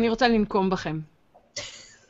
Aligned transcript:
אני 0.00 0.08
רוצה 0.08 0.28
לנקום 0.28 0.70
בכם. 0.70 0.98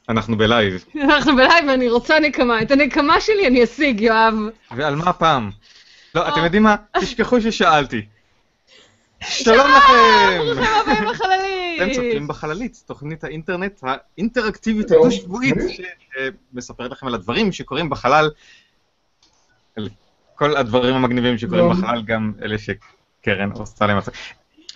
אנחנו 0.08 0.36
בלייב. 0.36 0.84
אנחנו 1.02 1.36
בלייב 1.36 1.68
ואני 1.68 1.88
רוצה 1.88 2.20
נקמה. 2.20 2.62
את 2.62 2.70
הנקמה 2.70 3.20
שלי 3.20 3.46
אני 3.46 3.64
אשיג, 3.64 4.00
יואב. 4.00 4.34
ועל 4.70 4.94
מה 4.94 5.04
הפעם? 5.04 5.50
לא, 6.14 6.28
אתם 6.28 6.38
אה. 6.38 6.44
יודעים 6.44 6.62
מה? 6.62 6.76
תשכחו 7.00 7.40
ששאלתי. 7.40 8.06
שלום 9.44 9.66
לכם! 9.76 10.38
ברוכים 10.38 10.72
הבאים 10.82 11.08
בחללית! 11.10 11.82
אתם 11.82 11.92
צופים 11.92 12.28
בחללית, 12.28 12.82
תוכנית 12.86 13.24
האינטרנט 13.24 13.80
האינטראקטיבית. 13.82 14.90
הדו-שבועית, 14.90 15.54
שמספרת 16.52 16.90
לכם 16.90 17.06
על 17.06 17.14
הדברים 17.14 17.52
שקורים 17.52 17.90
בחלל, 17.90 18.30
על 19.76 19.88
כל 20.34 20.56
הדברים 20.56 20.94
המגניבים 20.94 21.38
שקורים. 21.38 21.70
בחלל, 21.70 22.02
גם 22.02 22.32
אלה 22.42 22.56
שקרן 22.58 23.50
עושה 23.50 23.86
להם. 23.86 23.98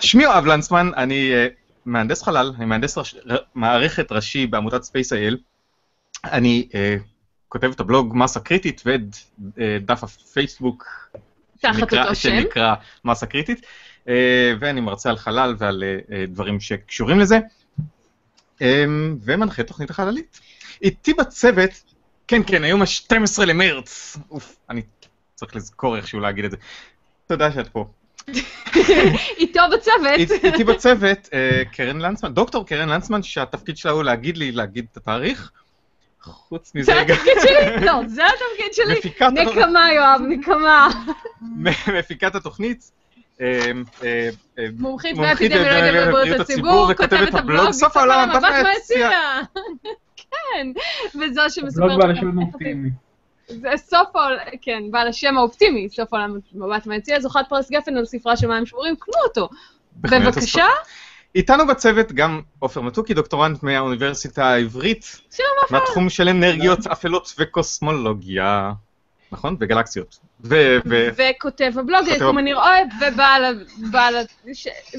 שמי 0.01 0.23
יואב 0.23 0.46
לנצמן, 0.46 0.91
אני 0.96 1.35
אה, 1.35 1.46
מהנדס 1.87 2.23
חלל, 2.23 2.53
אני 2.57 2.64
מהנדס 2.64 2.99
ראש- 2.99 3.14
ר- 3.31 3.36
מערכת 3.54 4.13
ראשי 4.13 4.46
בעמותת 4.46 4.82
Space.il. 4.85 5.36
אני 6.25 6.68
אה, 6.75 6.96
כותב 7.49 7.71
את 7.75 7.81
הבלוג 7.81 8.13
מסה 8.17 8.40
קריטית 8.40 8.82
ואת 8.86 9.00
אה, 9.61 9.79
דף 9.81 10.04
הפייסבוק 10.04 10.85
שנקרא-. 11.62 12.14
שנקרא 12.14 12.75
מסה 13.04 13.26
קריטית, 13.26 13.67
אה, 14.09 14.53
ואני 14.61 14.81
מרצה 14.81 15.11
על 15.11 15.17
חלל 15.17 15.54
ועל 15.59 15.85
אה, 15.85 16.17
אה, 16.17 16.26
דברים 16.26 16.61
שקשורים 16.61 17.18
לזה, 17.21 17.39
אה, 18.62 18.85
ומנחה 19.23 19.62
תוכנית 19.62 19.90
החללית. 19.90 20.40
איתי 20.82 21.14
בצוות, 21.14 21.71
כן 22.29 22.40
כן, 22.46 22.64
היום 22.64 22.82
ה-12 22.82 23.45
למרץ, 23.45 24.17
אוף, 24.31 24.57
אני 24.71 24.82
צריך 25.35 25.57
לזכור 25.57 25.96
איכשהו 25.96 26.21
להגיד 26.21 26.45
את 26.45 26.51
זה. 26.51 26.57
תודה 27.26 27.53
שאת 27.53 27.68
פה. 27.68 27.89
איתו 29.39 29.61
בצוות. 29.73 30.07
אית- 30.17 30.45
איתי 30.45 30.65
בצוות 30.65 31.29
אה, 31.32 31.63
קרן 31.73 31.99
לנצמן, 31.99 32.34
דוקטור 32.34 32.67
קרן 32.67 32.89
לנצמן, 32.89 33.23
שהתפקיד 33.23 33.77
שלה 33.77 33.92
הוא 33.92 34.03
להגיד 34.03 34.37
לי, 34.37 34.53
להגיד 34.53 34.87
את 34.93 34.97
התאריך. 34.97 35.51
חוץ 36.23 36.73
מזה, 36.75 36.93
זה 36.93 37.05
גם 37.09 37.15
התפקיד 37.15 37.33
שלי? 37.41 37.87
לא, 37.87 37.93
זה 38.07 38.23
התפקיד 38.27 38.73
שלי. 38.73 39.01
נקמה, 39.33 39.93
יואב, 39.93 40.21
נקמה. 40.29 40.89
מפיקת 41.98 42.35
התוכנית. 42.35 42.91
אה, 43.41 43.71
אה, 44.05 44.29
מומחית 44.79 45.17
באפידמיולוגיה 45.17 46.07
בבריאות 46.07 46.41
הציבור, 46.41 46.95
כותבת 46.95 47.35
הבלוג 47.35 47.70
סוף 47.70 47.97
העולם, 47.97 48.29
מבט 48.31 48.43
מהיציע. 48.63 49.11
כן, 50.20 50.67
וזו 51.20 51.43
שמספרת... 51.48 51.87
בלוג 51.87 52.01
בעל 52.01 52.11
השם 52.11 52.39
זה 53.48 53.69
סוף 53.77 54.17
העולם, 54.17 54.39
כן, 54.62 54.83
בעל 54.91 55.09
השם 55.09 55.39
האופטימי, 55.39 55.89
סוף 55.89 56.14
העולם 56.14 56.39
מבט 56.55 56.87
מהיציע, 56.87 57.20
זוכת 57.20 57.41
פרס 57.48 57.70
גפן 57.70 57.97
על 57.97 58.05
ספרה 58.05 58.36
של 58.36 58.47
מים 58.48 58.67
שבורים, 58.67 58.97
קנו 58.97 59.14
אותו. 59.25 59.48
בבקשה. 59.97 60.67
איתנו 61.34 61.67
בצוות 61.67 62.12
גם 62.12 62.41
עופר 62.59 62.81
מתוקי, 62.81 63.14
דוקטורנט 63.14 63.62
מהאוניברסיטה 63.62 64.45
העברית, 64.47 65.20
שלום 65.36 65.48
עופר. 65.62 65.78
מהתחום 65.78 66.11
של 66.11 66.28
אנרגיות 66.28 66.86
אפלות 66.86 67.34
וקוסמולוגיה, 67.39 68.73
נכון? 69.33 69.56
וגלקסיות. 69.61 70.19
ו... 70.45 70.79
ו- 70.86 71.08
וכותב 71.17 71.73
הבלוג, 71.79 72.01
כותב 72.05 72.17
יקום 72.17 72.29
הב- 72.29 72.39
אני 72.39 72.55
רואה, 72.55 72.79
ובעל 73.01 74.25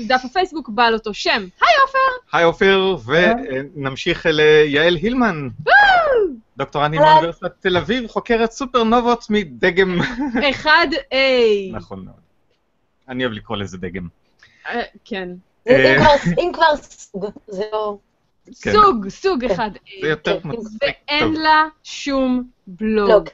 דף 0.07 0.21
הפייסבוק 0.25 0.69
בעל 0.69 0.93
אותו 0.93 1.13
שם. 1.13 1.47
היי 1.61 1.75
עופר! 1.85 2.33
היי 2.33 2.43
עופר, 2.43 2.95
ונמשיך 3.05 4.25
ליעל 4.29 4.95
הילמן, 4.95 5.47
דוקטורנטית 6.57 6.99
אהלן. 6.99 7.11
מאוניברסיטת 7.13 7.51
תל 7.59 7.77
אביב, 7.77 8.07
חוקרת 8.07 8.51
סופרנובות 8.51 9.25
מדגם. 9.29 9.99
1A. 10.63 11.15
נכון 11.71 12.05
מאוד. 12.05 12.15
אני 13.09 13.23
אוהב 13.25 13.33
לקרוא 13.35 13.57
לזה 13.57 13.77
דגם. 13.77 14.07
אה, 14.69 14.81
כן. 15.05 15.29
זה- 15.65 15.71
אה. 15.99 16.15
אם 16.39 16.51
כבר- 16.53 16.75
סוג, 16.81 17.25
זה 17.47 17.63
לא... 17.73 17.97
כן. 18.61 18.71
סוג, 18.73 19.09
סוג 19.09 19.45
1A. 19.45 19.57
זה 20.01 20.07
יותר 20.07 20.39
כן, 20.41 20.49
מצחיק. 20.49 20.77
ואין 21.09 21.33
לה 21.33 21.63
שום 21.83 22.43
בלוג. 22.67 23.29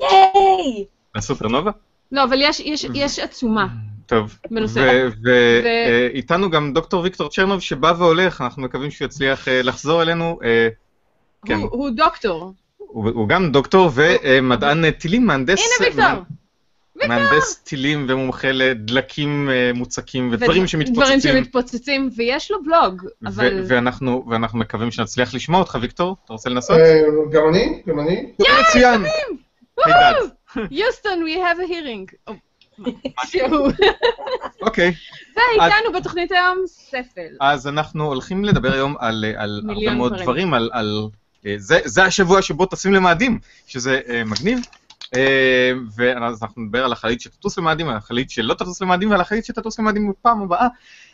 ייי! 0.00 0.84
לסופרנובה? 1.14 1.70
לא, 2.12 2.24
אבל 2.24 2.38
יש- 2.42 2.60
יש- 2.60 2.86
יש 2.94 3.18
עצומה. 3.18 3.66
טוב. 4.06 4.38
ואיתנו 4.50 4.66
ו- 5.24 6.08
איתנו 6.14 6.50
גם 6.50 6.72
דוקטור 6.72 7.02
ויקטור 7.02 7.28
צ'רנוב 7.30 7.60
שבא 7.60 7.92
והולך, 7.98 8.40
אנחנו 8.40 8.62
מקווים 8.62 8.90
שהוא 8.90 9.06
יצליח 9.06 9.48
אה, 9.48 9.62
לחזור 9.62 10.02
אלינו. 10.02 10.38
כן. 11.46 11.54
הוא- 11.54 11.68
הוא 11.72 11.90
דוקטור. 11.90 12.52
הוא 12.76 13.10
הוא 13.10 13.28
גם 13.28 13.52
דוקטור 13.52 13.90
ומדען 13.94 14.84
אה, 14.84 14.92
טילים, 14.92 15.26
מהנדס... 15.26 15.60
הנה 15.80 15.88
ויקטור. 15.90 16.22
מהנדס 17.08 17.54
טילים 17.64 18.06
ומומחה 18.08 18.52
לדלקים 18.52 19.50
אה, 19.50 19.70
מוצקים 19.74 20.28
ודברים 20.32 20.44
דברים 20.50 20.66
שמתפוצצים. 20.66 21.20
שמתפוצצים, 21.20 22.10
ויש 22.16 22.50
לו 22.50 22.62
בלוג, 22.62 23.02
ו- 23.04 23.28
אבל... 23.28 23.62
ואנחנו 23.68 24.24
ואנחנו 24.30 24.58
מקווים 24.58 24.90
שנצליח 24.90 25.34
לשמוע 25.34 25.60
אותך, 25.60 25.78
ויקטור. 25.80 26.16
אתה 26.24 26.32
רוצה 26.32 26.50
לנסות? 26.50 26.78
אה, 26.78 27.02
גם 27.32 27.42
אני, 27.48 27.82
גם 27.86 28.00
אני. 28.00 28.32
מצוין. 28.68 29.02
היי 29.04 29.94
דאד. 29.94 30.16
יוסטון, 30.70 31.24
we 31.26 31.36
have 31.36 31.68
a 31.68 31.70
hearing. 31.72 32.32
משהו. 33.24 33.66
אוקיי. 34.62 34.92
ואיתנו 35.36 35.92
בתוכנית 36.00 36.32
היום 36.32 36.58
ספל. 36.66 37.28
אז 37.40 37.66
אנחנו 37.68 38.04
הולכים 38.06 38.44
לדבר 38.44 38.72
היום 38.72 38.94
על, 38.98 39.24
אה, 39.28 39.42
על 39.42 39.62
הרבה 39.68 39.94
מאוד 39.94 40.12
דברים. 40.12 40.24
דברים, 40.24 40.54
על, 40.54 40.70
זה, 41.56 41.78
זה 41.84 42.04
השבוע 42.04 42.42
שבו 42.42 42.66
טסים 42.66 42.92
למאדים, 42.92 43.38
שזה 43.66 44.00
אה, 44.08 44.24
מגניב. 44.24 44.58
אה, 45.16 45.72
ואז 45.96 46.42
אנחנו 46.42 46.62
נדבר 46.62 46.84
על 46.84 46.92
החללית 46.92 47.20
שתטוס 47.20 47.58
למאדים, 47.58 47.88
על 47.88 47.96
החללית 47.96 48.30
שלא 48.30 48.54
תטוס 48.54 48.82
למאדים, 48.82 49.10
ועל 49.10 49.20
החללית 49.20 49.44
שתטוס 49.44 49.78
למאדים 49.78 50.10
בפעם 50.10 50.42
הבאה. 50.42 50.68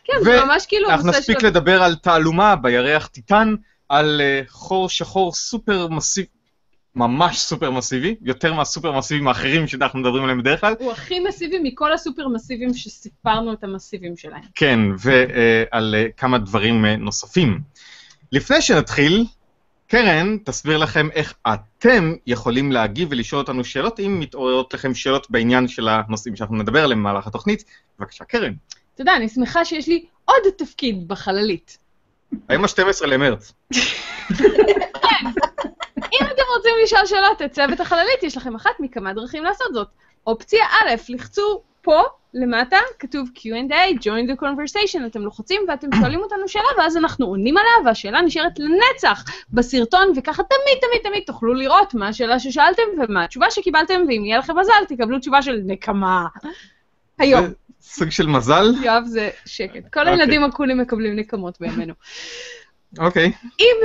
כן, 0.04 0.12
זה 0.22 0.44
ממש 0.44 0.66
כאילו 0.66 0.90
אנחנו 0.90 1.04
הנושא 1.04 1.18
נספיק 1.18 1.40
של... 1.40 1.46
לדבר 1.46 1.82
על 1.82 1.94
תעלומה 1.94 2.56
בירח 2.56 3.06
טיטן, 3.06 3.54
על 3.88 4.20
אה, 4.20 4.42
חור 4.48 4.88
שחור 4.88 5.32
סופר 5.32 5.88
מסיבי, 5.88 6.26
ממש 6.96 7.38
סופר 7.38 7.70
מסיבי, 7.70 8.16
יותר 8.22 8.54
מהסופר 8.54 8.98
מסיביים 8.98 9.28
האחרים 9.28 9.68
שאנחנו 9.68 9.98
מדברים 9.98 10.22
עליהם 10.22 10.38
בדרך 10.38 10.60
כלל. 10.60 10.74
הוא 10.78 10.92
הכי 10.92 11.20
מסיבי 11.20 11.58
מכל 11.62 11.92
הסופר 11.92 12.28
מסיביים 12.28 12.74
שסיפרנו 12.74 13.52
את 13.52 13.64
המסיביים 13.64 14.16
שלהם. 14.16 14.42
כן, 14.54 14.78
ועל 14.98 15.94
כמה 16.16 16.38
דברים 16.38 16.84
אה, 16.84 16.96
נוספים. 16.96 17.60
לפני 18.32 18.62
שנתחיל, 18.62 19.24
קרן 19.92 20.38
תסביר 20.44 20.78
לכם 20.78 21.08
איך 21.14 21.34
אתם 21.54 22.12
יכולים 22.26 22.72
להגיב 22.72 23.08
ולשאול 23.10 23.40
אותנו 23.40 23.64
שאלות, 23.64 24.00
אם 24.00 24.20
מתעוררות 24.20 24.74
לכם 24.74 24.94
שאלות 24.94 25.30
בעניין 25.30 25.68
של 25.68 25.88
הנושאים 25.88 26.36
שאנחנו 26.36 26.56
נדבר 26.56 26.84
עליהם 26.84 26.98
במהלך 26.98 27.26
התוכנית. 27.26 27.64
בבקשה, 27.98 28.24
קרן. 28.24 28.52
יודע, 28.98 29.16
אני 29.16 29.28
שמחה 29.28 29.64
שיש 29.64 29.88
לי 29.88 30.04
עוד 30.24 30.42
תפקיד 30.58 31.08
בחללית. 31.08 31.78
היום 32.48 32.64
ה-12 32.64 33.06
למרץ. 33.06 33.52
אם 36.12 36.26
אתם 36.26 36.42
רוצים 36.56 36.74
לשאול 36.84 37.06
שאלות 37.06 37.42
את 37.42 37.52
צוות 37.52 37.80
החללית, 37.80 38.22
יש 38.22 38.36
לכם 38.36 38.54
אחת 38.54 38.80
מכמה 38.80 39.12
דרכים 39.12 39.44
לעשות 39.44 39.74
זאת. 39.74 39.88
אופציה 40.26 40.64
א', 40.66 40.94
לחצו 41.08 41.62
פה 41.82 42.02
למטה, 42.34 42.76
כתוב 42.98 43.30
Q&A, 43.36 43.94
join 43.98 44.32
the 44.32 44.42
conversation, 44.42 45.06
אתם 45.06 45.22
לוחצים 45.22 45.62
ואתם 45.68 45.88
שואלים 46.00 46.20
אותנו 46.20 46.48
שאלה, 46.48 46.64
ואז 46.78 46.96
אנחנו 46.96 47.26
עונים 47.26 47.56
עליה, 47.56 47.72
והשאלה 47.84 48.22
נשארת 48.22 48.58
לנצח 48.58 49.24
בסרטון, 49.50 50.12
וככה 50.16 50.42
תמיד 50.42 50.78
תמיד 50.80 51.02
תמיד 51.02 51.22
תוכלו 51.26 51.54
לראות 51.54 51.94
מה 51.94 52.08
השאלה 52.08 52.38
ששאלתם 52.38 52.82
ומה 53.02 53.24
התשובה 53.24 53.50
שקיבלתם, 53.50 54.00
ואם 54.08 54.24
יהיה 54.24 54.38
לכם 54.38 54.58
מזל, 54.58 54.72
תקבלו 54.88 55.18
תשובה 55.18 55.42
של 55.42 55.60
נקמה. 55.66 56.26
היום. 57.18 57.44
סוג 57.80 58.10
של 58.10 58.26
מזל. 58.26 58.64
יואב 58.82 59.04
זה 59.06 59.30
שקט. 59.46 59.92
כל 59.92 60.00
אוקיי. 60.00 60.12
הילדים 60.12 60.44
הקולים 60.44 60.78
מקבלים 60.78 61.16
נקמות 61.16 61.60
בימינו. 61.60 61.94
אוקיי. 62.98 63.32
אם, 63.60 63.76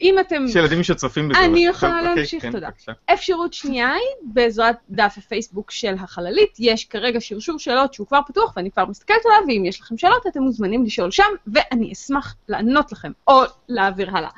אם 0.00 0.18
אתם 0.18 0.44
יש 0.48 0.56
ילדים 0.56 0.82
שצופים 0.82 1.28
בזה. 1.28 1.44
אני 1.44 1.66
יכולה 1.66 1.98
אוקיי, 1.98 2.14
להמשיך, 2.14 2.42
כן, 2.42 2.52
תודה. 2.52 2.68
בבקשה. 2.68 2.92
אפשרות 3.12 3.52
שנייה 3.52 3.92
היא 3.92 4.32
בעזרת 4.32 4.76
דף 4.90 5.14
הפייסבוק 5.18 5.70
של 5.70 5.94
החללית, 6.00 6.56
יש 6.58 6.84
כרגע 6.84 7.20
שרשור 7.20 7.58
שאלות 7.58 7.94
שהוא 7.94 8.06
כבר 8.06 8.20
פתוח 8.26 8.52
ואני 8.56 8.70
כבר 8.70 8.86
מסתכלת 8.86 9.16
עליו, 9.24 9.48
ואם 9.48 9.64
יש 9.64 9.80
לכם 9.80 9.98
שאלות 9.98 10.26
אתם 10.26 10.42
מוזמנים 10.42 10.84
לשאול 10.84 11.10
שם, 11.10 11.30
ואני 11.46 11.92
אשמח 11.92 12.34
לענות 12.48 12.92
לכם, 12.92 13.12
או 13.28 13.42
להעביר 13.68 14.16
הלאה. 14.16 14.30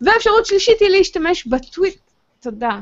ואפשרות 0.00 0.46
שלישית 0.46 0.80
היא 0.80 0.88
להשתמש 0.88 1.46
בטוויט, 1.46 1.98
תודה. 2.40 2.80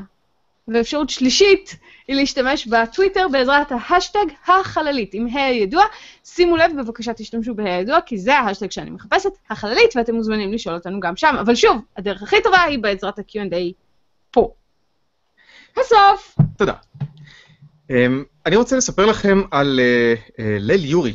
ואפשרות 0.67 1.09
שלישית 1.09 1.75
היא 2.07 2.15
להשתמש 2.15 2.67
בטוויטר 2.67 3.27
בעזרת 3.31 3.67
ההאשטג 3.71 4.25
החללית, 4.47 5.13
עם 5.13 5.27
ה' 5.27 5.45
הידוע. 5.45 5.83
שימו 6.25 6.57
לב, 6.57 6.71
בבקשה 6.77 7.13
תשתמשו 7.13 7.55
בה' 7.55 7.75
הידוע, 7.75 8.01
כי 8.05 8.17
זה 8.17 8.37
ההאשטג 8.37 8.71
שאני 8.71 8.89
מחפשת, 8.89 9.31
החללית, 9.49 9.95
ואתם 9.95 10.15
מוזמנים 10.15 10.53
לשאול 10.53 10.75
אותנו 10.75 10.99
גם 10.99 11.15
שם. 11.15 11.35
אבל 11.39 11.55
שוב, 11.55 11.81
הדרך 11.97 12.23
הכי 12.23 12.35
טובה 12.43 12.61
היא 12.61 12.79
בעזרת 12.79 13.19
ה-Q&A 13.19 13.73
פה. 14.31 14.53
הסוף! 15.77 16.35
תודה. 16.57 16.73
אמ, 17.89 18.23
אני 18.45 18.55
רוצה 18.55 18.77
לספר 18.77 19.05
לכם 19.05 19.41
על 19.51 19.79
אה, 19.79 20.13
אה, 20.39 20.57
ליל 20.59 20.85
יורי, 20.85 21.13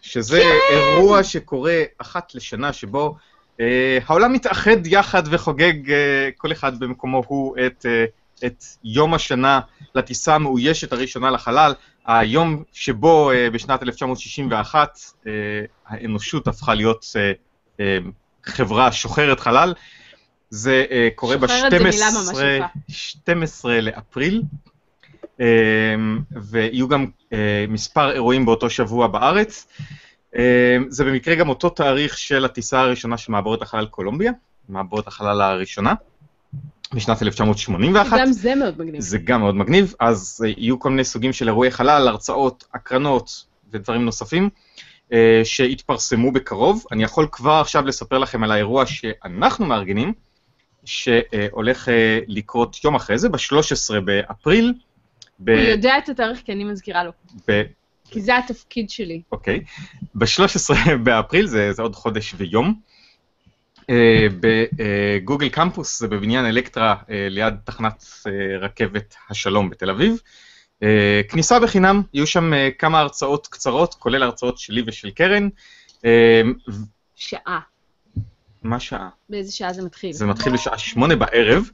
שזה 0.00 0.42
אירוע 0.70 1.22
שקורה 1.22 1.82
אחת 1.98 2.34
לשנה, 2.34 2.72
שבו 2.72 3.16
אה, 3.60 3.98
העולם 4.06 4.32
מתאחד 4.32 4.86
יחד 4.86 5.22
וחוגג 5.30 5.90
אה, 5.90 6.28
כל 6.36 6.52
אחד 6.52 6.78
במקומו 6.78 7.22
הוא 7.26 7.56
את, 7.66 7.86
אה, 7.88 8.04
את 8.44 8.64
יום 8.84 9.14
השנה 9.14 9.60
לטיסה 9.94 10.34
המאוישת 10.34 10.92
הראשונה 10.92 11.30
לחלל, 11.30 11.72
היום 12.08 12.62
שבו 12.72 13.30
אה, 13.30 13.50
בשנת 13.50 13.82
1961 13.82 14.98
אה, 15.26 15.32
האנושות 15.86 16.48
הפכה 16.48 16.74
להיות 16.74 17.06
אה, 17.80 17.98
חברה 18.44 18.92
שוחרת 18.92 19.40
חלל. 19.40 19.74
זה 20.50 20.84
קורה 21.14 21.36
שוחרת 21.40 21.70
זה 21.70 21.78
מילה 21.78 22.06
ממש 22.10 22.38
ב-12 22.38 22.44
יפה. 22.44 22.66
12 22.88 23.80
לאפריל, 23.80 24.42
ויהיו 26.42 26.88
גם 26.88 27.06
מספר 27.68 28.12
אירועים 28.12 28.46
באותו 28.46 28.70
שבוע 28.70 29.06
בארץ. 29.06 29.66
זה 30.88 31.04
במקרה 31.04 31.34
גם 31.34 31.48
אותו 31.48 31.70
תאריך 31.70 32.18
של 32.18 32.44
הטיסה 32.44 32.80
הראשונה 32.80 33.16
של 33.18 33.32
מעבורת 33.32 33.62
החלל 33.62 33.86
קולומביה, 33.86 34.32
מעבורת 34.68 35.06
החלל 35.06 35.40
הראשונה, 35.40 35.94
בשנת 36.94 37.22
1981. 37.22 38.18
גם 38.20 38.32
זה 38.32 38.54
מאוד 38.54 38.78
מגניב. 38.78 39.00
זה 39.00 39.18
גם 39.18 39.40
מאוד 39.40 39.54
מגניב, 39.54 39.94
אז 40.00 40.44
אה, 40.44 40.52
יהיו 40.56 40.78
כל 40.78 40.90
מיני 40.90 41.04
סוגים 41.04 41.32
של 41.32 41.48
אירועי 41.48 41.70
חלל, 41.70 42.08
הרצאות, 42.08 42.64
הקרנות 42.74 43.44
ודברים 43.72 44.04
נוספים 44.04 44.48
אה, 45.12 45.40
שיתפרסמו 45.44 46.32
בקרוב. 46.32 46.84
אני 46.92 47.04
יכול 47.04 47.28
כבר 47.32 47.52
עכשיו 47.52 47.86
לספר 47.86 48.18
לכם 48.18 48.44
על 48.44 48.52
האירוע 48.52 48.86
שאנחנו 48.86 49.66
מארגנים, 49.66 50.12
שהולך 50.84 51.88
אה, 51.88 52.20
לקרות 52.26 52.84
יום 52.84 52.94
אחרי 52.94 53.18
זה, 53.18 53.28
ב-13 53.28 54.00
באפריל. 54.04 54.74
ב- 55.40 55.50
הוא 55.50 55.58
יודע 55.58 55.98
את 55.98 56.08
התאריך 56.08 56.40
כי 56.44 56.52
אני 56.52 56.64
מזכירה 56.64 57.04
לו. 57.04 57.10
ב- 57.48 57.62
כי 58.10 58.20
זה 58.20 58.38
התפקיד 58.38 58.90
שלי. 58.90 59.22
אוקיי. 59.32 59.60
ב-13 60.14 60.74
באפריל, 61.04 61.46
זה, 61.46 61.72
זה 61.72 61.82
עוד 61.82 61.94
חודש 61.96 62.34
ויום. 62.36 62.80
אה, 63.90 64.26
בגוגל 64.40 65.48
קמפוס, 65.48 66.00
זה 66.00 66.08
בבניין 66.08 66.46
אלקטרה 66.46 66.96
אה, 67.10 67.26
ליד 67.30 67.54
תחנת 67.64 68.04
אה, 68.26 68.58
רכבת 68.58 69.14
השלום 69.30 69.70
בתל 69.70 69.90
אביב. 69.90 70.20
אה, 70.82 71.20
כניסה 71.28 71.60
בחינם, 71.60 72.02
יהיו 72.14 72.26
שם 72.26 72.54
אה, 72.54 72.68
כמה 72.78 73.00
הרצאות 73.00 73.46
קצרות, 73.46 73.94
כולל 73.94 74.22
הרצאות 74.22 74.58
שלי 74.58 74.82
ושל 74.86 75.10
קרן. 75.10 75.48
אה, 76.04 76.42
שעה. 77.16 77.60
מה 78.62 78.80
שעה? 78.80 79.08
באיזה 79.28 79.52
שעה 79.52 79.72
זה 79.72 79.82
מתחיל? 79.82 80.12
זה 80.12 80.26
מתחיל 80.26 80.52
בשעה 80.52 80.78
שמונה 80.78 81.16
בערב, 81.16 81.70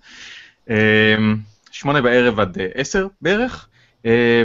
אה, 0.70 1.16
שמונה 1.70 2.02
בערב 2.02 2.40
עד 2.40 2.58
אה, 2.58 2.66
עשר 2.74 3.06
בערך, 3.20 3.68
אה, 3.68 3.73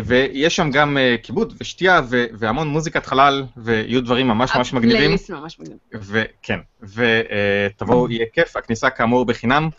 ויש 0.06 0.56
שם 0.56 0.72
גם 0.72 0.98
אה, 0.98 1.16
כיבוד 1.24 1.54
ושתייה 1.60 2.02
ו- 2.10 2.26
והמון 2.34 2.68
מוזיקת 2.68 3.06
חלל, 3.06 3.44
ויהיו 3.58 4.02
דברים 4.02 4.28
ממש 4.28 4.56
ממש 4.56 4.74
מגניבים. 4.74 4.98
הפלייליסט 4.98 5.30
ממש 5.30 5.60
מגניב. 5.60 5.78
וכן, 5.94 6.60
ותבואו, 6.82 8.12
יהיה 8.12 8.26
כיף, 8.34 8.56
הכניסה 8.56 8.90
כאמור 8.90 9.26
בחינם, 9.26 9.70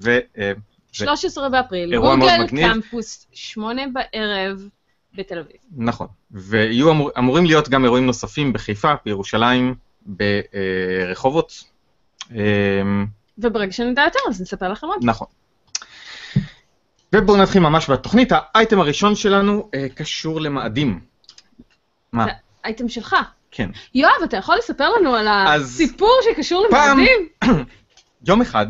ו... 0.00 0.18
אה, 0.38 0.52
13 0.92 1.48
באפריל, 1.48 1.98
גוגל. 1.98 2.46
קמפוס, 2.46 3.26
שמונה 3.32 3.82
בערב 3.92 4.68
בתל 5.14 5.38
אביב. 5.38 5.56
נכון. 5.76 6.06
ויהיו 6.30 6.90
אמור, 6.90 7.10
אמורים 7.18 7.44
להיות 7.44 7.68
גם 7.68 7.84
אירועים 7.84 8.06
נוספים 8.06 8.52
בחיפה, 8.52 8.92
בירושלים, 9.04 9.74
ברחובות. 10.06 11.64
אה, 12.34 12.82
וברגע 13.38 13.72
שנדע 13.72 14.02
יותר 14.02 14.18
אז 14.28 14.40
נספר 14.40 14.68
לכם 14.68 14.86
עוד. 14.86 14.98
נכון. 15.02 15.26
ובואו 17.14 17.36
נתחיל 17.36 17.62
ממש 17.62 17.90
בתוכנית. 17.90 18.32
האייטם 18.54 18.80
הראשון 18.80 19.14
שלנו 19.14 19.70
אה, 19.74 19.86
קשור 19.94 20.40
למאדים. 20.40 21.00
מה? 22.12 22.24
זה 22.24 22.30
אייטם 22.64 22.88
שלך. 22.88 23.16
כן. 23.50 23.70
יואב, 23.94 24.12
אתה 24.24 24.36
יכול 24.36 24.56
לספר 24.58 24.88
לנו 24.90 25.14
על 25.14 25.28
אז 25.28 25.62
הסיפור 25.62 26.20
שקשור 26.24 26.66
פעם- 26.70 26.98
למאדים? 26.98 27.28
יום 28.28 28.40
אחד, 28.42 28.66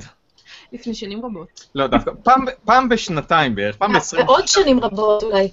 לפני 0.73 0.95
שנים 0.95 1.25
רבות. 1.25 1.67
לא 1.75 1.87
דווקא, 1.87 2.11
פעם, 2.25 2.45
פעם 2.65 2.89
בשנתיים 2.89 3.55
בערך, 3.55 3.77
פעם 3.77 3.93
ב-20 3.93 4.17
בעוד 4.17 4.49
שנים 4.49 4.81
רבות 4.81 5.23
אולי. 5.23 5.49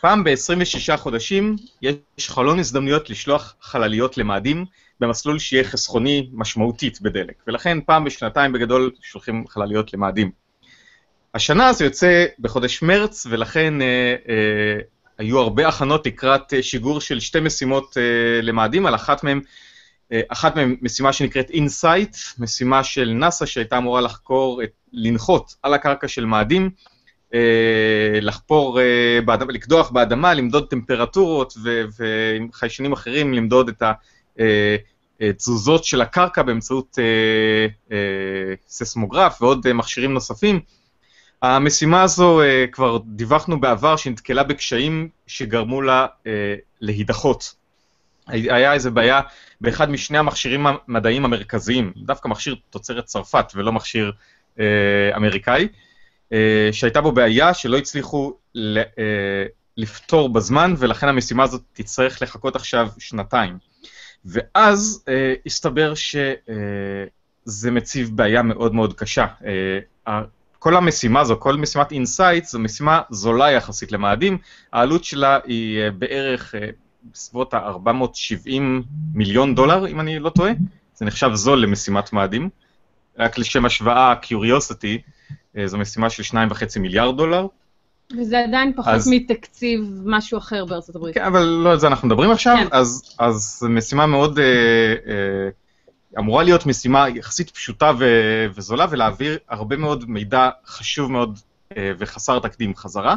פעם 0.00 0.24
ב-26 0.24 0.96
חודשים 0.96 1.56
יש 1.82 2.30
חלון 2.30 2.58
הזדמנויות 2.58 3.10
לשלוח 3.10 3.54
חלליות 3.60 4.18
למאדים 4.18 4.64
במסלול 5.00 5.38
שיהיה 5.38 5.64
חסכוני 5.64 6.30
משמעותית 6.32 7.00
בדלק, 7.00 7.34
ולכן 7.46 7.78
פעם 7.86 8.04
בשנתיים 8.04 8.52
בגדול 8.52 8.90
שולחים 9.02 9.44
חלליות 9.48 9.92
למאדים. 9.92 10.30
השנה 11.36 11.72
זה 11.72 11.84
יוצא 11.84 12.24
בחודש 12.38 12.82
מרץ, 12.82 13.26
ולכן 13.30 13.82
אה, 13.82 13.86
אה, 14.28 14.80
היו 15.18 15.38
הרבה 15.38 15.68
הכנות 15.68 16.06
לקראת 16.06 16.54
אה, 16.54 16.62
שיגור 16.62 17.00
של 17.00 17.20
שתי 17.20 17.40
משימות 17.40 17.96
אה, 17.96 18.42
למאדים, 18.42 18.86
על 18.86 18.94
אחת 18.94 19.24
מהן, 19.24 19.40
אה, 20.12 20.20
אחת 20.28 20.56
מהן 20.56 20.76
משימה 20.82 21.12
שנקראת 21.12 21.50
InSight, 21.50 22.16
משימה 22.38 22.84
של 22.84 23.12
נאס"א 23.14 23.46
שהייתה 23.46 23.78
אמורה 23.78 24.00
לחקור, 24.00 24.62
את, 24.62 24.70
לנחות 24.92 25.54
על 25.62 25.74
הקרקע 25.74 26.08
של 26.08 26.24
מאדים, 26.24 26.70
אה, 27.34 28.18
לחפור, 28.22 28.80
אה, 28.80 29.18
באדמה, 29.24 29.52
לקדוח 29.52 29.90
באדמה, 29.90 30.34
למדוד 30.34 30.66
טמפרטורות 30.70 31.54
ו- 31.64 31.82
ועם 31.98 32.48
חיישנים 32.52 32.92
אחרים 32.92 33.34
למדוד 33.34 33.68
את 33.68 33.82
התזוזות 35.20 35.84
של 35.84 36.00
הקרקע 36.00 36.42
באמצעות 36.42 36.98
אה, 36.98 37.66
אה, 37.96 38.54
ססמוגרף 38.68 39.42
ועוד 39.42 39.66
אה, 39.66 39.72
מכשירים 39.72 40.12
נוספים. 40.12 40.60
המשימה 41.42 42.02
הזו, 42.02 42.42
אה, 42.42 42.64
כבר 42.72 42.98
דיווחנו 43.06 43.60
בעבר 43.60 43.96
שנתקלה 43.96 44.42
בקשיים 44.42 45.08
שגרמו 45.26 45.82
לה 45.82 46.06
אה, 46.26 46.54
להידחות. 46.80 47.54
הי- 48.26 48.52
היה 48.52 48.72
איזה 48.72 48.90
בעיה 48.90 49.20
באחד 49.60 49.90
משני 49.90 50.18
המכשירים 50.18 50.66
המדעיים 50.66 51.24
המרכזיים, 51.24 51.92
דווקא 51.96 52.28
מכשיר 52.28 52.56
תוצרת 52.70 53.04
צרפת 53.04 53.52
ולא 53.54 53.72
מכשיר 53.72 54.12
אה, 54.60 54.64
אמריקאי. 55.16 55.68
אה, 56.32 56.68
שהייתה 56.72 57.00
בו 57.00 57.12
בעיה 57.12 57.54
שלא 57.54 57.76
הצליחו 57.78 58.34
ל- 58.54 58.82
לפתור 59.76 60.28
בזמן, 60.28 60.74
ולכן 60.78 61.08
המשימה 61.08 61.42
הזאת 61.42 61.62
תצטרך 61.72 62.22
לחכות 62.22 62.56
עכשיו 62.56 62.88
שנתיים. 62.98 63.58
ואז 64.24 65.04
אה, 65.08 65.34
הסתבר 65.46 65.92
שזה 65.94 67.70
מציב 67.70 68.10
בעיה 68.16 68.42
מאוד 68.42 68.74
מאוד 68.74 68.92
קשה. 68.94 69.26
אה, 70.06 70.22
כל 70.58 70.76
המשימה 70.76 71.20
הזו, 71.20 71.36
כל 71.40 71.56
משימת 71.56 71.92
InSight, 71.92 72.44
זו 72.44 72.58
משימה 72.58 73.00
זולה 73.10 73.50
יחסית 73.50 73.92
למאדים, 73.92 74.38
העלות 74.72 75.04
שלה 75.04 75.38
היא 75.44 75.80
אה, 75.80 75.90
בערך 75.90 76.54
אה, 76.54 76.68
בסביבות 77.12 77.54
ה-470 77.54 78.60
מיליון 79.14 79.54
דולר, 79.54 79.86
אם 79.88 80.00
אני 80.00 80.18
לא 80.18 80.30
טועה. 80.30 80.52
זה 80.94 81.04
נחשב 81.04 81.30
זול 81.34 81.62
למשימת 81.62 82.12
מאדים. 82.12 82.48
רק 83.18 83.38
לשם 83.38 83.64
השוואה, 83.64 84.14
Curiosity, 84.22 85.10
אה, 85.58 85.66
זו 85.66 85.78
משימה 85.78 86.10
של 86.10 86.22
2.5 86.22 86.78
מיליארד 86.80 87.16
דולר. 87.16 87.46
וזה 88.20 88.44
עדיין 88.44 88.72
פחות 88.76 88.94
אז- 88.94 89.08
מתקציב 89.12 89.80
משהו 90.04 90.38
אחר 90.38 90.64
בארצות 90.64 90.96
הברית. 90.96 91.14
כן, 91.14 91.24
אבל 91.24 91.42
לא 91.42 91.70
על 91.70 91.78
זה 91.78 91.86
אנחנו 91.86 92.08
מדברים 92.08 92.30
עכשיו, 92.30 92.56
כן. 92.56 92.66
אז, 92.70 93.14
אז 93.18 93.66
משימה 93.70 94.06
מאוד, 94.06 94.38
אה, 94.38 94.44
אה, 94.44 95.48
אמורה 96.18 96.44
להיות 96.44 96.66
משימה 96.66 97.08
יחסית 97.08 97.50
פשוטה 97.50 97.92
ו, 97.98 98.04
וזולה, 98.54 98.86
ולהעביר 98.90 99.38
הרבה 99.48 99.76
מאוד 99.76 100.10
מידע 100.10 100.48
חשוב 100.66 101.12
מאוד 101.12 101.38
אה, 101.76 101.92
וחסר 101.98 102.38
תקדים 102.38 102.76
חזרה. 102.76 103.16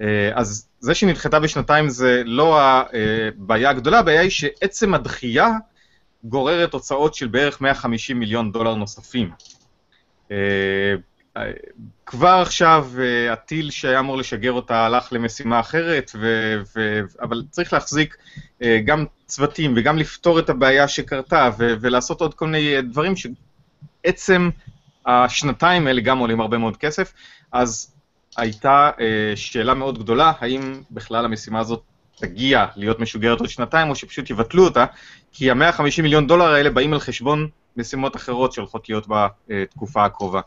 אה, 0.00 0.30
אז 0.34 0.68
זה 0.80 0.94
שנדחתה 0.94 1.40
בשנתיים 1.40 1.88
זה 1.88 2.22
לא 2.24 2.60
הבעיה 2.60 3.70
הגדולה, 3.70 3.98
הבעיה 3.98 4.20
היא 4.20 4.30
שעצם 4.30 4.94
הדחייה 4.94 5.48
גוררת 6.24 6.72
הוצאות 6.72 7.14
של 7.14 7.26
בערך 7.28 7.60
150 7.60 8.18
מיליון 8.18 8.52
דולר 8.52 8.74
נוספים. 8.74 9.30
אה, 10.30 10.36
אה, 11.36 11.50
כבר 12.06 12.38
עכשיו 12.42 12.88
אה, 12.98 13.32
הטיל 13.32 13.70
שהיה 13.70 13.98
אמור 13.98 14.16
לשגר 14.16 14.52
אותה 14.52 14.86
הלך 14.86 15.08
למשימה 15.12 15.60
אחרת, 15.60 16.10
ו, 16.14 16.54
ו, 16.76 17.00
אבל 17.22 17.42
צריך 17.50 17.72
להחזיק 17.72 18.16
אה, 18.62 18.80
גם 18.84 19.04
צוותים 19.26 19.74
וגם 19.76 19.98
לפתור 19.98 20.38
את 20.38 20.50
הבעיה 20.50 20.88
שקרתה 20.88 21.50
ו, 21.58 21.74
ולעשות 21.80 22.20
עוד 22.20 22.34
כל 22.34 22.46
מיני 22.46 22.82
דברים 22.82 23.12
שעצם 23.16 24.50
השנתיים 25.06 25.86
האלה 25.86 26.00
גם 26.00 26.18
עולים 26.18 26.40
הרבה 26.40 26.58
מאוד 26.58 26.76
כסף, 26.76 27.12
אז 27.52 27.92
הייתה 28.36 28.90
אה, 29.00 29.32
שאלה 29.36 29.74
מאוד 29.74 29.98
גדולה, 29.98 30.32
האם 30.40 30.80
בכלל 30.90 31.24
המשימה 31.24 31.60
הזאת 31.60 31.82
תגיע 32.20 32.66
להיות 32.76 33.00
משוגרת 33.00 33.40
עוד 33.40 33.48
שנתיים, 33.48 33.90
או 33.90 33.94
שפשוט 33.94 34.30
יבטלו 34.30 34.64
אותה, 34.64 34.84
כי 35.32 35.50
ה-150 35.50 36.02
מיליון 36.02 36.26
דולר 36.26 36.52
האלה 36.52 36.70
באים 36.70 36.92
על 36.92 37.00
חשבון 37.00 37.48
משימות 37.76 38.16
אחרות 38.16 38.52
שהולכות 38.52 38.88
להיות 38.88 39.06
בתקופה 39.48 40.04
הקרובה. 40.04 40.40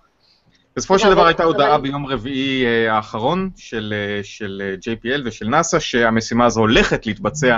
בסופו 0.76 1.00
של 1.00 1.06
אבל- 1.06 1.14
דבר 1.14 1.26
הייתה 1.26 1.44
הודעה 1.44 1.78
ביום 1.78 2.06
רביעי 2.06 2.66
אה, 2.66 2.96
האחרון 2.96 3.50
של, 3.58 3.94
אה, 3.96 4.24
של 4.24 4.62
אה, 4.66 4.94
JPL 4.94 5.22
ושל 5.26 5.48
נאס"א, 5.48 5.80
שהמשימה 5.80 6.46
הזו 6.46 6.60
הולכת 6.60 7.06
להתבצע 7.06 7.58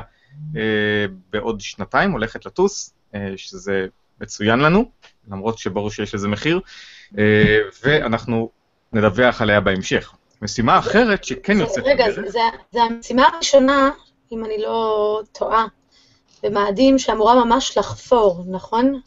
בעוד 1.31 1.61
שנתיים, 1.61 2.11
הולכת 2.11 2.45
לטוס, 2.45 2.93
אה, 3.15 3.33
שזה 3.35 3.85
מצוין 4.21 4.59
לנו, 4.59 4.91
למרות 5.31 5.57
שברור 5.57 5.91
שיש 5.91 6.15
לזה 6.15 6.27
מחיר, 6.27 6.59
אה, 7.17 7.57
ואנחנו 7.83 8.49
נדווח 8.93 9.41
עליה 9.41 9.61
בהמשך. 9.61 10.13
משימה 10.41 10.79
אחרת 10.79 11.23
שכן 11.23 11.59
יוצאת 11.59 11.83
רגע, 11.87 12.07
לדרך- 12.07 12.25
זה- 12.25 12.31
זה- 12.31 12.39
זה 12.71 12.81
המשימה 12.81 13.27
הראשונה, 13.33 13.89
אם 14.31 14.45
אני 14.45 14.57
לא 14.61 15.21
טועה, 15.31 15.65
במאדים 16.43 16.99
שאמורה 16.99 17.45
ממש 17.45 17.77
לחפור, 17.77 18.45
נכון? 18.51 18.99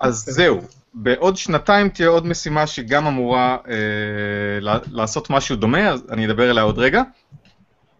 אז 0.00 0.24
זהו, 0.28 0.60
בעוד 0.94 1.36
שנתיים 1.36 1.88
תהיה 1.88 2.08
עוד 2.08 2.26
משימה 2.26 2.66
שגם 2.66 3.06
אמורה 3.06 3.56
אה, 3.68 3.74
לעשות 4.92 5.30
משהו 5.30 5.56
דומה, 5.56 5.88
אז 5.88 6.02
אני 6.10 6.26
אדבר 6.26 6.50
עליה 6.50 6.62
עוד 6.62 6.78
רגע. 6.78 7.02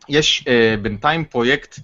יש 0.09 0.45
אה, 0.49 0.75
בינתיים 0.83 1.25
פרויקט 1.25 1.81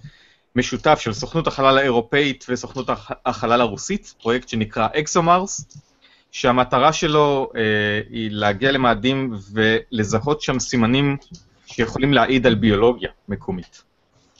משותף 0.55 0.99
של 0.99 1.13
סוכנות 1.13 1.47
החלל 1.47 1.77
האירופאית 1.77 2.45
וסוכנות 2.49 2.89
הח- 2.89 3.11
החלל 3.25 3.61
הרוסית, 3.61 4.13
פרויקט 4.21 4.49
שנקרא 4.49 4.87
ExoMars, 4.99 5.77
שהמטרה 6.31 6.93
שלו 6.93 7.51
אה, 7.55 7.61
היא 8.09 8.29
להגיע 8.31 8.71
למאדים 8.71 9.33
ולזהות 9.53 10.41
שם 10.41 10.59
סימנים 10.59 11.17
שיכולים 11.65 12.13
להעיד 12.13 12.47
על 12.47 12.55
ביולוגיה 12.55 13.09
מקומית. 13.29 13.83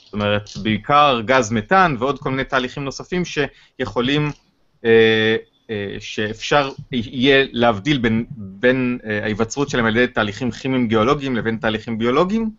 זאת 0.04 0.12
אומרת, 0.12 0.50
בעיקר 0.62 1.20
גז 1.24 1.52
מתאן 1.52 1.96
ועוד 1.98 2.18
כל 2.18 2.30
מיני 2.30 2.44
תהליכים 2.44 2.84
נוספים 2.84 3.22
שיכולים, 3.24 4.30
אה, 4.84 5.36
אה, 5.70 5.96
שאפשר 5.98 6.70
יהיה 6.92 7.46
להבדיל 7.52 7.98
בין, 7.98 8.24
בין 8.36 8.98
אה, 9.04 9.22
ההיווצרות 9.22 9.70
שלהם 9.70 9.86
על 9.86 9.96
ידי 9.96 10.12
תהליכים 10.12 10.50
כימיים 10.50 10.88
גיאולוגיים 10.88 11.36
לבין 11.36 11.56
תהליכים 11.56 11.98
ביולוגיים, 11.98 12.50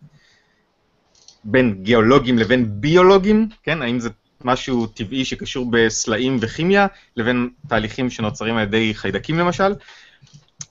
בין 1.46 1.74
גיאולוגיים 1.82 2.38
לבין 2.38 2.66
ביולוגיים, 2.68 3.48
כן? 3.62 3.82
האם 3.82 4.00
זה 4.00 4.08
משהו 4.44 4.86
טבעי 4.86 5.24
שקשור 5.24 5.70
בסלעים 5.70 6.36
וכימיה, 6.40 6.86
לבין 7.16 7.48
תהליכים 7.68 8.10
שנוצרים 8.10 8.56
על 8.56 8.62
ידי 8.62 8.94
חיידקים 8.94 9.38
למשל. 9.38 9.74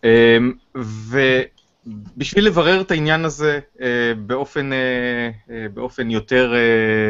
אמ, 0.04 0.54
ובשביל 0.76 2.46
לברר 2.46 2.82
את 2.82 2.92
העניין 2.92 3.26
הזה 3.26 3.60
אה, 3.82 4.14
באופן, 4.18 4.74
אה, 4.74 5.30
אה, 5.50 5.66
באופן 5.74 6.12
יותר 6.12 6.54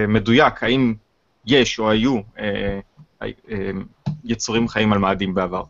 מדויק, 0.07 0.63
האם 0.63 0.93
יש 1.45 1.79
או 1.79 1.89
היו 1.89 2.19
יצורים 4.23 4.67
חיים 4.67 4.93
על 4.93 4.99
מאדים 4.99 5.33
בעבר. 5.33 5.63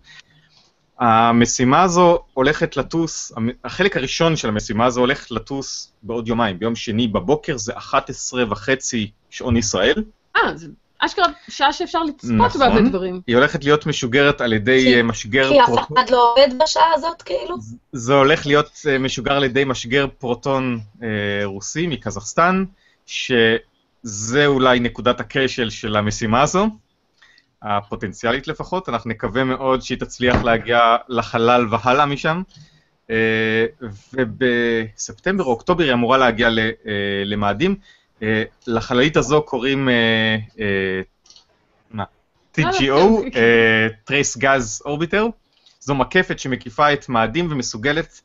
המשימה 1.00 1.84
הזו 1.84 2.20
הולכת 2.34 2.78
לטוס, 2.78 3.32
החלק 3.64 3.98
הראשון 3.98 4.36
של 4.36 4.50
המשימה 4.50 4.86
הזו 4.86 5.00
הולך 5.00 5.32
לטוס 5.32 5.92
בעוד 6.04 6.28
יומיים, 6.28 6.60
ביום 6.60 6.76
שני 6.76 7.08
בבוקר 7.08 7.58
זה 7.58 7.78
11 7.78 8.44
וחצי 8.50 9.12
שעון 9.30 9.58
ישראל. 9.58 10.04
אה, 10.38 10.58
זה 10.58 10.68
אשכרה 11.00 11.26
שעה 11.50 11.74
שאפשר 11.74 12.04
לצפות 12.04 12.32
נכון. 12.32 12.62
בה 12.62 12.82
בדברים. 12.82 13.22
היא 13.28 13.36
הולכת 13.36 13.64
להיות 13.64 13.86
משוגרת 13.86 14.42
על 14.42 14.54
ידי 14.54 14.84
כי- 14.84 14.96
אה, 14.98 15.04
משגר 15.04 15.50
כי 15.50 15.62
אף 15.62 15.66
פרוטון. 15.66 15.98
אחד 15.98 16.10
לא 16.10 16.32
עובד 16.32 16.48
בשעה 16.64 16.94
הזאת, 16.94 17.22
כאילו? 17.22 17.56
זה 17.92 18.14
הולך 18.14 18.46
להיות 18.46 18.82
אה, 18.90 18.98
משוגר 19.00 19.34
על 19.34 19.44
ידי 19.44 19.64
משגר 19.66 20.08
פרוטון 20.18 20.80
אה, 21.04 21.08
רוסי 21.46 21.88
מקזחסטן, 21.88 22.66
שזה 23.06 24.46
אולי 24.46 24.80
נקודת 24.80 25.20
הכשל 25.20 25.70
של 25.70 25.96
המשימה 25.96 26.42
הזו, 26.42 26.68
הפוטנציאלית 27.66 28.48
לפחות. 28.48 28.90
אנחנו 28.90 29.10
נקווה 29.10 29.44
מאוד 29.44 29.82
שהיא 29.82 29.98
תצליח 29.98 30.44
להגיע 30.44 30.96
לחלל 31.10 31.68
והלאה 31.70 32.06
משם. 32.06 32.42
אה, 33.10 33.66
ובספטמבר 34.14 35.44
או 35.44 35.50
אוקטובר 35.50 35.84
היא 35.84 35.94
אמורה 35.94 36.18
להגיע 36.18 36.48
אה, 36.48 36.92
למאדים. 37.26 37.76
אה, 38.24 38.44
לחללית 38.68 39.18
הזו 39.18 39.42
קוראים? 39.42 39.90
TGO, 42.58 43.24
Trace 44.10 44.42
Gas 44.42 44.86
Orbiter. 44.88 45.26
זו 45.80 45.96
מקפת 45.96 46.40
שמקיפה 46.40 46.94
את 46.94 47.10
מאדים 47.10 47.52
ומסוגלת 47.52 48.22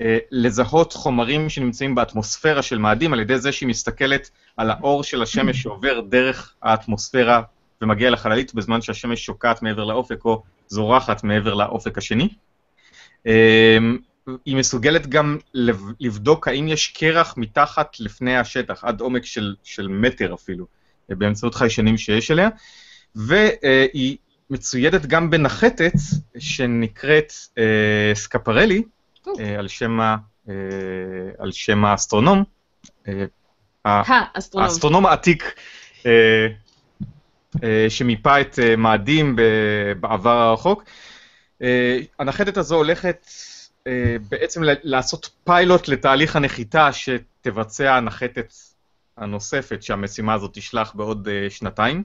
אה, 0.00 0.18
לזהות 0.30 0.92
חומרים 0.92 1.48
שנמצאים 1.48 1.94
באטמוספירה 1.94 2.62
של 2.62 2.78
מאדים 2.78 3.12
על 3.12 3.20
ידי 3.20 3.38
זה 3.38 3.52
שהיא 3.52 3.68
מסתכלת 3.68 4.30
על 4.56 4.70
האור 4.70 5.02
של 5.04 5.22
השמש 5.22 5.62
שעובר 5.62 6.00
דרך 6.00 6.54
האטמוספירה 6.62 7.42
ומגיע 7.84 8.10
לחללית 8.10 8.54
בזמן 8.54 8.82
שהשמש 8.82 9.24
שוקעת 9.24 9.62
מעבר 9.62 9.84
לאופק 9.84 10.24
או 10.24 10.42
זורחת 10.68 11.24
מעבר 11.24 11.54
לאופק 11.54 11.98
השני. 11.98 12.28
אה, 13.26 13.78
היא 14.44 14.56
מסוגלת 14.56 15.06
גם 15.06 15.38
לב- 15.54 15.92
לבדוק 16.00 16.48
האם 16.48 16.68
יש 16.68 16.86
קרח 16.88 17.34
מתחת 17.36 18.00
לפני 18.00 18.36
השטח, 18.36 18.84
עד 18.84 19.00
עומק 19.00 19.24
של, 19.24 19.54
של 19.64 19.88
מטר 19.88 20.34
אפילו, 20.34 20.66
באמצעות 21.08 21.54
חיישנים 21.54 21.98
שיש 21.98 22.30
אליה, 22.30 22.48
והיא 23.14 24.16
מצוידת 24.50 25.06
גם 25.06 25.30
בנחתת 25.30 25.92
שנקראת 26.38 27.32
אה, 27.58 28.14
סקפרלי, 28.14 28.82
אה, 29.40 29.58
על, 29.58 29.68
שם 29.68 30.00
ה, 30.00 30.16
אה, 30.48 30.54
על 31.38 31.52
שם 31.52 31.84
האסטרונום, 31.84 32.44
אה, 33.08 33.24
האסטרונום. 34.54 35.06
העתיק 35.06 35.54
אה, 36.06 36.46
שמיפה 37.88 38.40
את 38.40 38.58
אה, 38.58 38.76
מאדים 38.76 39.36
בעבר 40.00 40.30
הרחוק. 40.30 40.84
אה, 41.62 41.98
הנחתת 42.18 42.56
הזו 42.56 42.76
הולכת 42.76 43.26
אה, 43.86 44.16
בעצם 44.28 44.60
לעשות 44.64 45.30
פיילוט 45.44 45.88
לתהליך 45.88 46.36
הנחיתה 46.36 46.90
שתבצע 46.92 47.94
הנחתת 47.94 48.52
הנוספת 49.16 49.82
שהמשימה 49.82 50.34
הזאת 50.34 50.50
תשלח 50.54 50.92
בעוד 50.94 51.28
אה, 51.28 51.50
שנתיים. 51.50 52.02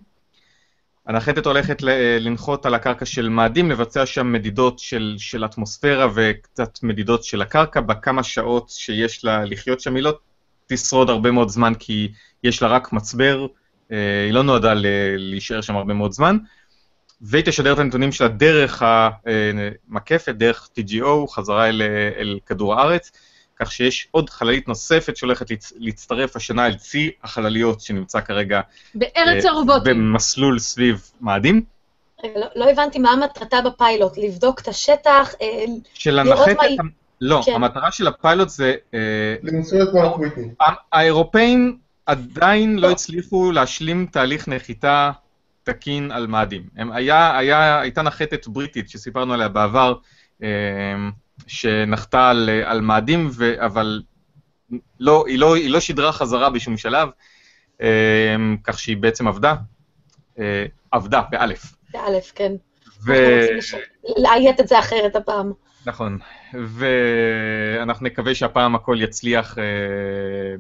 הנחתת 1.08 1.46
הולכת 1.46 1.82
לנחות 2.20 2.66
על 2.66 2.74
הקרקע 2.74 3.06
של 3.06 3.30
מאדים, 3.30 3.72
לבצע 3.72 4.06
שם 4.06 4.32
מדידות 4.32 4.80
של, 4.80 5.16
של 5.18 5.46
אטמוספירה 5.46 6.08
וקצת 6.16 6.84
מדידות 6.84 7.24
של 7.24 7.42
הקרקע, 7.42 7.82
בכמה 7.82 8.24
שעות 8.24 8.70
שיש 8.70 9.26
לה 9.26 9.46
לחיות 9.46 9.80
שם, 9.80 9.96
היא 9.96 10.04
לא 10.04 10.18
תשרוד 10.68 11.10
הרבה 11.10 11.32
מאוד 11.32 11.50
זמן 11.50 11.74
כי 11.80 12.12
יש 12.44 12.62
לה 12.62 12.68
רק 12.68 12.94
מצבר, 12.94 13.42
אה, 13.42 13.48
היא 13.90 14.34
לא 14.34 14.44
נועדה 14.44 14.74
להישאר 15.18 15.62
שם 15.62 15.76
הרבה 15.76 15.94
מאוד 15.94 16.12
זמן, 16.12 16.38
והיא 17.22 17.44
תשדר 17.44 17.74
את 17.74 17.80
הנתונים 17.80 18.12
שלה 18.12 18.28
דרך 18.28 18.84
המקפת, 18.86 20.36
דרך 20.36 20.70
TGO, 20.80 21.28
חזרה 21.30 21.70
אל, 21.70 21.82
אל 22.18 22.40
כדור 22.46 22.76
הארץ, 22.76 23.12
כך 23.60 23.72
שיש 23.72 24.08
עוד 24.12 24.30
חללית 24.30 24.68
נוספת 24.68 25.18
שהולכת 25.18 25.52
להצ- 25.52 25.74
להצטרף 25.78 26.36
השנה 26.36 26.68
אל 26.68 26.76
צי 26.76 27.12
החלליות 27.24 27.82
שנמצא 27.82 28.22
כרגע 28.22 28.62
בארץ 28.96 29.46
אה, 29.46 29.52
הרובוטים. 29.52 29.84
במסלול 30.12 30.60
סביב 30.60 31.12
מאדים. 31.22 31.62
רגע, 32.24 32.40
לא, 32.40 32.46
לא 32.56 32.70
הבנתי 32.72 33.00
מה 33.00 33.16
מטרתה 33.16 33.58
בפיילוט, 33.66 34.18
לבדוק 34.18 34.60
את 34.62 34.68
השטח, 34.68 35.34
אה, 35.42 35.66
של 35.94 36.22
לראות 36.22 36.48
מה 36.58 36.64
היא- 36.64 36.78
לא, 37.22 37.42
כן. 37.46 37.52
המטרה 37.56 37.92
של 37.92 38.08
הפיילוט 38.08 38.50
זה, 38.50 38.76
אה, 38.94 39.00
למצוא 39.44 39.84
את 39.84 39.94
מרק 39.94 40.18
וויטני. 40.18 40.48
האירופאים 40.94 41.78
עדיין 42.10 42.80
לא 42.80 42.92
הצליחו 42.92 43.52
להשלים 43.52 44.06
תהליך 44.12 44.48
נחיתה 44.48 45.12
תקין 45.64 46.12
על 46.12 46.28
מאדים. 46.28 46.64
הם, 46.78 46.92
היה, 46.92 47.38
היה, 47.38 47.80
הייתה 47.82 48.02
נחתת 48.02 48.48
בריטית 48.48 48.90
שסיפרנו 48.90 49.34
עליה 49.34 49.48
בעבר, 49.48 49.94
אה, 50.44 50.48
שנחתה 51.48 52.30
על, 52.30 52.50
על 52.66 52.82
מאדים, 52.82 53.30
ו, 53.32 53.66
אבל 53.66 54.02
לא, 55.00 55.24
היא, 55.28 55.40
לא, 55.40 55.56
היא 55.56 55.70
לא 55.70 55.80
שידרה 55.80 56.12
חזרה 56.12 56.50
בשום 56.50 56.78
שלב, 56.78 57.10
אה, 57.82 58.36
כך 58.64 58.80
שהיא 58.80 58.98
בעצם 58.98 59.28
עבדה, 59.28 59.56
אה, 60.40 60.66
עבדה, 60.92 61.22
באלף. 61.32 61.74
באלף, 61.94 62.32
כן. 62.36 62.52
ו... 63.06 63.14
אנחנו 63.14 63.36
רוצים 63.42 63.58
לש- 63.58 63.76
לאיית 64.18 64.60
את 64.60 64.68
זה 64.68 64.80
אחרת 64.80 65.16
הפעם. 65.16 65.52
נכון, 65.86 66.18
ואנחנו 66.54 68.06
נקווה 68.06 68.36
שהפעם 68.36 68.76
הכל 68.76 68.98
יצליח 69.02 69.58
אה, 69.58 69.64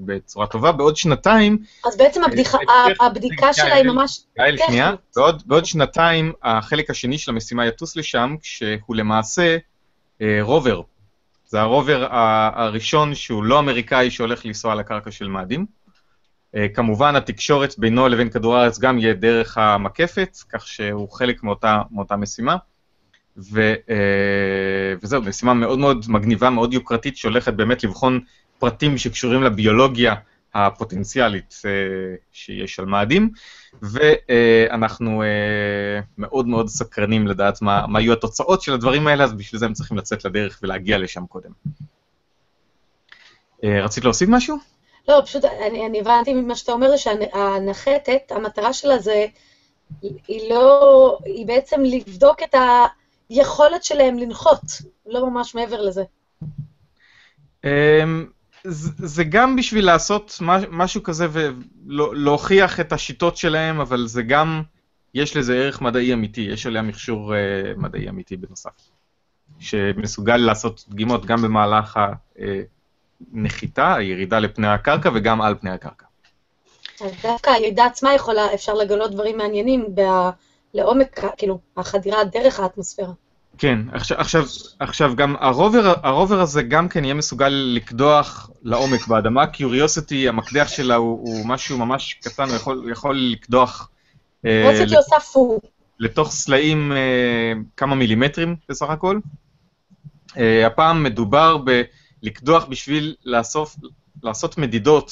בצורה 0.05 0.47
טובה. 0.47 0.71
בעוד 0.71 0.97
שנתיים, 0.97 1.57
אז 1.85 1.97
בעצם 1.97 2.23
הבדיחה, 2.23 2.57
בהמשך- 2.57 3.01
הבדיקה 3.01 3.53
שלה 3.53 3.73
היא 3.75 3.85
ממש... 3.85 4.19
יעל, 4.37 4.51
טכנית. 4.55 4.67
שנייה, 4.69 4.91
בעוד, 5.15 5.43
בעוד 5.45 5.65
שנתיים 5.65 6.33
החלק 6.43 6.89
השני 6.89 7.17
של 7.17 7.31
המשימה 7.31 7.67
יטוס 7.67 7.95
לשם, 7.95 8.35
כשהוא 8.41 8.95
למעשה 8.95 9.57
אה, 10.21 10.39
רובר. 10.41 10.81
זה 11.47 11.61
הרובר 11.61 12.07
הראשון 12.53 13.15
שהוא 13.15 13.43
לא 13.43 13.59
אמריקאי 13.59 14.11
שהולך 14.11 14.45
לנסוע 14.45 14.71
על 14.71 14.79
הקרקע 14.79 15.11
של 15.11 15.27
מאדים. 15.27 15.65
אה, 16.55 16.67
כמובן 16.73 17.15
התקשורת 17.15 17.75
בינו 17.77 18.07
לבין 18.07 18.29
כדור 18.29 18.57
הארץ 18.57 18.79
גם 18.79 18.99
יהיה 18.99 19.13
דרך 19.13 19.57
המקפת, 19.57 20.37
כך 20.49 20.67
שהוא 20.67 21.11
חלק 21.11 21.43
מאותה, 21.43 21.81
מאותה 21.91 22.15
משימה. 22.15 22.55
ו, 23.51 23.73
אה, 23.89 24.93
וזהו, 25.01 25.21
משימה 25.21 25.53
מאוד 25.53 25.79
מאוד 25.79 26.05
מגניבה, 26.09 26.49
מאוד 26.49 26.73
יוקרתית, 26.73 27.17
שהולכת 27.17 27.53
באמת 27.53 27.83
לבחון 27.83 28.19
פרטים 28.59 28.97
שקשורים 28.97 29.43
לביולוגיה 29.43 30.15
הפוטנציאלית 30.53 31.61
אה, 31.65 31.71
שיש 32.31 32.79
על 32.79 32.85
מאדים, 32.85 33.29
ואנחנו 33.81 35.23
אה, 35.23 35.99
מאוד 36.17 36.47
מאוד 36.47 36.67
סקרנים 36.67 37.27
לדעת 37.27 37.61
מה, 37.61 37.87
מה 37.87 38.01
יהיו 38.01 38.13
התוצאות 38.13 38.61
של 38.61 38.73
הדברים 38.73 39.07
האלה, 39.07 39.23
אז 39.23 39.33
בשביל 39.33 39.59
זה 39.59 39.65
הם 39.65 39.73
צריכים 39.73 39.97
לצאת 39.97 40.25
לדרך 40.25 40.59
ולהגיע 40.63 40.97
לשם 40.97 41.25
קודם. 41.25 41.51
רצית 43.63 44.03
להוסיף 44.03 44.29
משהו? 44.29 44.57
לא, 45.07 45.21
פשוט 45.25 45.45
אני, 45.45 45.85
אני 45.85 45.99
הבנתי 45.99 46.33
ממה 46.33 46.55
שאתה 46.55 46.71
אומר, 46.71 46.97
שהנחתת, 46.97 48.31
המטרה 48.31 48.73
שלה 48.73 48.99
זה, 48.99 49.25
היא 50.01 50.49
לא, 50.49 51.17
היא 51.25 51.45
בעצם 51.45 51.81
לבדוק 51.83 52.43
את 52.43 52.55
היכולת 53.29 53.83
שלהם 53.83 54.17
לנחות, 54.17 54.61
לא 55.05 55.29
ממש 55.29 55.55
מעבר 55.55 55.81
לזה. 55.81 56.03
אמ, 57.63 58.25
זה 58.63 59.23
גם 59.23 59.55
בשביל 59.55 59.85
לעשות 59.85 60.37
מש- 60.41 60.63
משהו 60.69 61.03
כזה 61.03 61.27
ולהוכיח 61.31 62.79
את 62.79 62.93
השיטות 62.93 63.37
שלהם, 63.37 63.79
אבל 63.79 64.07
זה 64.07 64.23
גם, 64.23 64.61
יש 65.13 65.37
לזה 65.37 65.55
ערך 65.55 65.81
מדעי 65.81 66.13
אמיתי, 66.13 66.41
יש 66.41 66.65
עליה 66.65 66.81
מכשור 66.81 67.35
אה, 67.35 67.39
מדעי 67.77 68.09
אמיתי 68.09 68.37
בנוסף, 68.37 68.89
שמסוגל 69.59 70.37
לעשות 70.37 70.85
דגימות 70.89 71.25
גם 71.25 71.41
במהלך 71.41 71.99
הנחיתה, 73.33 73.95
הירידה 73.95 74.39
לפני 74.39 74.67
הקרקע 74.67 75.09
וגם 75.13 75.41
על 75.41 75.55
פני 75.55 75.69
הקרקע. 75.69 76.05
אז 77.01 77.11
דווקא 77.23 77.49
הירידה 77.49 77.85
עצמה 77.85 78.13
יכולה, 78.13 78.53
אפשר 78.53 78.73
לגלות 78.73 79.11
דברים 79.11 79.37
מעניינים 79.37 79.95
ב... 79.95 80.01
לעומק, 80.73 81.19
כאילו, 81.37 81.59
החדירה 81.77 82.23
דרך 82.23 82.59
האטמוספירה. 82.59 83.11
כן, 83.57 83.79
עכשיו, 83.91 84.17
עכשיו, 84.17 84.43
עכשיו 84.79 85.15
גם 85.15 85.35
הרובר, 85.39 85.93
הרובר 86.03 86.41
הזה 86.41 86.63
גם 86.63 86.89
כן 86.89 87.03
יהיה 87.03 87.13
מסוגל 87.13 87.49
לקדוח 87.49 88.49
לעומק 88.63 89.07
באדמה, 89.07 89.47
קיוריוסיטי, 89.47 90.29
המקדח 90.29 90.67
שלה 90.67 90.95
הוא, 90.95 91.19
הוא 91.21 91.45
משהו 91.45 91.77
ממש 91.77 92.13
קטן, 92.13 92.43
הוא 92.43 92.55
יכול, 92.55 92.87
יכול 92.91 93.17
לקדוח 93.17 93.89
אה, 94.45 94.61
קיוריוסיטי 94.61 94.95
עושה 94.95 95.19
פו. 95.19 95.59
לתוך 95.99 96.31
סלעים 96.31 96.91
אה, 96.91 97.53
כמה 97.77 97.95
מילימטרים 97.95 98.55
בסך 98.69 98.89
הכל. 98.89 99.19
אה, 100.37 100.67
הפעם 100.67 101.03
מדובר 101.03 101.57
בלקדוח 102.23 102.65
בשביל 102.65 103.15
לאסוף, 103.25 103.75
לעשות 104.23 104.57
מדידות 104.57 105.11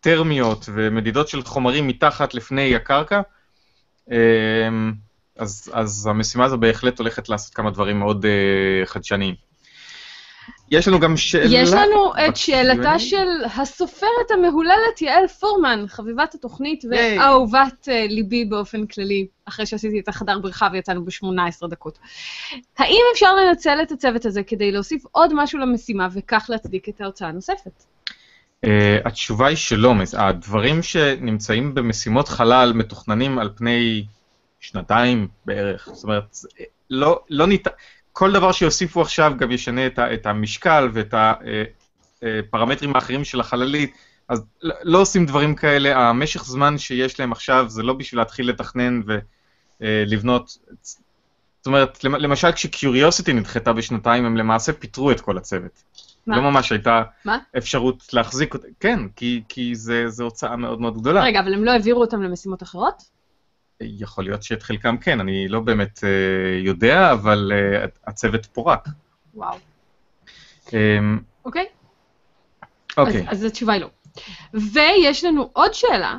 טרמיות 0.00 0.68
ומדידות 0.74 1.28
של 1.28 1.42
חומרים 1.42 1.86
מתחת 1.86 2.34
לפני 2.34 2.76
הקרקע. 2.76 3.20
אה, 4.12 4.68
אז, 5.38 5.70
אז 5.72 6.06
המשימה 6.06 6.44
הזו 6.44 6.58
בהחלט 6.58 6.98
הולכת 6.98 7.28
לעשות 7.28 7.54
כמה 7.54 7.70
דברים 7.70 7.98
מאוד 7.98 8.24
uh, 8.24 8.86
חדשניים. 8.86 9.34
יש 10.70 10.88
לנו 10.88 11.00
גם 11.00 11.16
שאלה... 11.16 11.44
יש 11.46 11.72
לנו 11.72 12.12
את 12.28 12.36
שאלתה 12.36 12.98
של 12.98 13.28
הסופרת 13.56 14.30
המהוללת 14.30 15.02
יעל 15.02 15.28
פורמן, 15.28 15.84
חביבת 15.88 16.34
התוכנית. 16.34 16.84
ואהובת 16.90 17.88
uh, 17.88 18.12
ליבי 18.12 18.44
באופן 18.44 18.86
כללי, 18.86 19.26
אחרי 19.44 19.66
שעשיתי 19.66 20.00
את 20.00 20.08
החדר 20.08 20.38
בריכה 20.38 20.68
ויצאנו 20.72 21.04
ב-18 21.04 21.68
דקות. 21.70 21.98
האם 22.78 23.00
אפשר 23.12 23.34
לנצל 23.34 23.78
את 23.82 23.92
הצוות 23.92 24.26
הזה 24.26 24.42
כדי 24.42 24.72
להוסיף 24.72 25.02
עוד 25.12 25.32
משהו 25.34 25.58
למשימה 25.58 26.08
וכך 26.12 26.46
להצדיק 26.48 26.88
את 26.88 27.00
ההוצאה 27.00 27.28
הנוספת? 27.28 27.95
Uh, 28.64 28.68
התשובה 29.04 29.46
היא 29.46 29.56
שלא, 29.56 29.94
הדברים 30.18 30.82
שנמצאים 30.82 31.74
במשימות 31.74 32.28
חלל 32.28 32.72
מתוכננים 32.72 33.38
על 33.38 33.50
פני 33.56 34.06
שנתיים 34.60 35.28
בערך, 35.44 35.88
זאת 35.92 36.04
אומרת, 36.04 36.24
זה- 36.30 36.48
לא, 36.90 37.20
לא 37.30 37.46
ניתן, 37.46 37.70
כל 38.12 38.32
דבר 38.32 38.52
שיוסיפו 38.52 39.02
עכשיו 39.02 39.32
גם 39.38 39.50
ישנה 39.50 39.86
את, 39.86 39.98
את 39.98 40.26
המשקל 40.26 40.88
ואת 40.92 41.14
הפרמטרים 42.22 42.96
האחרים 42.96 43.24
של 43.24 43.40
החללית, 43.40 43.94
אז 44.28 44.44
לא, 44.62 44.74
לא 44.82 45.00
עושים 45.00 45.26
דברים 45.26 45.54
כאלה, 45.54 46.08
המשך 46.08 46.44
זמן 46.44 46.78
שיש 46.78 47.20
להם 47.20 47.32
עכשיו 47.32 47.64
זה 47.68 47.82
לא 47.82 47.92
בשביל 47.92 48.20
להתחיל 48.20 48.48
לתכנן 48.48 49.00
ולבנות, 49.80 50.58
זאת 50.82 51.66
אומרת, 51.66 52.04
למ- 52.04 52.14
למשל 52.16 52.52
כשקיוריוסיטי 52.52 53.32
נדחתה 53.32 53.72
בשנתיים, 53.72 54.24
הם 54.24 54.36
למעשה 54.36 54.72
פיטרו 54.72 55.10
את 55.10 55.20
כל 55.20 55.36
הצוות. 55.36 55.82
מה? 56.26 56.36
לא 56.36 56.42
ממש 56.42 56.72
הייתה 56.72 57.02
מה? 57.24 57.38
אפשרות 57.58 58.08
להחזיק 58.12 58.54
אותה, 58.54 58.66
כן, 58.80 59.00
כי, 59.16 59.42
כי 59.48 59.74
זה, 59.74 60.08
זה 60.08 60.24
הוצאה 60.24 60.56
מאוד 60.56 60.80
מאוד 60.80 60.98
גדולה. 60.98 61.22
רגע, 61.22 61.40
אבל 61.40 61.54
הם 61.54 61.64
לא 61.64 61.70
העבירו 61.70 62.00
אותם 62.00 62.22
למשימות 62.22 62.62
אחרות? 62.62 63.02
יכול 63.80 64.24
להיות 64.24 64.42
שאת 64.42 64.62
חלקם 64.62 64.96
כן, 64.96 65.20
אני 65.20 65.48
לא 65.48 65.60
באמת 65.60 66.04
אה, 66.04 66.58
יודע, 66.58 67.12
אבל 67.12 67.52
אה, 67.54 67.84
הצוות 68.06 68.46
פורק. 68.46 68.88
וואו. 69.34 69.56
אה, 70.74 70.98
אוקיי? 71.44 71.66
אוקיי, 72.96 73.26
אז, 73.28 73.38
אז 73.38 73.44
התשובה 73.44 73.72
היא 73.72 73.82
לא. 73.82 73.88
ויש 74.54 75.24
לנו 75.24 75.50
עוד 75.52 75.74
שאלה, 75.74 76.16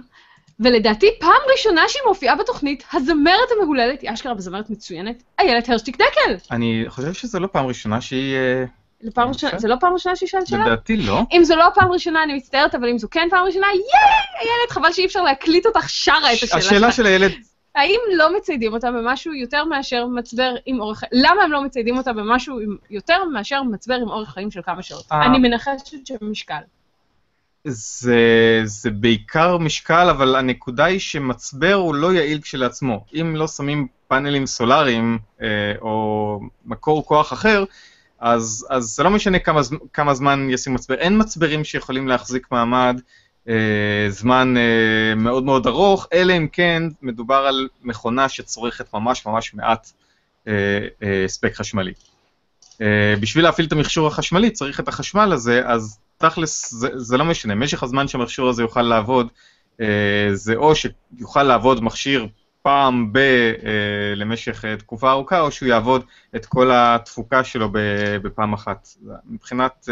ולדעתי 0.59 1.07
פעם 1.19 1.41
ראשונה 1.51 1.81
שהיא 1.87 2.03
מופיעה 2.07 2.35
בתוכנית, 2.35 2.83
הזמרת 2.93 3.49
המהוללת, 3.57 4.01
היא 4.01 4.13
אשכרה 4.13 4.33
בזמרת 4.33 4.69
מצוינת, 4.69 5.23
איילת 5.39 5.69
הרשטיק 5.69 5.95
דקל. 5.95 6.35
אני 6.51 6.85
חושב 6.87 7.13
שזו 7.13 7.39
לא 7.39 7.47
פעם 7.47 7.65
ראשונה 7.65 8.01
שהיא... 8.01 8.35
אה, 8.35 8.65
זה 9.00 9.12
פעם 9.12 9.27
ראשונה- 9.30 9.60
זה 9.60 9.68
לא 9.68 9.75
פעם 9.80 9.94
ראשונה 9.94 10.16
שהיא 10.16 10.30
שואלת 10.30 10.48
שאלה? 10.48 10.66
לדעתי 10.66 10.98
לא. 10.98 11.22
אם 11.32 11.44
זו 11.44 11.56
לא 11.56 11.66
פעם 11.75 11.92
ראשונה, 11.92 12.24
אני 12.24 12.34
מצטערת, 12.34 12.75
אבל 12.75 12.89
אם 12.89 12.98
זו 12.98 13.08
כן 13.12 13.27
פעם 13.32 13.46
ראשונה, 13.46 13.68
ייי, 13.68 13.82
איילת, 14.39 14.72
חבל 14.72 14.92
שאי 14.92 15.06
אפשר 15.06 15.24
להקליט 15.24 15.66
אותך 15.66 15.89
שרה 15.89 16.34
את 16.34 16.44
השאלה 16.44 16.60
השאלה 16.60 16.88
שלך. 16.88 16.94
של 16.96 17.06
הילד, 17.06 17.32
האם 17.75 18.00
לא 18.16 18.38
מציידים 18.38 18.74
אותה 18.74 18.92
במשהו 18.92 19.34
יותר 19.34 19.66
מאשר 19.66 20.06
מצבר 20.06 20.56
עם 20.66 20.80
אורך... 20.82 21.04
למה 21.12 21.44
הם 21.44 21.51
לא 21.51 21.63
מציידים 21.63 21.98
אותה 21.98 22.13
במשהו. 22.13 22.60
יותר 22.90 23.24
מאשר 23.25 23.64
מצבר 23.64 23.96
עם 23.96 24.10
אורך 24.10 24.29
חיים 24.29 24.51
של 24.51 24.62
כמה 24.66 24.83
שעות? 24.83 25.05
אה. 25.12 25.25
אני 25.25 25.40
מנחשת 25.40 25.77
שמשקל. 26.05 26.60
זה, 27.64 28.18
זה 28.64 28.90
בעיקר 28.92 29.57
משקל, 29.57 30.10
אבל 30.10 30.36
הנקודה 30.36 30.86
היא 30.86 31.00
שמצבר 31.00 31.74
הוא 31.74 31.96
לא 31.96 32.14
יעיל 32.14 32.42
כשלעצמו. 32.42 33.05
אם 33.14 33.36
לא 33.36 33.48
שמים 33.48 33.88
פאנלים 34.07 34.46
סולאריים 34.46 35.20
אה, 35.42 35.48
או 35.81 36.40
מקור 36.66 37.05
כוח 37.05 37.33
אחר, 37.33 37.64
אז, 38.20 38.68
אז 38.70 38.84
זה 38.84 39.03
לא 39.03 39.10
משנה 39.10 39.40
כמה, 39.40 39.62
כמה 39.94 40.14
זמן 40.14 40.48
ישים 40.50 40.74
מצבר. 40.74 40.96
אין 40.96 41.22
מצברים 41.22 41.64
שיכולים 41.64 42.08
להחזיק 42.08 42.48
מעמד 42.51 43.01
אה, 43.50 44.06
זמן 44.10 44.58
אה, 44.58 45.16
מאוד 45.16 45.44
מאוד 45.44 45.68
ארוך, 45.68 46.08
אלא 46.14 46.38
אם 46.38 46.48
כן 46.51 46.84
מדובר 47.01 47.36
על 47.36 47.68
מכונה 47.84 48.30
שצורכת 48.30 48.94
ממש 48.94 49.25
ממש 49.25 49.53
מעט 49.53 49.92
אה, 50.48 50.53
אה, 51.03 51.25
הספק 51.25 51.56
חשמלי. 51.56 51.94
אה, 52.82 53.14
בשביל 53.20 53.44
להפעיל 53.44 53.68
את 53.68 53.72
המכשור 53.72 54.08
החשמלי 54.08 54.51
צריך 54.51 54.80
את 54.80 54.88
החשמל 54.88 55.32
הזה, 55.34 55.62
אז 55.66 56.00
תכלס 56.18 56.72
זה, 56.72 56.90
זה 56.96 57.18
לא 57.18 57.25
משנה, 57.25 57.56
משך 57.56 57.84
הזמן 57.84 58.08
שהמכשור 58.08 58.50
הזה 58.50 58.62
יוכל 58.62 58.82
לעבוד, 58.82 59.27
אה, 59.82 60.30
זה 60.34 60.56
או 60.56 60.74
שיוכל 60.75 61.44
לעבוד 61.44 61.84
מכשיר 61.84 62.27
פעם 62.68 63.14
ב... 63.14 63.18
אה, 63.18 64.16
למשך 64.16 64.66
אה, 64.66 64.77
תקופה 64.77 65.12
ארוכה, 65.12 65.42
או 65.42 65.51
שהוא 65.51 65.70
יעבוד 65.70 66.06
את 66.36 66.46
כל 66.46 66.72
התפוקה 66.74 67.44
שלו 67.44 67.70
בפעם 68.22 68.53
אחת. 68.53 68.88
מבחינת 69.25 69.90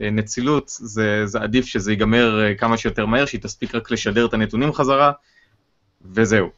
אה, 0.00 0.10
נצילות, 0.10 0.68
זה, 0.68 1.26
זה 1.26 1.40
עדיף 1.40 1.66
שזה 1.66 1.92
ייגמר 1.92 2.56
כמה 2.58 2.76
שיותר 2.76 3.06
מהר, 3.06 3.26
שהיא 3.26 3.40
תספיק 3.40 3.74
רק 3.74 3.90
לשדר 3.90 4.26
את 4.26 4.34
הנתונים 4.34 4.72
חזרה, 4.72 5.12
וזהו. 6.02 6.48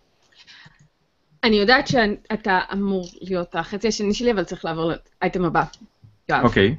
אני 1.45 1.57
יודעת 1.57 1.89
שאתה 1.89 2.59
אמור 2.73 3.09
להיות 3.21 3.55
החצי 3.55 3.89
השני 3.89 4.15
שלי, 4.15 4.33
אבל 4.33 4.45
צריך 4.45 4.65
לעבור 4.65 4.93
לאייטם 5.23 5.45
הבא. 5.45 5.65
אוקיי, 6.31 6.77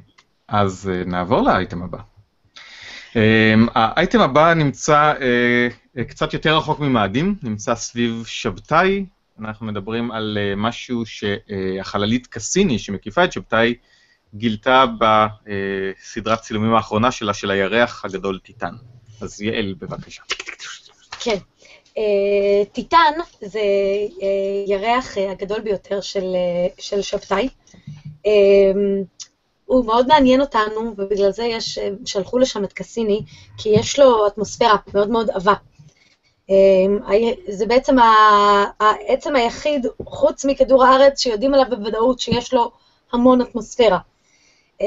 אז 0.48 0.90
אה, 0.92 1.04
נעבור 1.04 1.42
לאייטם 1.42 1.82
הבא. 1.82 1.98
אה, 3.16 3.54
האייטם 3.74 4.20
הבא 4.20 4.54
נמצא 4.54 5.12
אה, 5.20 5.68
אה, 5.98 6.04
קצת 6.04 6.34
יותר 6.34 6.56
רחוק 6.56 6.80
ממאדים, 6.80 7.34
נמצא 7.42 7.74
סביב 7.74 8.24
שבתאי. 8.26 9.04
אנחנו 9.40 9.66
מדברים 9.66 10.10
על 10.10 10.38
אה, 10.40 10.56
משהו 10.56 11.02
שהחללית 11.06 12.26
קסיני 12.26 12.78
שמקיפה 12.78 13.24
את 13.24 13.32
שבתאי 13.32 13.74
גילתה 14.34 14.84
בסדרת 14.98 16.40
צילומים 16.40 16.74
האחרונה 16.74 17.10
שלה, 17.10 17.34
של 17.34 17.50
הירח 17.50 18.04
הגדול 18.04 18.38
טיטן. 18.38 18.74
אז 19.20 19.42
יעל, 19.42 19.74
בבקשה. 19.78 20.22
כן. 21.20 21.36
טיטן 22.72 23.12
זה 23.40 23.60
ירח 24.66 25.18
הגדול 25.30 25.60
ביותר 25.60 26.00
של, 26.00 26.24
של 26.78 27.02
שבתאי. 27.02 27.48
הוא 29.72 29.84
מאוד 29.84 30.06
מעניין 30.06 30.40
אותנו, 30.40 30.94
ובגלל 30.98 31.30
זה 31.30 31.44
יש, 31.44 31.78
אה, 31.78 31.88
שלחו 32.04 32.38
לשם 32.38 32.64
את 32.64 32.72
קסיני, 32.72 33.22
כי 33.58 33.68
יש 33.68 33.98
לו 33.98 34.26
אטמוספירה 34.26 34.76
מאוד 34.94 35.10
מאוד 35.10 35.30
עבה. 35.30 35.54
ה- 37.06 37.12
זה 37.48 37.66
בעצם 37.66 37.96
העצם 38.80 39.36
היחיד, 39.36 39.86
חוץ 40.04 40.44
מכדור 40.44 40.84
הארץ, 40.84 41.20
שיודעים 41.22 41.54
עליו 41.54 41.66
בוודאות 41.70 42.20
שיש 42.20 42.54
לו 42.54 42.70
המון 43.12 43.40
אטמוספירה. 43.40 43.98
אה, 44.80 44.86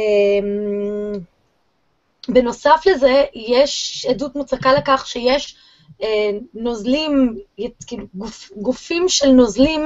בנוסף 2.27 2.83
לזה, 2.85 3.23
יש 3.33 4.05
עדות 4.09 4.35
מוצקה 4.35 4.73
לכך 4.73 5.03
שיש 5.07 5.55
אה, 6.03 6.29
נוזלים, 6.53 7.37
כאילו 7.87 8.05
גופים 8.57 9.09
של 9.09 9.27
נוזלים 9.29 9.85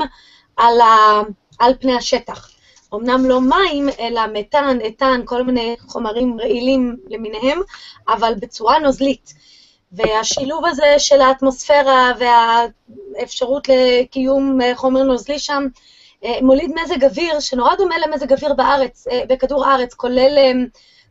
על 1.59 1.73
פני 1.79 1.95
השטח. 1.95 2.49
אמנם 2.93 3.25
לא 3.25 3.41
מים, 3.41 3.89
אלא 3.99 4.21
מתאן, 4.34 4.78
אתן, 4.88 5.21
כל 5.25 5.43
מיני 5.43 5.75
חומרים 5.80 6.39
רעילים 6.39 6.97
למיניהם, 7.10 7.62
אבל 8.08 8.34
בצורה 8.39 8.80
נוזלית. 8.80 9.34
והשילוב 9.91 10.65
הזה 10.65 10.95
של 10.97 11.21
האטמוספירה 11.21 12.12
והאפשרות 12.19 13.67
לקיום 13.69 14.62
אה, 14.62 14.75
חומר 14.75 15.04
נוזלי 15.04 15.39
שם, 15.39 15.63
אה, 16.23 16.39
מוליד 16.41 16.71
מזג 16.84 17.04
אוויר 17.04 17.39
שנורא 17.39 17.75
דומה 17.75 17.97
למזג 17.97 18.34
אוויר 18.34 18.54
בארץ, 18.54 19.08
אה, 19.08 19.23
בכדור 19.30 19.65
הארץ, 19.65 19.93
כולל, 19.93 20.38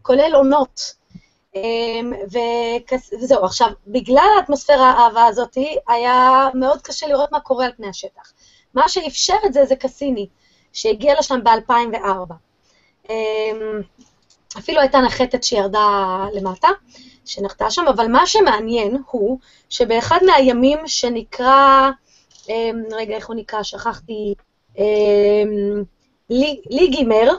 כולל 0.03 0.35
עונות. 0.35 0.99
וזהו, 3.13 3.45
עכשיו, 3.45 3.69
בגלל 3.87 4.29
האטמוספירה 4.37 4.91
האהבה 4.91 5.25
הזאת, 5.25 5.59
היה 5.89 6.49
מאוד 6.55 6.83
קשה 6.83 7.07
לראות 7.07 7.33
מה 7.33 7.41
קורה 7.41 7.65
על 7.65 7.73
פני 7.77 7.89
השטח. 7.89 8.33
מה 8.75 8.89
שאפשר 8.89 9.35
את 9.47 9.53
זה 9.53 9.65
זה 9.65 9.77
קסיני, 9.77 10.27
שהגיע 10.79 11.15
לשם 11.19 11.41
ב-2004. 11.45 12.33
אפילו 14.59 14.81
הייתה 14.81 15.01
נחתת 15.01 15.45
שירדה 15.45 16.27
למטה, 16.35 16.69
שנחתה 17.25 17.71
שם, 17.71 17.85
אבל 17.89 18.07
מה 18.09 18.27
שמעניין 18.27 19.03
הוא 19.11 19.39
שבאחד 19.71 20.19
מהימים 20.27 20.79
שנקרא, 20.87 21.91
אמ, 22.49 22.83
רגע, 22.93 23.17
איך 23.17 23.29
הוא 23.29 23.37
נקרא? 23.37 23.63
שכחתי, 23.63 24.35
אמ, 24.79 25.83
לי- 26.31 26.61
ליגימר, 26.71 27.33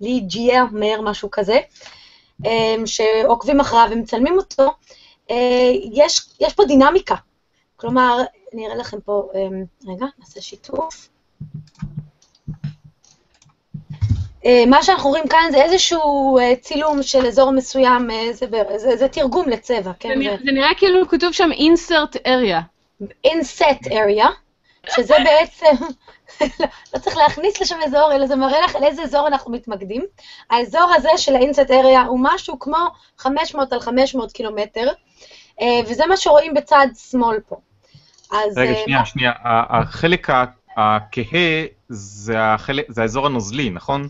ליג'יאמר, 0.00 1.00
משהו 1.02 1.28
כזה, 1.32 1.58
אמ, 2.44 2.86
שעוקבים 2.86 3.60
אחריו 3.60 3.88
ומצלמים 3.90 4.36
אותו, 4.36 4.70
אה, 5.30 5.70
יש, 5.92 6.28
יש 6.40 6.52
פה 6.52 6.64
דינמיקה. 6.64 7.14
כלומר, 7.76 8.18
אני 8.54 8.66
אראה 8.66 8.76
לכם 8.76 9.00
פה, 9.00 9.28
רגע, 9.86 10.06
נעשה 10.18 10.40
שיתוף. 10.40 11.08
אה, 14.46 14.64
מה 14.66 14.82
שאנחנו 14.82 15.10
רואים 15.10 15.28
כאן 15.28 15.48
זה 15.50 15.62
איזשהו 15.62 16.38
אה, 16.38 16.56
צילום 16.60 17.02
של 17.02 17.26
אזור 17.26 17.50
מסוים, 17.52 18.10
אה, 18.10 18.32
זה, 18.32 18.46
זה, 18.76 18.96
זה 18.96 19.08
תרגום 19.08 19.48
לצבע, 19.48 19.82
זה 19.82 19.90
כן? 20.00 20.18
נראה- 20.18 20.36
זה 20.44 20.52
נראה 20.52 20.74
כאילו 20.76 21.08
כתוב 21.08 21.32
שם 21.32 21.50
insert 21.52 22.16
area. 22.26 22.60
inset 23.26 23.86
area, 23.86 24.26
שזה 24.96 25.14
בעצם, 25.24 25.84
לא 26.94 26.98
צריך 26.98 27.16
להכניס 27.16 27.60
לשם 27.60 27.76
אזור, 27.84 28.12
אלא 28.12 28.26
זה 28.26 28.36
מראה 28.36 28.60
לך 28.60 28.76
על 28.76 28.84
איזה 28.84 29.02
אזור 29.02 29.26
אנחנו 29.26 29.52
מתמקדים. 29.52 30.02
האזור 30.50 30.90
הזה 30.96 31.08
של 31.16 31.36
ה-inset 31.36 31.68
area 31.70 32.06
הוא 32.06 32.18
משהו 32.22 32.58
כמו 32.58 32.76
500 33.18 33.72
על 33.72 33.80
500 33.80 34.32
קילומטר, 34.32 34.88
וזה 35.86 36.06
מה 36.06 36.16
שרואים 36.16 36.54
בצד 36.54 36.86
שמאל 37.10 37.40
פה. 37.48 37.56
אז 38.32 38.58
רגע, 38.58 38.74
שנייה, 38.84 39.04
שנייה. 39.04 39.32
ה- 39.42 39.78
החלק 39.78 40.30
הכהה 40.30 41.64
זה 41.88 42.40
החלק- 42.44 42.86
זה 42.88 43.02
האזור 43.02 43.26
הנוזלי, 43.26 43.70
נכון? 43.70 44.08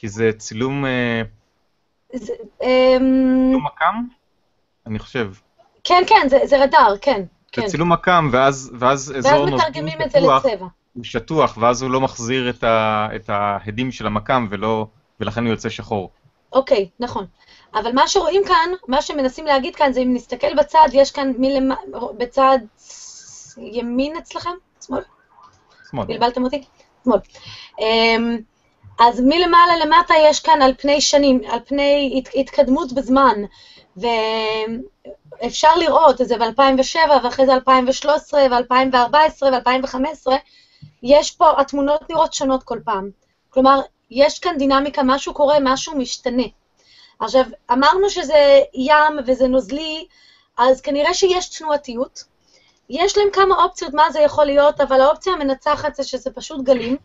כי 0.00 0.08
זה 0.08 0.30
צילום 0.38 0.84
אה, 0.86 1.22
זה, 2.12 2.32
אמ, 2.62 2.66
צילום 3.50 3.66
מקם? 3.66 4.04
אני 4.86 4.98
חושב. 4.98 5.32
כן, 5.84 6.02
כן, 6.06 6.26
זה, 6.28 6.38
זה 6.44 6.62
רדאר, 6.62 6.94
כן. 7.00 7.20
זה 7.22 7.62
כן. 7.62 7.66
צילום 7.66 7.92
מקם, 7.92 8.28
ואז 8.32 8.70
ואז 8.78 9.12
ואז 9.14 9.26
אזור 9.26 9.38
נוזלי 9.46 9.56
מתרגמים 9.56 10.02
את 10.02 10.10
זה 10.10 10.18
לצבע. 10.20 10.66
הוא 10.94 11.04
שטוח, 11.04 11.58
ואז 11.60 11.82
הוא 11.82 11.90
לא 11.90 12.00
מחזיר 12.00 12.50
את 12.50 12.64
ה- 12.64 13.08
את 13.16 13.30
ההדים 13.30 13.92
של 13.92 14.06
המקם, 14.06 14.46
ולא- 14.50 14.86
ולכן 15.20 15.44
הוא 15.44 15.50
יוצא 15.50 15.68
שחור. 15.68 16.10
אוקיי, 16.52 16.88
נכון. 17.00 17.26
אבל 17.74 17.92
מה 17.92 18.08
שרואים 18.08 18.42
כאן, 18.46 18.70
מה 18.88 19.02
שמנסים 19.02 19.46
להגיד 19.46 19.76
כאן 19.76 19.92
זה 19.92 20.00
אם 20.00 20.14
נסתכל 20.14 20.54
בצד, 20.58 20.88
יש 20.92 21.10
כאן 21.10 21.32
מלמ... 21.38 21.68
בצד 22.18 22.58
ימין 23.58 24.16
אצלכם? 24.16 24.50
שמאל? 24.86 25.02
שמאל. 25.90 26.06
בלבלתם 26.06 26.44
אותי? 26.44 26.64
שמאל. 27.04 27.18
אמ, 27.78 28.38
אז 28.98 29.20
מלמעלה 29.20 29.76
למטה 29.84 30.14
יש 30.24 30.40
כאן 30.40 30.62
על 30.62 30.74
פני 30.78 31.00
שנים, 31.00 31.40
על 31.50 31.58
פני 31.66 32.14
הת- 32.18 32.34
התקדמות 32.34 32.92
בזמן, 32.92 33.42
ואפשר 35.42 35.76
לראות 35.76 36.20
את 36.20 36.28
זה 36.28 36.36
ב-2007, 36.38 37.24
ואחרי 37.24 37.46
זה 37.46 37.54
2013, 37.54 38.40
ו-2014, 38.50 39.42
ו-2015, 39.42 40.32
יש 41.02 41.30
פה, 41.30 41.60
התמונות 41.60 42.10
נראות 42.10 42.32
שונות 42.34 42.62
כל 42.62 42.78
פעם. 42.84 43.10
כלומר, 43.50 43.80
יש 44.10 44.38
כאן 44.38 44.58
דינמיקה, 44.58 45.02
משהו 45.04 45.34
קורה, 45.34 45.56
משהו 45.60 45.96
משתנה. 45.96 46.42
עכשיו, 47.20 47.44
אמרנו 47.72 48.10
שזה 48.10 48.60
ים 48.74 49.18
וזה 49.26 49.48
נוזלי, 49.48 50.06
אז 50.58 50.80
כנראה 50.80 51.14
שיש 51.14 51.48
תנועתיות. 51.58 52.24
יש 52.90 53.18
להם 53.18 53.28
כמה 53.32 53.64
אופציות 53.64 53.94
מה 53.94 54.10
זה 54.10 54.20
יכול 54.20 54.44
להיות, 54.44 54.80
אבל 54.80 55.00
האופציה 55.00 55.32
המנצחת 55.32 55.94
זה 55.94 56.04
שזה 56.04 56.30
פשוט 56.30 56.64
גלים. 56.64 56.96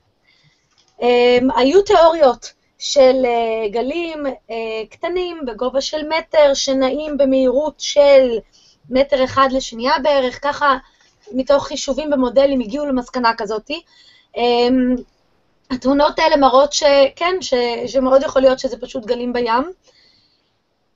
Um, 1.04 1.60
היו 1.60 1.82
תיאוריות 1.82 2.54
של 2.80 3.26
uh, 3.26 3.72
גלים 3.72 4.26
uh, 4.26 4.52
קטנים 4.90 5.46
בגובה 5.48 5.82
של 5.82 6.08
מטר, 6.10 6.54
שנעים 6.54 7.18
במהירות 7.18 7.76
של 7.80 8.38
מטר 8.90 9.24
אחד 9.24 9.48
לשנייה 9.52 9.94
בערך, 10.04 10.44
ככה 10.44 10.78
מתוך 11.32 11.68
חישובים 11.68 12.10
במודלים 12.10 12.60
הגיעו 12.60 12.86
למסקנה 12.86 13.34
כזאתי. 13.38 13.82
Um, 14.36 15.02
התמונות 15.72 16.20
האלה 16.20 16.38
מראות 16.38 16.74
שכן, 16.74 17.36
ש, 17.42 17.54
שמאוד 17.88 18.24
יכול 18.24 18.42
להיות 18.42 18.60
שזה 18.60 18.78
פשוט 18.82 19.06
גלים 19.06 19.34
בים. 19.34 19.72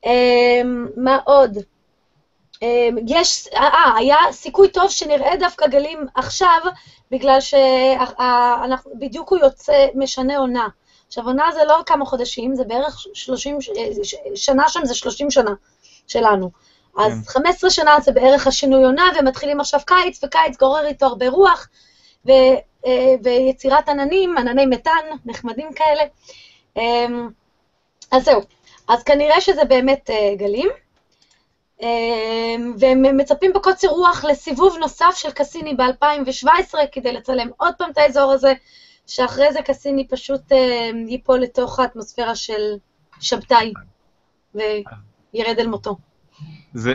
Um, 0.05 0.09
מה 0.95 1.19
עוד? 1.25 1.57
אמ, 2.61 2.95
יש, 3.07 3.47
אה, 3.47 3.93
היה 3.97 4.17
סיכוי 4.31 4.69
טוב 4.69 4.91
שנראה 4.91 5.37
דווקא 5.39 5.67
גלים 5.67 6.05
עכשיו, 6.15 6.59
בגלל 7.11 7.37
שבדיוק 7.41 9.29
הוא 9.29 9.39
יוצא, 9.39 9.87
משנה 9.95 10.37
עונה. 10.37 10.67
עכשיו, 11.07 11.25
עונה 11.25 11.45
זה 11.53 11.63
לא 11.67 11.79
כמה 11.85 12.05
חודשים, 12.05 12.55
זה 12.55 12.63
בערך 12.63 12.99
30, 13.13 13.61
ש- 13.61 13.69
ש- 14.03 14.15
שנה 14.35 14.69
שם 14.69 14.85
זה 14.85 14.95
30 14.95 15.31
שנה 15.31 15.51
שלנו. 16.07 16.51
אז 16.97 17.11
כן. 17.11 17.31
15 17.31 17.69
שנה 17.69 17.99
זה 17.99 18.11
בערך 18.11 18.47
השינוי 18.47 18.83
עונה, 18.83 19.09
ומתחילים 19.19 19.59
עכשיו 19.59 19.79
קיץ, 19.85 20.23
וקיץ 20.23 20.57
גורר 20.59 20.85
איתו 20.85 21.05
הרבה 21.05 21.29
רוח, 21.29 21.67
ו, 22.25 22.31
אה, 22.85 23.15
ויצירת 23.23 23.89
עננים, 23.89 24.37
ענני 24.37 24.65
מתאן, 24.65 25.05
נחמדים 25.25 25.73
כאלה. 25.73 26.03
אמ, 26.77 27.29
אז 28.11 28.23
זהו. 28.23 28.41
אז 28.87 29.03
כנראה 29.03 29.41
שזה 29.41 29.65
באמת 29.65 30.09
אה, 30.09 30.35
גלים. 30.35 30.69
אמ, 31.81 32.73
והם 32.79 33.17
מצפים 33.17 33.53
בקוצר 33.53 33.87
רוח 33.87 34.25
לסיבוב 34.25 34.77
נוסף 34.79 35.13
של 35.15 35.31
קסיני 35.31 35.75
ב-2017 35.75 36.75
כדי 36.91 37.13
לצלם 37.13 37.47
עוד 37.57 37.73
פעם 37.77 37.91
את 37.91 37.97
האזור 37.97 38.31
הזה, 38.31 38.53
שאחרי 39.07 39.53
זה 39.53 39.61
קסיני 39.61 40.07
פשוט 40.07 40.51
אמ, 40.51 41.07
ייפול 41.07 41.39
לתוך 41.39 41.79
האטמוספירה 41.79 42.35
של 42.35 42.77
שבתאי 43.19 43.73
וירד 44.55 45.59
אל 45.59 45.67
מותו. 45.67 45.97
זה, 46.73 46.93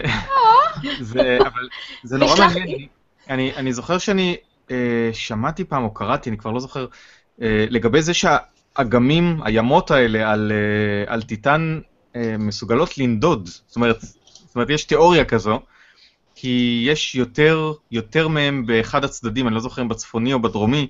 זה, 1.00 1.38
אבל 1.40 1.68
זה 2.02 2.18
נורא 2.18 2.34
מעניין. 2.38 2.88
אני, 3.28 3.56
אני 3.56 3.72
זוכר 3.72 3.98
שאני 3.98 4.36
אה, 4.70 5.10
שמעתי 5.12 5.64
פעם, 5.64 5.84
או 5.84 5.94
קראתי, 5.94 6.30
אני 6.30 6.38
כבר 6.38 6.50
לא 6.50 6.60
זוכר, 6.60 6.86
אה, 7.42 7.64
לגבי 7.70 8.02
זה 8.02 8.12
שהאגמים, 8.14 9.40
הימות 9.44 9.90
האלה 9.90 10.30
על, 10.30 10.52
אה, 10.52 11.12
על 11.12 11.22
טיטן 11.22 11.80
אה, 12.16 12.36
מסוגלות 12.38 12.98
לנדוד. 12.98 13.46
זאת 13.46 13.76
אומרת, 13.76 13.96
זאת 14.52 14.56
אומרת, 14.56 14.70
יש 14.70 14.84
תיאוריה 14.84 15.24
כזו, 15.24 15.60
כי 16.34 16.84
יש 16.88 17.14
יותר, 17.14 17.72
יותר 17.90 18.28
מהם 18.28 18.66
באחד 18.66 19.04
הצדדים, 19.04 19.46
אני 19.46 19.54
לא 19.54 19.60
זוכר 19.60 19.82
אם 19.82 19.88
בצפוני 19.88 20.32
או 20.32 20.42
בדרומי. 20.42 20.88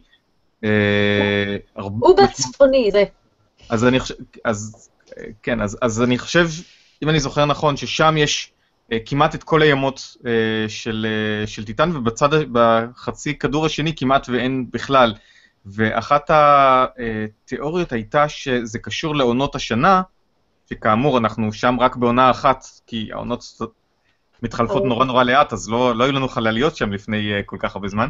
אה, 0.65 0.69
הרבה- 1.77 2.07
הוא 2.07 2.17
בצפוני, 2.23 2.91
זה. 2.93 3.05
אז 3.71 3.85
אני 3.85 4.01
חושב, 4.01 4.15
אז 4.45 4.89
אה, 5.19 5.25
כן, 5.43 5.61
אז, 5.61 5.79
אז 5.83 6.03
אני 6.03 6.19
חושב, 6.19 6.49
אם 7.03 7.09
אני 7.09 7.21
זוכר 7.21 7.45
נכון, 7.45 7.77
ששם 7.77 8.15
יש 8.19 8.53
אה, 8.93 8.99
כמעט 9.07 9.35
את 9.35 9.43
כל 9.43 9.63
הימות 9.63 10.17
אה, 10.27 10.31
של, 10.69 11.07
אה, 11.43 11.47
של 11.47 11.65
טיטן, 11.65 11.97
ובצד, 11.97 12.35
ה- 12.35 12.39
בחצי 12.53 13.39
כדור 13.39 13.67
השני 13.67 13.97
כמעט 13.97 14.29
ואין 14.29 14.67
בכלל. 14.73 15.15
ואחת 15.67 16.31
התיאוריות 16.31 17.93
הייתה 17.93 18.29
שזה 18.29 18.79
קשור 18.79 19.17
לעונות 19.17 19.55
השנה, 19.55 20.03
שכאמור, 20.73 21.19
אנחנו 21.19 21.53
שם 21.53 21.77
רק 21.81 21.97
בעונה 21.97 22.31
אחת, 22.31 22.65
כי 22.87 23.09
העונות 23.13 23.45
מתחלפות. 24.43 24.85
נורא 24.85 25.05
נורא 25.05 25.25
לאט, 25.25 25.53
אז 25.53 25.69
לא, 25.69 25.97
לא 25.97 26.05
היו 26.05 26.13
לנו 26.13 26.29
חלליות 26.29 26.77
שם 26.77 26.93
לפני 26.93 27.33
אה, 27.33 27.43
כל 27.43 27.57
כך 27.61 27.77
הרבה 27.77 27.89
זמן. 27.89 28.09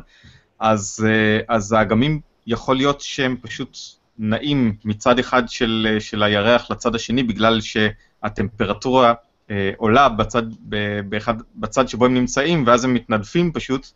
אז, 0.59 1.07
אה, 1.09 1.55
אז 1.57 1.73
האגמים, 1.73 2.21
יכול 2.47 2.77
להיות 2.77 3.01
שהם 3.01 3.37
פשוט 3.43 3.79
נעים 4.19 4.77
מצד 4.85 5.19
אחד 5.19 5.49
של, 5.49 5.89
אה, 5.91 6.01
של 6.01 6.23
הירח 6.23 6.71
לצד 6.71 6.95
השני, 6.95 7.23
בגלל 7.23 7.61
שהטמפרטורה 7.61 9.15
אה, 9.51 9.71
עולה 9.77 10.09
בצד, 10.09 10.43
ב, 10.69 11.01
באחד, 11.09 11.35
בצד 11.57 11.89
שבו 11.89 12.05
הם 12.05 12.15
נמצאים, 12.15 12.65
ואז 12.67 12.85
הם 12.85 12.95
מתנדפים 12.95 13.53
פשוט, 13.53 13.87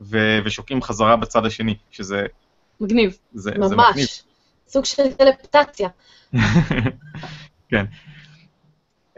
ו, 0.00 0.38
ושוקעים 0.44 0.82
חזרה 0.82 1.16
בצד 1.16 1.46
השני, 1.46 1.74
שזה 1.90 2.26
מגניב. 2.80 3.16
זה, 3.34 3.50
זה 3.54 3.76
מגניב. 3.76 3.78
ממש. 3.78 4.22
סוג 4.68 4.84
של 4.84 5.12
טלפטציה. 5.12 5.88
כן. 7.72 7.84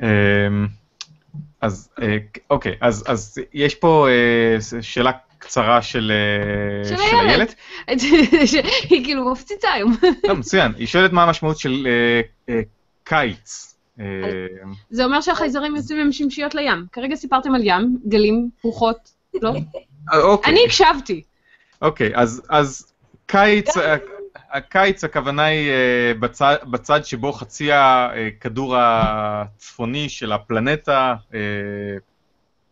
אמ, 0.03 0.67
אז 1.61 1.90
אה, 2.03 2.17
אוקיי, 2.51 2.75
אז, 2.81 3.05
אז 3.07 3.38
יש 3.53 3.75
פה 3.75 4.09
אה, 4.09 4.81
שאלה 4.81 5.11
קצרה 5.38 5.83
של, 5.83 6.12
אה, 6.12 6.88
של 6.88 6.97
של 6.97 7.17
איילת. 7.29 7.55
היא 8.90 9.05
כאילו 9.05 9.33
מפציצה 9.33 9.73
היום. 9.73 9.97
לא, 10.29 10.37
מצוין. 10.37 10.73
היא 10.77 10.87
שואלת 10.87 11.12
מה 11.12 11.23
המשמעות 11.23 11.59
של 11.59 11.87
אה, 11.87 12.21
אה, 12.49 12.61
קיץ. 13.05 13.77
זה 14.90 15.05
אומר 15.05 15.21
שהחייזרים 15.21 15.77
יוצאים 15.77 16.01
עם 16.01 16.12
שמשיות 16.12 16.55
לים. 16.55 16.87
כרגע 16.93 17.17
סיפרתם 17.17 17.55
על 17.55 17.61
ים, 17.64 17.99
גלים, 18.09 18.49
רוחות, 18.62 19.11
לא? 19.43 19.53
אוקיי, 20.12 20.53
אני 20.53 20.61
הקשבתי. 20.67 21.23
אוקיי, 21.83 22.12
אז, 22.14 22.43
אז 22.49 22.93
קיץ, 23.27 23.69
הקיץ 24.53 25.05
הכוונה 25.05 25.44
היא 25.44 25.70
אה, 25.70 26.12
בצד, 26.20 26.57
בצד 26.64 27.05
שבו 27.05 27.33
חצי 27.33 27.68
הכדור 27.73 28.75
הצפוני 28.79 30.09
של 30.09 30.33
הפלנטה 30.33 31.14
אה, 31.35 31.38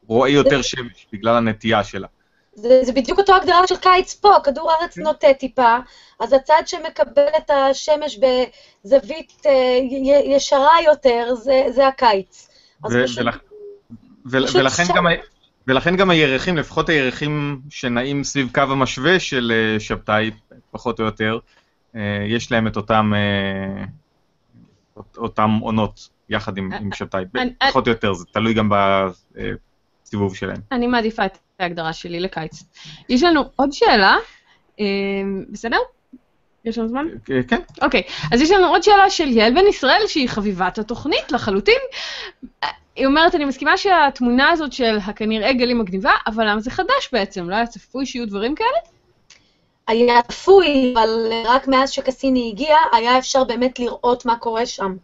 רואה 0.06 0.28
יותר 0.30 0.62
שמש 0.62 1.06
בגלל 1.12 1.36
הנטייה 1.36 1.84
שלה. 1.84 2.06
זה, 2.54 2.80
זה 2.84 2.92
בדיוק 2.92 3.18
אותו 3.18 3.34
הגדרה 3.36 3.66
של 3.66 3.76
קיץ 3.76 4.14
פה, 4.14 4.34
כדור 4.44 4.72
הארץ 4.72 4.98
נוטה 4.98 5.34
טיפה, 5.34 5.76
אז 6.20 6.32
הצד 6.32 6.62
שמקבל 6.66 7.26
את 7.38 7.50
השמש 7.50 8.18
בזווית 8.18 9.32
אה, 9.46 9.52
י- 9.90 10.34
ישרה 10.34 10.82
יותר, 10.84 11.34
זה, 11.34 11.62
זה 11.68 11.86
הקיץ. 11.88 12.48
ו- 12.90 13.04
פשוט, 13.04 13.18
ולכ- 13.18 13.38
ול- 14.26 14.46
פשוט 14.46 14.60
ולכן, 14.60 14.84
שם. 14.84 14.94
גם, 14.94 15.06
ולכן 15.66 15.96
גם 15.96 16.10
הירחים, 16.10 16.56
לפחות 16.56 16.88
הירחים 16.88 17.60
שנעים 17.70 18.24
סביב 18.24 18.50
קו 18.54 18.60
המשווה 18.60 19.20
של 19.20 19.52
אה, 19.54 19.80
שבתאי, 19.80 20.30
פחות 20.70 21.00
או 21.00 21.04
יותר, 21.04 21.38
אה, 21.96 22.00
יש 22.28 22.52
להם 22.52 22.66
את 22.66 22.76
אותם, 22.76 23.12
אה, 23.14 23.84
אות- 24.96 25.16
אותם 25.16 25.50
עונות 25.60 26.08
יחד 26.28 26.58
עם, 26.58 26.72
עם 26.72 26.90
שבתאי, 26.94 27.24
פחות 27.68 27.86
או 27.86 27.92
יותר, 27.92 28.12
זה 28.12 28.24
תלוי 28.32 28.54
גם 28.54 28.70
הסיבוב 30.04 30.36
שלהם. 30.36 30.56
אני 30.72 30.86
מעדיפה 30.86 31.26
את 31.26 31.38
ההגדרה 31.58 31.92
שלי 31.92 32.20
לקיץ. 32.20 32.62
יש 33.08 33.22
לנו 33.22 33.42
עוד 33.56 33.72
שאלה, 33.72 34.16
בסדר? 35.52 35.76
יש 36.64 36.78
לנו 36.78 36.88
זמן? 36.88 37.06
אה, 37.30 37.40
כן, 37.48 37.60
אוקיי, 37.82 38.02
אז 38.32 38.40
יש 38.40 38.50
לנו 38.50 38.66
עוד 38.66 38.82
שאלה 38.82 39.10
של 39.10 39.28
יעל 39.28 39.54
בן 39.54 39.66
ישראל, 39.66 40.02
שהיא 40.06 40.28
חביבת 40.28 40.78
התוכנית 40.78 41.32
לחלוטין. 41.32 41.78
היא 42.96 43.06
אומרת, 43.06 43.34
אני 43.34 43.44
מסכימה 43.44 43.76
שהתמונה 43.76 44.50
הזאת 44.50 44.72
של 44.72 44.98
הכנראה 45.04 45.52
גלים 45.52 45.78
מגניבה, 45.78 46.12
אבל 46.26 46.50
למה 46.50 46.60
זה 46.60 46.70
חדש 46.70 47.08
בעצם? 47.12 47.50
לא 47.50 47.54
היה 47.54 47.66
צפוי 47.66 48.06
שיהיו 48.06 48.26
דברים 48.26 48.54
כאלה? 48.54 48.78
היה 49.88 50.22
צפוי, 50.22 50.94
אבל 50.94 51.32
רק 51.44 51.68
מאז 51.68 51.90
שקסיני 51.90 52.50
הגיע, 52.52 52.76
היה 52.92 53.18
אפשר 53.18 53.44
באמת 53.44 53.78
לראות 53.78 54.26
מה 54.26 54.36
קורה 54.36 54.66
שם. 54.66 54.96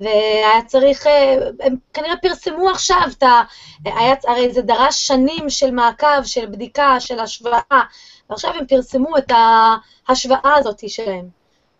והיה 0.00 0.62
צריך, 0.66 1.06
אה, 1.06 1.36
הם 1.60 1.76
כנראה 1.94 2.16
פרסמו 2.16 2.70
עכשיו 2.70 3.02
את 3.18 3.22
ה... 3.22 3.42
היה, 3.84 4.14
הרי 4.26 4.52
זה 4.52 4.62
דרש 4.62 5.06
שנים 5.06 5.50
של 5.50 5.70
מעקב, 5.70 6.22
של 6.24 6.46
בדיקה, 6.46 7.00
של 7.00 7.20
השוואה, 7.20 7.80
ועכשיו 8.32 8.50
הם 8.58 8.66
פרסמו 8.66 9.18
את 9.18 9.32
ההשוואה 10.08 10.54
הזאת 10.58 10.88
שלהם. 10.88 11.24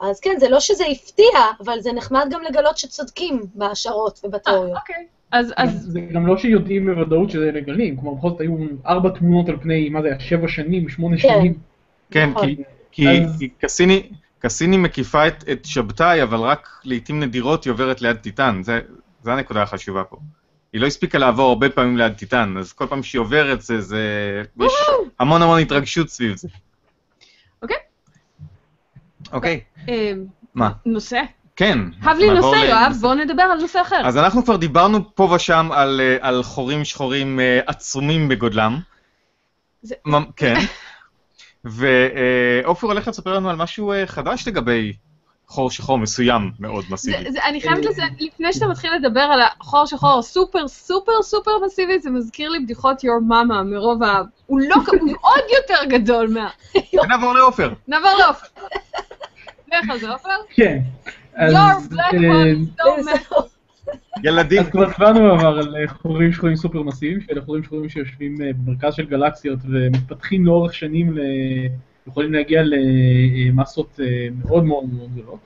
אז 0.00 0.20
כן, 0.20 0.34
זה 0.38 0.48
לא 0.48 0.60
שזה 0.60 0.84
הפתיע, 0.86 1.38
אבל 1.64 1.80
זה 1.80 1.92
נחמד 1.92 2.26
גם 2.30 2.40
לגלות 2.42 2.78
שצודקים 2.78 3.42
בהשערות 3.54 4.20
ובתיאוריות. 4.24 4.76
אוקיי. 4.76 5.06
אז, 5.32 5.52
אז 5.56 5.86
זה 5.92 6.00
גם 6.00 6.26
לא 6.26 6.36
שיודעים 6.36 6.86
בוודאות 6.86 7.30
שזה 7.30 7.50
לגלים, 7.52 7.96
כלומר 7.96 8.18
בכל 8.18 8.28
זאת 8.28 8.40
היו 8.40 8.56
ארבע 8.86 9.10
תמונות 9.18 9.48
על 9.48 9.56
פני, 9.62 9.88
מה 9.88 10.02
זה 10.02 10.08
היה, 10.08 10.20
שבע 10.20 10.48
שנים, 10.48 10.88
שמונה 10.88 11.16
כן. 11.16 11.28
שנים. 11.28 11.54
כן, 12.10 12.30
נכון. 12.30 12.46
כי, 12.46 12.62
כי, 12.92 13.08
אז- 13.08 13.36
כי 13.38 13.48
קסיני, 13.48 14.02
קסיני 14.38 14.76
מקיפה 14.76 15.26
את, 15.26 15.44
את 15.52 15.64
שבתאי, 15.64 16.22
אבל 16.22 16.38
רק 16.38 16.68
לעיתים 16.84 17.20
נדירות 17.20 17.64
היא 17.64 17.70
עוברת 17.70 18.02
ליד 18.02 18.16
טיטן, 18.16 18.62
זה, 18.62 18.80
זה 19.22 19.32
הנקודה 19.32 19.62
החשובה 19.62 20.04
פה. 20.04 20.16
היא 20.72 20.80
לא 20.80 20.86
הספיקה 20.86 21.18
לעבור 21.18 21.48
הרבה 21.48 21.70
פעמים 21.70 21.96
ליד 21.96 22.12
טיטן, 22.12 22.54
אז 22.58 22.72
כל 22.72 22.86
פעם 22.86 23.02
שהיא 23.02 23.20
עוברת 23.20 23.60
זה, 23.62 23.80
זה... 23.80 24.02
יש 24.60 24.72
המון 25.20 25.42
המון 25.42 25.60
התרגשות 25.60 26.08
סביב 26.08 26.36
זה. 26.36 26.48
אוקיי. 27.62 27.76
אוקיי, 29.32 29.60
אה, 29.88 30.12
מה? 30.54 30.70
נושא. 30.86 31.20
כן. 31.56 31.78
הב 32.02 32.16
לי 32.18 32.30
נושא, 32.30 32.56
יואב, 32.56 32.96
בואו 33.00 33.14
נדבר 33.14 33.42
על 33.42 33.60
נושא 33.60 33.80
אחר. 33.80 34.00
אז 34.04 34.16
אנחנו 34.16 34.44
כבר 34.44 34.56
דיברנו 34.56 35.14
פה 35.14 35.22
ושם 35.36 35.68
על, 35.72 36.00
אה, 36.00 36.16
על 36.20 36.42
חורים 36.42 36.84
שחורים 36.84 37.40
אה, 37.40 37.60
עצומים 37.66 38.28
בגודלם. 38.28 38.78
זה- 39.82 39.94
כן. 40.36 40.54
ועופר 41.64 42.86
הולך 42.86 43.08
לספר 43.08 43.34
לנו 43.34 43.50
על 43.50 43.56
משהו 43.56 43.92
חדש 44.06 44.48
לגבי 44.48 44.92
חור 45.52 45.70
שחור 45.70 45.98
מסוים 45.98 46.50
מאוד 46.60 46.84
זה, 46.84 46.94
מסיבי. 46.94 47.32
זה, 47.32 47.38
אני 47.44 47.60
חייבת 47.60 47.84
לזה, 47.84 48.02
לפני 48.20 48.52
שאתה 48.52 48.66
מתחיל 48.66 48.90
לדבר 48.94 49.20
על 49.20 49.40
החור 49.60 49.86
שחור 49.86 50.18
הסופר 50.18 50.68
סופר 50.68 51.22
סופר 51.22 51.50
מסיבי, 51.66 51.98
זה 51.98 52.10
מזכיר 52.10 52.50
לי 52.50 52.58
בדיחות 52.60 53.00
your 53.00 53.30
mama 53.30 53.62
מרוב 53.64 54.02
ה... 54.02 54.22
הוא 54.46 54.60
לא, 54.60 54.74
הוא 55.00 55.10
עוד 55.20 55.44
יותר 55.56 55.84
גדול 55.98 56.28
מה... 56.28 56.48
נעבור 57.08 57.34
לעופר. 57.34 57.72
נעבור 57.88 58.10
לעופר. 58.18 58.46
לך 59.72 59.90
על 59.90 59.98
זה, 59.98 60.10
עופר. 60.10 60.28
כן. 60.54 60.78
אז, 61.34 61.52
your 61.52 61.92
black 61.92 62.14
אה, 62.14 62.52
is 62.52 62.80
so 62.80 63.06
mad. 63.06 63.42
ילדים. 64.24 64.60
אז 64.60 64.68
כבר 64.68 64.88
דיברנו 64.88 65.20
בעבר 65.20 65.58
על 65.58 65.76
אה, 65.76 65.88
חורים 65.88 66.32
שחורים 66.32 66.56
סופר 66.56 66.82
מסיביים, 66.82 67.20
שאלה 67.20 67.42
חורים 67.42 67.64
שחורים 67.64 67.88
שיושבים 67.88 68.36
אה, 68.42 68.50
במרכז 68.52 68.94
של 68.94 69.06
גלקסיות 69.06 69.58
ומתפתחים 69.64 70.46
לאורך 70.46 70.74
שנים, 70.74 71.18
ל... 71.18 71.20
יכולים 72.08 72.32
להגיע 72.32 72.62
למסות 72.64 74.00
אה, 74.02 74.06
מאוד 74.44 74.64
מאוד 74.64 74.84
מאוד 74.94 75.08
גדולות. 75.16 75.38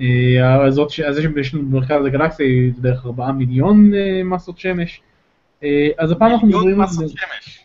אה, 0.00 0.64
הזאת, 0.66 0.90
אז 1.08 1.18
יש 1.40 1.54
לנו 1.54 1.64
במרכז 1.66 2.04
הגלקסיה 2.06 2.46
היא 2.46 2.72
בערך 2.78 3.06
4 3.06 3.32
מיליון 3.32 3.94
אה, 3.94 4.24
מסות 4.24 4.58
שמש. 4.58 5.00
אז 5.98 6.10
הפעם 6.10 6.30
אנחנו 6.30 6.46
מיליון 6.46 6.62
מדברים 6.64 6.80
על... 6.80 6.86
מסות 6.86 7.08
שמש. 7.08 7.58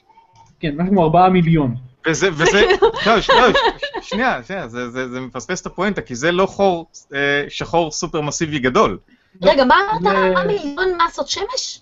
כן, 0.60 0.75
משהו 0.77 0.89
כמו 0.91 1.03
4 1.03 1.30
מיליון. 1.30 1.75
וזה, 2.08 2.30
וזה, 2.34 2.62
לא, 3.08 3.21
ש- 3.21 3.30
לא, 3.30 3.53
ש- 3.53 4.10
שנייה, 4.10 4.43
שנייה, 4.43 4.67
זה, 4.67 4.89
זה, 4.89 5.10
זה 5.10 5.21
מפספס 5.21 5.62
את 5.62 5.65
הפואנטה, 5.65 6.01
כי 6.01 6.15
זה 6.15 6.32
לא 6.32 6.45
חור 6.45 6.86
אה, 7.13 7.45
שחור 7.49 7.91
סופר 7.91 8.21
מסיבי 8.21 8.60
גדול. 8.60 8.97
רגע, 9.41 9.65
מה 9.65 9.75
אמרת? 9.91 10.01
זה- 10.01 10.10
ארבעה 10.27 10.47
מיליון 10.47 10.86
מסות 11.08 11.27
שמש? 11.27 11.82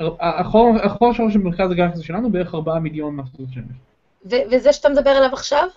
החור 0.00 0.74
החור 0.82 1.10
השחור 1.10 1.30
של 1.30 1.38
מרכז 1.38 1.70
הגלקסיה 1.70 2.02
שלנו 2.04 2.30
בערך 2.32 2.54
4 2.54 2.78
מיליון 2.78 3.16
מסות 3.16 3.46
שמש. 3.54 3.64
ו- 4.24 4.44
וזה 4.50 4.72
שאתה 4.72 4.88
מדבר 4.88 5.10
עליו 5.10 5.32
עכשיו? 5.32 5.68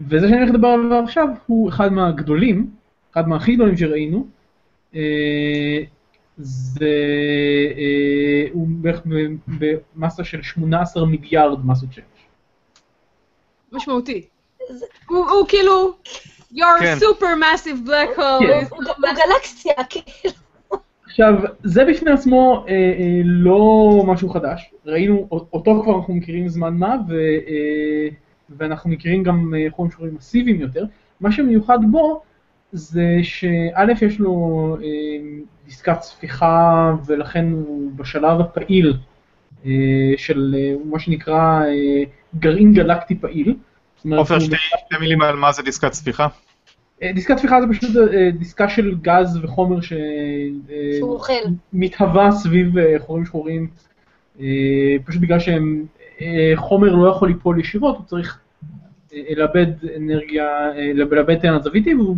וזה 0.00 0.28
שאני 0.28 0.40
הולך 0.40 0.54
לדבר 0.54 0.68
עליו 0.68 1.04
עכשיו 1.04 1.26
הוא 1.46 1.68
אחד 1.68 1.92
מהגדולים, 1.92 2.70
אחד 3.12 3.28
מהכי 3.28 3.54
גדולים 3.54 3.76
שראינו. 3.76 4.26
אה, 4.94 5.80
זה, 6.38 6.88
אה, 7.76 8.48
הוא 8.52 8.66
בערך 8.70 9.00
ב- 9.06 9.34
במסה 9.96 10.24
של 10.24 10.42
18 10.42 11.06
מיליארד 11.06 11.66
מסות 11.66 11.92
שמש. 11.92 12.04
משמעותי. 13.72 14.26
הוא 15.08 15.48
כאילו, 15.48 15.94
your 16.52 16.80
כן. 16.80 16.96
super 17.00 17.24
massive 17.42 17.88
black 17.88 18.18
hole. 18.18 18.46
כן. 18.46 18.64
הוא. 18.70 18.84
גלקסיה, 19.00 19.72
כאילו. 19.90 20.34
עכשיו, 21.14 21.34
זה 21.62 21.84
בפני 21.84 22.10
עצמו 22.10 22.64
אה, 22.68 22.72
אה, 22.72 23.20
לא 23.24 24.02
משהו 24.06 24.28
חדש, 24.28 24.70
ראינו, 24.86 25.28
אותו 25.30 25.82
כבר 25.82 25.96
אנחנו 25.96 26.14
מכירים 26.14 26.48
זמן 26.48 26.74
מה, 26.74 26.94
ו, 27.08 27.14
אה, 27.48 28.08
ואנחנו 28.50 28.90
מכירים 28.90 29.22
גם 29.22 29.54
אה, 29.56 29.66
חורים 29.70 29.90
שחורים 29.90 30.14
מסיביים 30.14 30.60
יותר. 30.60 30.84
מה 31.20 31.32
שמיוחד 31.32 31.78
בו 31.90 32.22
זה 32.72 33.18
שא' 33.22 34.06
יש 34.06 34.18
לו 34.20 34.76
אה, 34.82 34.88
דיסקת 35.64 36.02
ספיחה, 36.02 36.94
ולכן 37.06 37.44
הוא 37.52 37.90
בשלב 37.96 38.40
הפעיל 38.40 38.96
אה, 39.66 39.70
של 40.16 40.54
אה, 40.58 40.74
מה 40.84 40.98
שנקרא 40.98 41.62
אה, 41.64 42.02
גרעין 42.38 42.72
גלקטי 42.72 43.14
פעיל. 43.14 43.54
עופר, 44.10 44.38
שתי 44.38 44.56
שתי 44.56 44.96
מילים 45.00 45.22
על 45.22 45.36
מה 45.36 45.52
זה 45.52 45.62
דיסקת 45.62 45.92
ספיחה. 45.92 46.26
אה, 47.04 47.12
דיסקת 47.12 47.38
ספיחה 47.38 47.60
זה 47.60 47.66
פשוט 47.70 47.96
אה, 47.96 48.30
דיסקה 48.30 48.68
של 48.68 48.94
גז 49.02 49.38
וחומר 49.42 49.80
ש... 49.80 49.92
אה, 49.92 50.98
סביב 52.30 52.74
חורים 52.98 53.24
שחורים, 53.24 53.66
פשוט 55.04 55.20
בגלל 55.20 55.38
שחומר 55.38 56.94
לא 56.94 57.08
יכול 57.08 57.28
ליפול 57.28 57.60
ישירות, 57.60 57.96
הוא 57.96 58.06
צריך 58.06 58.38
לאבד 59.36 59.66
אנרגיה, 59.96 60.46
לאבד 60.94 61.38
טענת 61.38 61.62
זוויתי, 61.62 61.94
והוא 61.94 62.16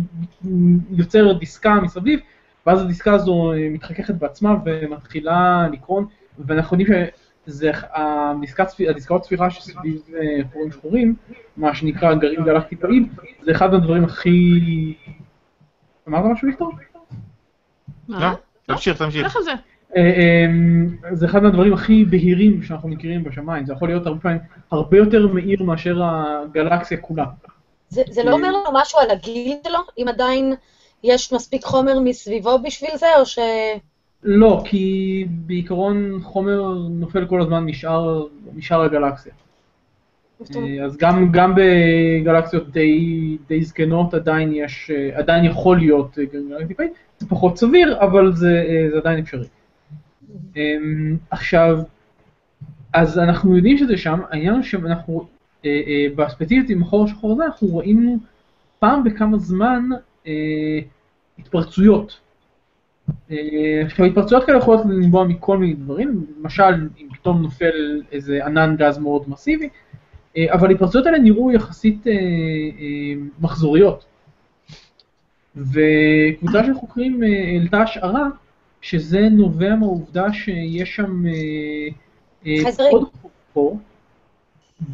יוצר 0.91 1.33
דיסקה 1.33 1.75
מסביב, 1.75 2.19
ואז 2.67 2.81
הדיסקה 2.81 3.13
הזו 3.13 3.51
מתחככת 3.71 4.15
בעצמה 4.15 4.55
ומתחילה 4.65 5.67
לקרון, 5.71 6.05
ואנחנו 6.39 6.79
יודעים 6.79 6.99
שזה 6.99 7.09
ספ- 7.49 8.89
הדיסקאות 8.89 9.23
ספירה 9.23 9.49
שסביב 9.49 10.01
אה, 10.15 10.39
חורים 10.53 10.71
שחורים, 10.71 11.15
מה 11.57 11.75
שנקרא 11.75 12.13
גרעין 12.13 12.43
גלקטי 12.45 12.75
פעיל, 12.75 13.05
זה 13.41 13.51
אחד 13.51 13.73
הדברים 13.73 14.03
הכי... 14.03 14.39
אמרת 16.07 16.25
משהו 16.25 16.47
ויקטור? 16.47 16.71
לא? 18.09 18.27
תמשיך, 18.65 18.97
תמשיך. 18.97 19.37
זה. 19.43 19.51
אה, 19.95 20.45
אמ, 20.45 20.87
זה 21.11 21.25
אחד 21.25 21.43
מהדברים 21.43 21.73
הכי 21.73 22.05
בהירים 22.05 22.63
שאנחנו 22.63 22.89
מכירים 22.89 23.23
בשמיים, 23.23 23.65
זה 23.65 23.73
יכול 23.73 23.87
להיות 23.87 24.05
הרבה 24.07 24.19
פעמים 24.21 24.39
הרבה 24.71 24.97
יותר 24.97 25.27
מהיר 25.27 25.63
מאשר 25.63 26.01
הגלקסיה 26.03 26.97
כולה. 26.97 27.25
זה 27.89 28.01
זה 28.09 28.23
לא 28.23 28.31
אומר 28.31 28.49
לנו 28.49 28.69
משהו 28.73 28.99
על 28.99 29.11
הגיל 29.11 29.57
שלו? 29.67 29.79
אם 29.97 30.07
עדיין 30.07 30.53
יש 31.03 31.33
מספיק 31.33 31.63
חומר 31.65 31.99
מסביבו 31.99 32.59
בשביל 32.63 32.97
זה, 32.97 33.07
או 33.19 33.25
ש... 33.25 33.39
לא, 34.23 34.61
כי 34.65 35.25
בעיקרון 35.29 36.19
חומר 36.21 36.77
נופל 36.89 37.25
כל 37.25 37.41
הזמן 37.41 37.65
משאר, 37.65 38.25
משאר 38.55 38.81
הגלקסיה. 38.81 39.33
אה, 40.55 40.85
אז 40.85 40.97
גם, 40.97 41.31
גם 41.31 41.53
בגלקסיות 41.55 42.71
די, 42.71 43.37
די 43.47 43.63
זקנות 43.63 44.13
עדיין 44.13 44.51
יש, 44.53 44.91
אה, 44.91 45.17
עדיין 45.19 45.45
יכול 45.45 45.77
להיות 45.77 46.19
אה, 46.19 46.23
גלקטי 46.25 46.73
פעיל, 46.73 46.89
זה 47.17 47.27
פחות 47.27 47.57
סביר, 47.57 47.99
אבל 47.99 48.33
זה, 48.33 48.63
זה 48.91 48.97
עדיין 48.97 49.19
אפשרי. 49.19 49.47
אמ, 50.55 51.17
עכשיו, 51.31 51.79
אז 52.93 53.19
אנחנו 53.19 53.55
יודעים 53.55 53.77
שזה 53.77 53.97
שם, 53.97 54.19
העניין 54.29 54.53
הוא 54.53 54.63
שאנחנו, 54.63 55.27
בספציפית 56.15 56.69
עם 56.69 56.81
החור 56.81 57.03
השחור 57.05 57.33
הזה, 57.33 57.45
אנחנו 57.45 57.77
ראינו 57.77 58.17
פעם 58.79 59.03
בכמה 59.03 59.37
זמן 59.37 59.89
התפרצויות. 61.39 62.19
אה, 63.31 63.81
עכשיו, 63.85 64.05
התפרצויות 64.05 64.45
כאלה 64.45 64.57
יכולות 64.57 64.85
לנבוע 64.85 65.23
מכל 65.23 65.57
מיני 65.57 65.73
דברים, 65.73 66.25
למשל, 66.39 66.89
אם 66.97 67.07
פתאום 67.13 67.41
נופל 67.41 68.01
איזה 68.11 68.45
ענן 68.45 68.75
גז 68.75 68.97
מאוד 68.97 69.29
מסיבי, 69.29 69.69
אה, 70.37 70.53
אבל 70.53 70.67
ההתפרצויות 70.67 71.05
האלה 71.05 71.19
נראו 71.19 71.51
יחסית 71.51 72.07
אה, 72.07 72.13
מחזוריות. 73.39 74.05
וקבוצה 75.55 76.63
של 76.65 76.73
חוקרים 76.73 77.23
העלתה 77.23 77.81
השערה 77.81 78.27
שזה 78.81 79.29
נובע 79.31 79.75
מהעובדה 79.75 80.33
שיש 80.33 80.95
שם. 80.95 81.23
עוד 82.91 83.09
חור, 83.53 83.79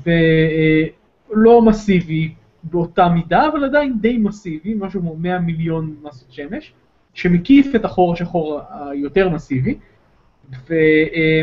ולא 0.03 1.61
מסיבי 1.61 2.33
באותה 2.63 3.09
מידה, 3.09 3.47
אבל 3.47 3.63
עדיין 3.63 3.93
די 4.01 4.17
מסיבי, 4.17 4.73
משהו 4.73 5.01
כמו 5.01 5.15
100 5.15 5.39
מיליון 5.39 5.95
מסות 6.03 6.31
שמש, 6.31 6.73
שמקיף 7.13 7.75
את 7.75 7.85
החור 7.85 8.13
השחור 8.13 8.59
היותר 8.89 9.29
מסיבי, 9.29 9.77
ו, 10.69 10.73
אה, 11.13 11.41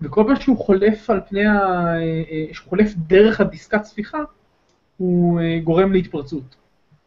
וכל 0.00 0.24
פעם 0.26 0.36
שהוא 0.36 0.58
חולף 0.58 1.10
על 1.10 1.20
פני 1.28 1.46
ה... 1.46 1.58
שהוא 2.52 2.68
חולף 2.68 2.94
דרך 2.96 3.40
הדיסקת 3.40 3.84
ספיחה, 3.84 4.18
הוא 4.96 5.40
אה, 5.40 5.58
גורם 5.64 5.92
להתפרצות. 5.92 6.56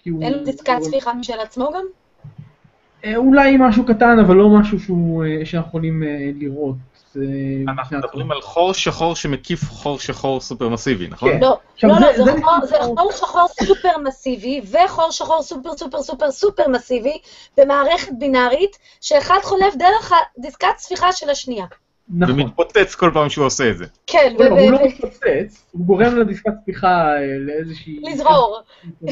אין 0.06 0.34
לו 0.34 0.44
דיסקת 0.46 0.74
הוא- 0.80 0.86
ספיחה 0.86 1.14
משל 1.14 1.40
עצמו 1.44 1.70
גם? 1.76 1.84
אה, 3.06 3.16
אולי 3.16 3.58
משהו 3.60 3.86
קטן, 3.86 4.20
אבל 4.20 4.36
לא 4.36 4.60
משהו 4.60 4.80
שהוא, 4.80 5.26
אה, 5.26 5.46
שאנחנו 5.46 5.68
יכולים 5.70 6.04
לראות. 6.36 6.76
זה 7.18 7.26
אנחנו. 7.72 7.98
מדברים 7.98 8.32
על 8.32 8.42
חור 8.42 8.74
שחור 8.74 9.16
שמקיף 9.16 9.70
חור 9.70 10.00
שחור 10.00 10.42
סופר 10.42 10.70
מסיבי, 10.70 11.08
נכון? 11.08 11.30
כן. 11.32 11.40
לא, 11.42 11.58
לא, 11.84 11.94
זה- 12.00 12.24
לא, 12.26 12.66
זה 12.66 12.78
חור- 12.96 13.12
שחור 13.12 13.48
סופר 13.66 13.98
מסיבי 14.04 14.62
וחור 14.72 15.12
שחור 15.12 15.42
סופר 15.44 15.78
סופר 15.78 16.02
סופר 16.02 16.32
סופר 16.32 16.68
מסיבי 16.70 17.18
במערכת 17.58 18.12
בינארית, 18.20 18.78
שאחד 19.02 19.40
חולף 19.44 19.76
דרך 19.76 20.12
הדיסקת 20.38 20.68
ספיחה 20.78 21.12
של 21.12 21.30
השנייה. 21.30 21.66
נכון. 22.10 22.34
ומתפוצץ 22.42 22.96
כל 22.96 23.12
פעם 23.14 23.30
שהוא 23.30 23.46
עושה 23.46 23.70
את 23.70 23.78
זה. 23.78 23.86
כן, 24.08 24.34
לא, 24.40 24.46
הוא 24.46 24.72
לא 24.72 24.78
ו- 24.78 24.86
מתפוצץ, 24.88 25.66
הוא 25.72 25.86
גורם 25.86 26.18
לדיסקת 26.18 26.52
ספיחה 26.64 26.88
אה, 27.18 27.38
לאיזושהי... 27.40 28.00
לזרור. 28.04 28.60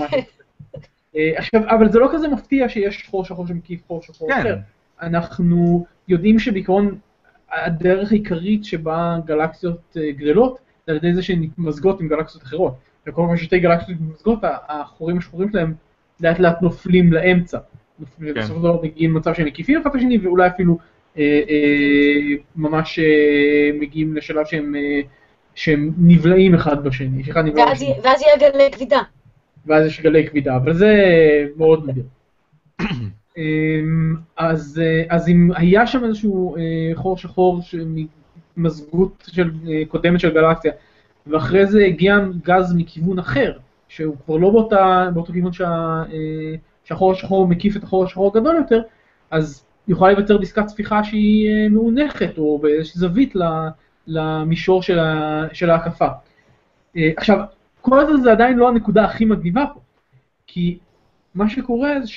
אה, 1.15 1.32
עכשיו, 1.38 1.62
אבל 1.70 1.91
זה 1.91 2.00
לא 2.00 2.08
כזה 2.13 2.28
מפתיע 2.28 2.70
שיש 2.70 3.08
חור 3.10 3.26
שחור 3.26 3.48
שמקיף 3.48 3.80
חור 3.88 4.02
שחור 4.02 4.28
כן. 4.34 4.39
אחר. 4.39 4.56
אנחנו 5.02 5.86
יודעים 6.08 6.39
שבעיקרון 6.39 6.98
הדרך 7.51 8.12
העיקרית 8.12 8.65
שבה 8.65 9.17
גלקסיות 9.25 9.97
אה, 9.97 10.12
גדלות, 10.12 10.60
זה 10.86 10.91
על 10.91 10.97
ידי 10.97 11.13
זה 11.13 11.21
שהן 11.21 11.39
מתמזגות 11.39 12.01
עם 12.01 12.08
גלקסיות 12.08 12.43
אחרות. 12.43 12.75
וכל 13.08 13.21
פעם 13.27 13.38
ששתי 13.38 13.60
גלקסיות 13.60 13.99
מתמזגות, 14.01 14.39
החורים 14.43 15.17
השחורים 15.17 15.49
שלהם 15.51 15.73
לאט 16.19 16.39
לאט 16.39 16.62
נופלים 16.62 17.13
לאמצע. 17.13 17.58
ובסופו 18.19 18.55
של 18.55 18.60
דבר 18.60 18.81
מגיעים 18.84 19.12
למצב 19.12 19.34
שהם 19.34 19.45
מקיפים 19.45 19.81
אחד 19.81 19.89
את 19.89 19.95
השני, 19.95 20.17
ואולי 20.17 20.47
אפילו 20.47 20.77
אה, 21.17 21.41
אה, 21.49 22.36
ממש 22.55 22.99
אה, 22.99 23.79
מגיעים 23.79 24.15
לשלב 24.15 24.45
שהם, 24.45 24.75
אה, 24.75 25.01
שהם 25.55 25.91
נבלעים 25.97 26.55
אחד 26.55 26.84
בשני, 26.84 27.23
שאחד 27.23 27.45
נבלע 27.45 27.63
ואז 27.63 27.77
בשני. 27.77 27.93
ואז 28.03 28.21
יהיה 28.21 28.51
גלי 28.51 28.71
כבידה. 28.71 28.99
ואז 29.65 29.86
יש 29.86 30.01
גלי 30.01 30.27
כבידה, 30.27 30.55
אבל 30.55 30.73
זה 30.73 30.93
מאוד 31.58 31.89
נדיר. 31.89 32.03
אמ, 33.38 34.15
אז, 34.38 34.82
אה, 34.84 35.15
אז 35.15 35.30
אם 35.30 35.50
היה 35.56 35.88
שם 35.88 36.04
איזשהו 36.04 36.56
אה, 36.56 36.62
חור 36.95 37.17
שחור 37.17 37.60
מהתמזגות 37.86 39.30
של, 39.32 39.52
אה, 39.69 39.82
קודמת 39.88 40.19
של 40.19 40.34
גלקסיה, 40.34 40.71
ואחרי 41.28 41.65
זה 41.65 41.86
הגיע 41.86 42.17
גז 42.43 42.76
מכיוון 42.76 43.19
אחר, 43.19 43.58
שהוא 43.88 44.15
כבר 44.26 44.38
לא 44.38 44.50
באותה, 44.50 45.10
באותו 45.13 45.34
כיוון 45.34 45.54
שה, 45.54 46.04
שהחור 46.84 47.12
השחור 47.12 47.48
מקיף 47.48 47.78
את 47.78 47.84
החור 47.84 48.04
השחור 48.04 48.32
הגדול 48.38 48.56
יותר, 48.56 48.82
אז 49.32 49.65
יכולה 49.88 50.12
להיווצר 50.13 50.38
דיסקת 50.38 50.67
ספיחה 50.67 51.04
שהיא 51.04 51.69
מאונחת, 51.69 52.38
או 52.38 52.60
באיזושהי 52.60 53.00
זווית 53.00 53.34
למישור 54.08 54.84
של, 54.84 55.00
ה, 55.00 55.43
של 55.54 55.69
ההקפה. 55.69 56.08
עכשיו, 56.95 57.39
כל 57.82 58.06
זה 58.06 58.17
זה 58.17 58.32
עדיין 58.32 58.58
לא 58.58 58.69
הנקודה 58.69 59.06
הכי 59.06 59.26
מגניבה 59.26 59.65
פה, 59.74 59.80
כי 60.48 60.78
מה 61.36 61.50
שקורה 61.50 61.93
זה 62.02 62.08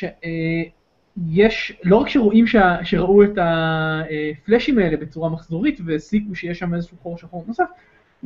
שיש, 1.26 1.72
לא 1.84 1.96
רק 1.96 2.08
שרואים 2.08 2.46
שה, 2.46 2.76
שראו 2.84 3.22
את 3.24 3.38
הפלאשים 3.38 4.78
האלה 4.78 4.96
בצורה 4.96 5.28
מחזורית 5.30 5.80
והסיקו 5.84 6.34
שיש 6.34 6.58
שם 6.58 6.74
איזשהו 6.74 6.96
חור 7.02 7.18
שחור 7.18 7.44
נוסף, 7.46 7.64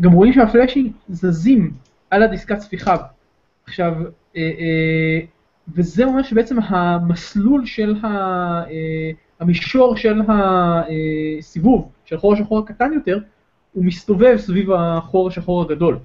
גם 0.01 0.13
רואים 0.13 0.33
שהפלאשים 0.33 0.93
זזים 1.09 1.73
על 2.11 2.23
הדיסקת 2.23 2.59
ספיחה. 2.59 2.97
עכשיו, 3.67 3.93
אה, 4.37 4.43
אה, 4.43 5.21
וזה 5.75 6.05
אומר 6.05 6.23
שבעצם 6.23 6.57
המסלול 6.63 7.67
של 7.67 7.97
ה, 8.03 8.07
אה, 8.71 9.11
המישור 9.41 9.97
של 9.97 10.21
הסיבוב, 10.29 11.89
של 12.05 12.17
החור 12.17 12.33
השחור 12.33 12.59
הקטן 12.59 12.93
יותר, 12.93 13.19
הוא 13.73 13.85
מסתובב 13.85 14.37
סביב 14.37 14.71
החור 14.73 15.29
השחור 15.29 15.63
הגדול. 15.63 15.99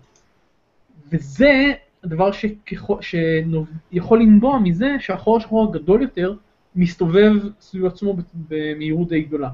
וזה 1.12 1.74
הדבר 2.04 2.32
שיכול 3.02 4.20
לנבוע 4.20 4.60
מזה 4.60 4.96
שהחור 5.00 5.38
השחור 5.38 5.70
הגדול 5.70 6.02
יותר 6.02 6.34
מסתובב 6.78 7.32
סביב 7.60 7.86
עצמו 7.86 8.16
במהירות 8.50 9.10
די 9.10 9.22
גדולה. 9.22 9.50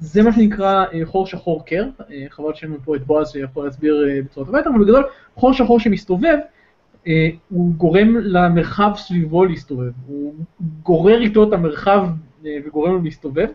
זה 0.00 0.22
מה 0.22 0.32
שנקרא 0.32 0.84
אה, 0.92 1.00
חור 1.06 1.26
שחור 1.26 1.64
קר, 1.64 1.88
אה, 2.10 2.26
חבל 2.30 2.54
שיש 2.54 2.64
לנו 2.64 2.76
פה 2.84 2.96
את 2.96 3.06
בועז 3.06 3.30
שיכול 3.30 3.64
להסביר 3.64 4.06
אה, 4.08 4.22
בצורה 4.22 4.46
טובה 4.46 4.58
יותר, 4.58 4.70
אבל 4.70 4.84
בגדול 4.84 5.04
חור 5.34 5.52
שחור 5.52 5.80
שמסתובב, 5.80 6.36
הוא 7.50 7.74
גורם 7.74 8.16
למרחב 8.16 8.92
סביבו 8.96 9.44
להסתובב, 9.44 9.90
הוא 10.06 10.34
גורר 10.82 11.20
איתו 11.20 11.48
את 11.48 11.52
המרחב 11.52 12.08
וגורם 12.66 12.92
לו 12.92 13.02
להסתובב, 13.02 13.46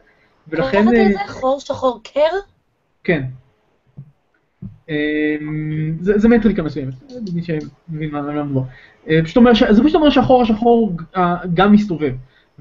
ולכן... 0.48 0.84
קראת 0.84 0.94
אה, 0.94 1.06
את 1.06 1.12
זה? 1.12 1.34
חור 1.34 1.60
שחור 1.60 2.02
קר? 2.04 2.38
כן. 3.04 3.24
זה 6.00 6.18
זה 6.18 6.30
מטריקה 6.30 6.64
מסוימת, 6.64 6.94
מי 7.34 7.42
שמבין 7.44 8.12
מה 8.12 8.64
פשוט 9.24 9.38
אומר 9.38 9.52
זה 9.72 9.84
פשוט 9.84 9.96
אומר 9.96 10.10
שהחור 10.10 10.42
השחור 10.42 10.92
גם 11.54 11.72
מסתובב, 11.72 12.14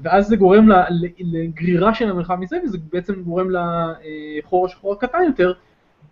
ואז 0.03 0.27
זה 0.27 0.35
גורם 0.35 0.69
ל- 0.69 0.73
ל- 0.89 1.07
לגרירה 1.19 1.93
של 1.93 2.09
המרחב 2.09 2.35
מזה, 2.35 2.57
וזה 2.63 2.77
בעצם 2.93 3.23
גורם 3.23 3.47
לחור 3.51 4.65
השחור 4.65 4.93
הקטן 4.93 5.23
יותר 5.27 5.53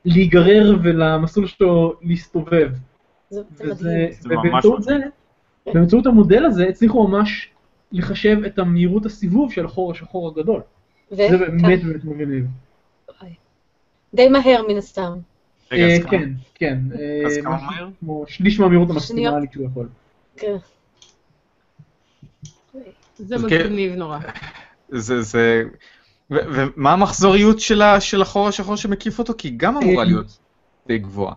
להיגרר 0.06 0.78
ולמסלול 0.84 1.48
שלו 1.48 1.94
להסתובב. 2.02 2.72
זה 3.30 3.42
זה 3.56 3.72
וזה, 3.72 3.90
מדהים. 3.90 4.12
זה 4.12 4.30
ממש 4.30 4.66
מדהים. 4.66 5.02
באמצעות 5.74 6.06
המודל 6.06 6.46
הזה 6.46 6.68
הצליחו 6.68 7.08
ממש 7.08 7.50
לחשב 7.92 8.38
את 8.46 8.60
המהירות 8.60 9.06
הסיבוב 9.06 9.52
של 9.52 9.66
החור 9.66 9.92
השחור 9.92 10.28
הגדול. 10.28 10.62
ו- 11.12 11.16
זה 11.16 11.38
באמת 11.38 11.84
באמת 11.84 12.06
מגניב. 12.06 12.46
די 14.14 14.30
מהר 14.30 14.62
מן 14.70 14.78
הסתם. 14.78 15.12
רגע, 15.72 15.84
אה, 15.84 15.96
אז 15.96 16.02
כמה- 16.02 16.12
כן, 16.12 16.30
כן. 16.56 16.80
אה, 17.00 17.26
אז 17.26 17.38
כמה 17.44 17.56
משהו 17.56 17.68
מהר? 17.68 17.90
כמו 18.00 18.24
שליש 18.28 18.60
מהמהירות. 18.60 18.90
המקסימלית 18.90 19.52
שהוא 19.54 19.66
יכול. 19.66 19.90
כן. 20.38 20.56
זה 23.18 23.36
אז 23.36 23.46
כן. 23.50 23.66
מגניב 23.66 23.96
נורא. 23.96 24.20
זה, 24.90 25.22
זה... 25.22 25.64
ומה 26.30 26.94
המחזוריות 26.94 27.60
של 28.00 28.22
החור 28.22 28.48
השחור 28.48 28.76
שמקיף 28.76 29.20
אותו? 29.20 29.34
כי 29.38 29.48
היא 29.48 29.54
גם 29.58 29.78
אמורה 29.78 30.04
אה, 30.04 30.04
להיות 30.04 30.38
די 30.88 30.98
גבוהה. 30.98 31.34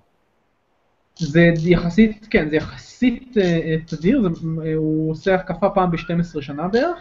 זה 1.16 1.40
יחסית, 1.64 2.26
כן, 2.30 2.50
זה 2.50 2.56
יחסית 2.56 3.36
אה, 3.36 3.42
אה, 3.42 3.76
תדיר, 3.86 4.22
זה, 4.22 4.28
הוא 4.76 5.10
עושה 5.10 5.34
הקפה 5.34 5.70
פעם 5.70 5.90
ב-12 5.90 6.40
שנה 6.40 6.68
בערך, 6.68 6.98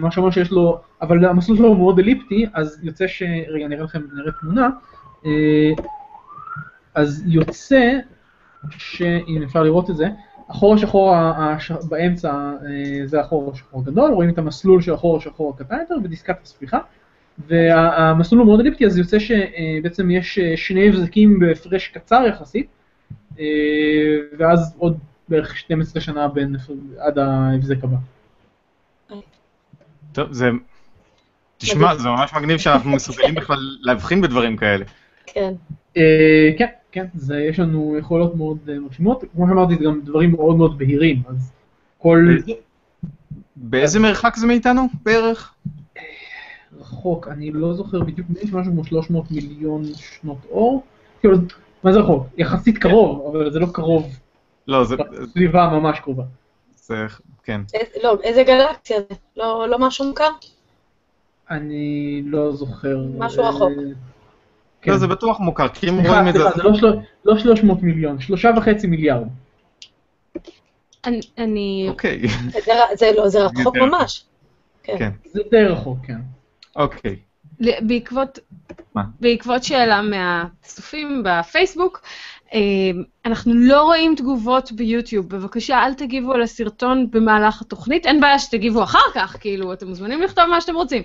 מה 0.00 0.10
שאומר 0.10 0.30
שיש 0.30 0.50
לו, 0.50 0.80
אבל 1.02 1.24
המסלול 1.24 1.58
שלו 1.58 1.68
הוא 1.68 1.76
מאוד 1.76 1.98
אליפטי, 1.98 2.46
אז 2.54 2.80
יוצא 2.82 3.06
ש... 3.06 3.22
רגע, 3.48 3.68
נראה 3.68 3.84
לכם, 3.84 4.02
נראה 4.14 4.32
תמונה. 4.40 4.68
אז 6.94 7.22
יוצא, 7.26 7.92
שאם 8.70 9.42
אפשר 9.42 9.62
לראות 9.62 9.90
את 9.90 9.96
זה, 9.96 10.08
החור 10.48 10.74
השחור 10.74 11.14
באמצע 11.88 12.32
אה, 12.32 13.06
זה 13.06 13.20
החור 13.20 13.52
השחור 13.52 13.80
הגדול, 13.80 14.12
רואים 14.12 14.30
את 14.30 14.38
המסלול 14.38 14.82
של 14.82 14.92
החור 14.92 15.16
השחור 15.16 15.54
הקטן 15.56 15.76
יותר 15.80 15.94
בדיסקת 16.02 16.36
הספיחה, 16.42 16.78
והמסלול 17.38 18.40
הוא 18.40 18.46
מאוד 18.46 18.60
אליפטי, 18.60 18.86
אז 18.86 18.98
יוצא 18.98 19.18
שבעצם 19.18 20.10
יש 20.10 20.38
אה, 20.38 20.56
שני 20.56 20.88
הבזקים 20.88 21.38
בהפרש 21.38 21.88
קצר 21.88 22.24
יחסית, 22.28 22.66
אה, 23.38 23.44
ואז 24.38 24.74
עוד 24.78 24.98
בערך 25.28 25.56
12 25.56 26.02
שנה 26.02 26.28
בין, 26.28 26.56
עד 26.98 27.18
ההבזק 27.18 27.84
הבא. 27.84 27.96
טוב, 30.12 30.32
זה... 30.32 30.48
תשמע, 31.58 31.94
זה 31.94 32.08
ממש 32.08 32.34
מגניב 32.34 32.58
שאנחנו 32.58 32.90
מסוגלים 32.90 33.34
בכלל 33.34 33.58
להבחין 33.80 34.20
בדברים 34.20 34.56
כאלה. 34.56 34.84
כן. 35.26 35.52
אה, 35.96 36.50
כן, 36.58 36.66
כן, 36.96 37.06
זה, 37.14 37.40
יש 37.40 37.58
לנו 37.60 37.96
יכולות 37.98 38.34
מאוד 38.36 38.58
אה, 38.68 38.78
מרשימות, 38.78 39.24
כמו 39.34 39.48
שאמרתי, 39.48 39.74
זה 39.76 39.84
גם 39.84 40.00
דברים 40.04 40.30
מאוד 40.30 40.56
מאוד 40.56 40.78
בהירים, 40.78 41.22
אז 41.28 41.52
כל 41.98 42.26
באיזה 43.56 44.00
מרחק 44.00 44.36
זה 44.36 44.46
מאיתנו 44.46 44.82
בערך? 45.02 45.54
רחוק, 46.80 47.28
אני 47.28 47.52
לא 47.52 47.74
זוכר 47.74 48.00
בדיוק, 48.00 48.28
יש 48.42 48.52
משהו 48.52 48.72
כמו 48.72 48.84
300 48.84 49.30
מיליון 49.30 49.82
שנות 49.94 50.38
אור, 50.50 50.82
כאילו, 51.20 51.36
מה 51.82 51.92
זה 51.92 51.98
רחוק? 51.98 52.26
יחסית 52.38 52.78
קרוב, 52.78 53.36
אבל 53.36 53.52
זה 53.52 53.58
לא 53.58 53.66
קרוב, 53.72 54.06
לא, 54.68 54.84
זה... 54.84 54.96
סביבה 55.32 55.68
ממש 55.72 56.00
קרובה. 56.00 56.24
זה... 56.76 57.06
כן. 57.44 57.60
איזה- 57.74 57.92
לא, 58.02 58.16
איזה 58.22 58.42
גלקסיה 58.42 58.96
זה? 59.10 59.14
לא 59.36 59.68
לא 59.68 59.78
משהו 59.78 60.04
מוכר? 60.08 60.28
אני 61.50 62.22
לא 62.26 62.52
זוכר. 62.52 62.96
משהו 63.18 63.42
אה, 63.42 63.48
רחוק. 63.48 63.72
כן. 64.86 64.92
לא, 64.92 64.98
זה 64.98 65.06
בטוח 65.06 65.40
מוכר, 65.40 65.68
כי 65.68 65.88
אם 65.90 65.94
רואים 66.06 66.28
את 66.28 66.32
זה... 66.32 66.38
סליחה, 66.40 66.56
זה 66.56 66.62
לא 66.62 66.74
של- 66.74 66.98
לא 67.24 67.38
300 67.38 67.82
מיליון, 67.82 68.20
שלושה 68.20 68.50
וחצי 68.56 68.86
מיליארד. 68.86 69.26
אני-. 71.38 71.86
אוקיי, 71.88 72.22
זה 72.94 73.10
לא, 73.16 73.28
זה 73.28 73.44
רחוק. 73.44 73.76
ממש. 73.76 74.24
כן. 74.82 75.10
זה 75.24 75.40
די 75.50 75.64
רחוק, 75.64 75.98
כן. 76.06 76.18
אוקיי. 76.76 77.16
בעקבות, 77.80 78.38
מה? 78.94 79.02
בעקבות 79.20 79.64
שאלה 79.64 80.02
מהצופים 80.02 81.22
בפייסבוק, 81.24 82.02
אנחנו 83.24 83.54
לא 83.54 83.82
רואים 83.82 84.14
תגובות 84.14 84.72
ביוטיוב, 84.72 85.28
בבקשה 85.28 85.82
אל 85.82 85.94
תגיבו 85.94 86.32
על 86.32 86.42
הסרטון 86.42 87.10
במהלך 87.10 87.62
התוכנית, 87.62 88.06
אין 88.06 88.20
בעיה 88.20 88.38
שתגיבו 88.38 88.82
אחר 88.82 88.98
כך, 89.14 89.36
כאילו, 89.40 89.72
אתם 89.72 89.88
מוזמנים 89.88 90.22
לכתוב 90.22 90.44
מה 90.44 90.60
שאתם 90.60 90.74
רוצים. 90.74 91.02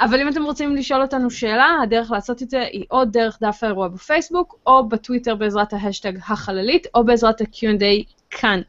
אבל 0.00 0.20
אם 0.20 0.28
אתם 0.28 0.42
רוצים 0.42 0.76
לשאול 0.76 1.02
אותנו 1.02 1.30
שאלה, 1.30 1.76
הדרך 1.82 2.10
לעשות 2.10 2.42
את 2.42 2.50
זה 2.50 2.60
היא 2.72 2.84
או 2.90 3.04
דרך 3.04 3.38
דף 3.40 3.58
האירוע 3.62 3.88
בפייסבוק, 3.88 4.58
או 4.66 4.88
בטוויטר 4.88 5.34
בעזרת 5.34 5.72
ההאשטג 5.72 6.12
החללית, 6.28 6.86
או 6.94 7.04
בעזרת 7.04 7.40
ה-Q&A 7.40 8.12
כאן. 8.30 8.60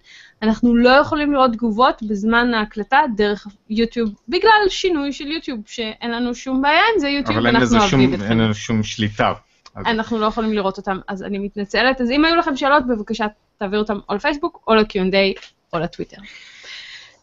אנחנו 0.41 0.75
לא 0.75 0.89
יכולים 0.89 1.33
לראות 1.33 1.51
תגובות 1.51 2.03
בזמן 2.03 2.53
ההקלטה 2.53 2.99
דרך 3.15 3.47
יוטיוב, 3.69 4.09
בגלל 4.29 4.51
שינוי 4.69 5.13
של 5.13 5.27
יוטיוב, 5.27 5.59
שאין 5.65 6.11
לנו 6.11 6.35
שום 6.35 6.61
בעיה 6.61 6.81
עם 6.93 6.99
זה 6.99 7.09
יוטיוב, 7.09 7.37
אבל 7.37 7.61
לזה 7.61 7.77
אנחנו 7.77 7.97
אוהבים 7.97 8.13
אתכם. 8.13 8.31
אין 8.31 8.37
לנו 8.37 8.53
שום 8.53 8.83
שליטה. 8.83 9.33
אז- 9.77 9.85
אנחנו 9.87 10.19
לא 10.19 10.25
יכולים 10.25 10.53
לראות 10.53 10.77
אותם, 10.77 10.99
אז 11.07 11.23
אני 11.23 11.39
מתנצלת. 11.39 12.01
אז 12.01 12.11
אם 12.11 12.25
היו 12.25 12.35
לכם 12.35 12.55
שאלות, 12.55 12.87
בבקשה 12.87 13.25
תעבירו 13.57 13.81
אותם 13.81 13.99
או 14.09 14.15
לפייסבוק, 14.15 14.63
או 14.67 14.75
ל-Q&A, 14.75 15.41
או 15.73 15.79
לטוויטר. 15.79 16.17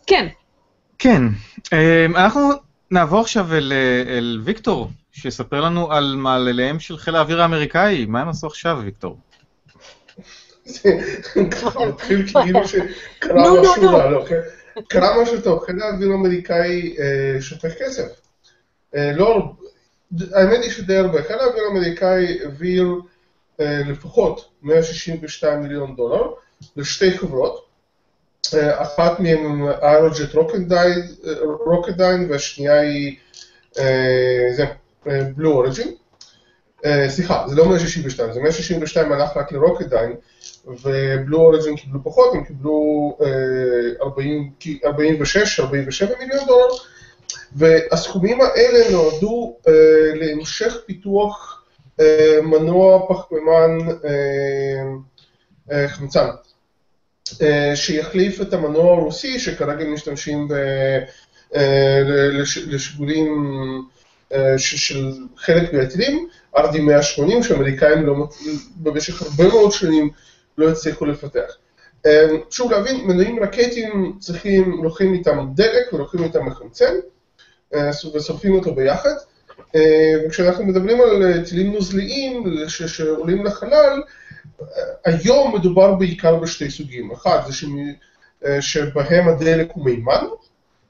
כן, 0.06 0.26
כן, 0.98 1.22
אמ, 1.72 2.16
אנחנו 2.16 2.50
נעבור 2.90 3.20
עכשיו 3.20 3.54
אל, 3.54 3.72
אל 4.08 4.40
ויקטור, 4.44 4.90
שיספר 5.12 5.60
לנו 5.60 5.92
על 5.92 6.14
מעלליהם 6.16 6.80
של 6.80 6.96
חיל 6.96 7.16
האוויר 7.16 7.42
האמריקאי. 7.42 8.06
מה 8.06 8.20
הם 8.20 8.28
עשו 8.28 8.46
עכשיו, 8.46 8.78
ויקטור? 8.84 9.18
מתחיל 11.36 12.26
כאילו 12.26 12.68
שקרה 12.68 13.62
משהו. 13.62 13.82
רע, 13.82 14.10
לא, 14.10 14.24
כן. 14.28 14.40
קרה 14.88 15.22
משהו 15.22 15.40
טוב, 15.40 15.64
חיל 15.66 15.82
האוויר 15.82 16.10
האמריקאי 16.10 16.96
אה, 16.98 17.40
שופך 17.40 17.72
כסף. 17.78 18.06
אה, 18.96 19.12
לא, 19.12 19.52
האמת 20.32 20.62
היא 20.62 20.70
שדי 20.70 20.96
הרבה. 20.96 21.22
חיל 21.22 21.36
האוויר 21.38 21.64
האמריקאי 21.64 22.38
העביר 22.42 22.86
אה, 23.60 23.80
לפחות 23.86 24.50
162 24.62 25.62
מיליון 25.62 25.96
דולר 25.96 26.22
לשתי 26.76 27.18
חברות. 27.18 27.64
אה, 28.54 28.82
אחת 28.82 29.20
מהן 29.20 29.62
איירוג'ט 29.82 30.34
רוקדיין 31.66 32.30
והשנייה 32.30 32.80
היא 32.80 33.16
אה, 33.78 34.64
בלו 35.36 35.52
אוריג'ין. 35.52 35.94
סליחה, 37.08 37.44
זה 37.48 37.56
לא 37.56 37.68
162, 37.68 38.32
זה 38.32 38.40
162 38.40 39.12
הלך 39.12 39.36
רק 39.36 39.52
לרוקדיין, 39.52 40.12
ובלו 40.66 41.38
אוריג'ין 41.40 41.76
קיבלו 41.76 42.04
פחות, 42.04 42.34
הם 42.34 42.44
קיבלו 42.44 43.16
אה, 43.20 43.26
40, 44.02 44.50
46, 44.84 45.60
47 45.60 46.12
מיליון 46.18 46.46
דולר, 46.46 46.74
והסכומים 47.54 48.40
האלה 48.40 48.90
נועדו 48.90 49.56
אה, 49.68 49.72
להמשך 50.14 50.76
פיתוח 50.86 51.64
אה, 52.00 52.38
מנוע 52.42 53.06
פחמימן 53.08 53.78
אה, 54.04 54.82
אה, 55.72 55.88
חמצן, 55.88 56.28
אה, 57.42 57.72
שיחליף 57.76 58.40
את 58.40 58.52
המנוע 58.52 58.92
הרוסי 58.92 59.38
שכרגע 59.38 59.84
משתמשים 59.84 60.48
ב, 60.48 60.52
אה, 61.54 62.02
לש, 62.32 62.58
לשיגורים 62.58 63.52
אה, 64.32 64.58
של 64.58 65.12
חלק 65.36 65.72
מהטילים, 65.72 66.28
RD-180 66.56 67.42
שהאמריקאים 67.42 68.06
לא, 68.06 68.14
במשך 68.76 69.22
הרבה 69.22 69.48
מאוד 69.48 69.72
שנים 69.72 70.10
לא 70.58 70.70
הצליחו 70.70 71.04
לפתח. 71.04 71.56
אה, 72.06 72.26
שוב 72.50 72.72
להבין, 72.72 73.06
מנועים 73.06 73.42
רקטיים 73.42 74.12
צריכים, 74.18 74.80
לוקחים 74.82 75.14
איתם 75.14 75.46
דלק 75.54 75.92
ולוקחים 75.92 76.24
איתם 76.24 76.46
מחמצן 76.46 76.94
אה, 77.74 77.90
ושורפים 78.14 78.54
אותו 78.54 78.74
ביחד. 78.74 79.14
אה, 79.74 80.14
וכשאנחנו 80.26 80.64
מדברים 80.64 81.00
על 81.00 81.22
אה, 81.22 81.44
טילים 81.44 81.72
נוזליים 81.72 82.44
שעולים 82.68 83.44
לחלל, 83.44 84.02
אה, 84.62 84.66
היום 85.04 85.54
מדובר 85.54 85.92
בעיקר 85.94 86.36
בשתי 86.36 86.70
סוגים. 86.70 87.10
אחד 87.12 87.38
זה 87.46 87.52
אה, 88.46 88.62
שבהם 88.62 89.28
הדלק 89.28 89.68
הוא 89.72 89.84
מימן, 89.84 90.24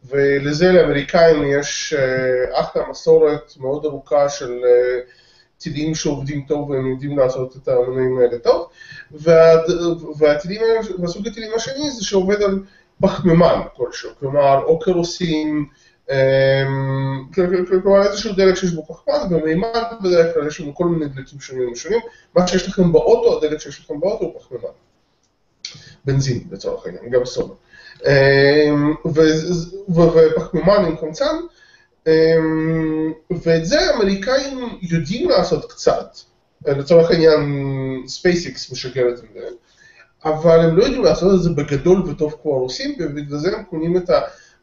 ולזה 0.08 0.72
לאמריקאים 0.72 1.42
יש 1.60 1.94
אה, 1.98 2.60
אחלה 2.60 2.82
מסורת 2.90 3.52
מאוד 3.60 3.84
ארוכה 3.84 4.28
של 4.28 4.52
אה, 4.64 5.00
טילים 5.58 5.94
שעובדים 5.94 6.44
טוב 6.48 6.70
והם 6.70 6.90
יודעים 6.90 7.18
לעשות 7.18 7.56
את 7.56 7.68
המנועים 7.68 8.18
האלה 8.18 8.38
טוב, 8.38 8.68
וה- 9.10 9.62
והטילים 10.18 10.60
והסוג 10.98 11.28
הטילים 11.28 11.50
השני 11.56 11.90
זה 11.90 12.04
שעובד 12.04 12.42
על 12.42 12.58
פחמימן 13.00 13.60
כלשהו, 13.76 14.10
כלומר 14.20 14.62
או 14.64 14.78
קרוסין, 14.78 15.48
אמ, 15.48 15.64
כלומר 17.82 18.07
איזשהו 18.07 18.32
דלק 18.32 18.55
שיש 18.55 18.70
בו 18.70 18.86
פחמן 18.86 19.34
ומימן 19.34 19.68
בדרך 20.02 20.34
כלל 20.34 20.46
יש 20.46 20.61
לנו 20.61 20.74
כל 20.74 20.84
מיני 20.84 21.09
דלקים 21.09 21.40
שונים 21.40 21.72
ושונים, 21.72 22.00
מה 22.34 22.46
שיש 22.46 22.68
לכם 22.68 22.92
באוטו, 22.92 23.38
הדלק 23.38 23.59
שיש 23.61 23.80
לכם 23.80 24.00
באוטו 24.00 24.24
הוא 24.24 24.40
פחמימן. 24.40 24.74
בנזין 26.05 26.44
לצורך 26.50 26.86
העניין, 26.86 27.11
גם 27.11 27.24
סולר. 27.24 27.55
אמ, 28.07 28.94
ופחמימן 29.88 30.84
עם 30.84 30.98
חמצן, 30.98 31.36
אמ, 32.07 33.12
ואת 33.42 33.66
זה 33.66 33.80
האמריקאים 33.80 34.78
יודעים 34.82 35.28
לעשות 35.28 35.72
קצת, 35.72 36.16
לצורך 36.66 37.11
העניין 37.11 37.40
SpaceX 38.07 38.72
משגרת 38.72 39.18
את 39.18 39.28
זה, 39.34 39.48
אבל 40.24 40.61
הם 40.61 40.76
לא 40.76 40.84
יודעים 40.84 41.05
לעשות 41.05 41.34
את 41.34 41.42
זה 41.42 41.50
בגדול 41.50 42.11
וטוב 42.11 42.36
כמו 42.42 42.55
הרוסים, 42.55 42.96
ובגלל 42.98 43.38
זה 43.38 43.57
הם 43.57 43.64
קונים 43.64 43.96
את 43.96 44.11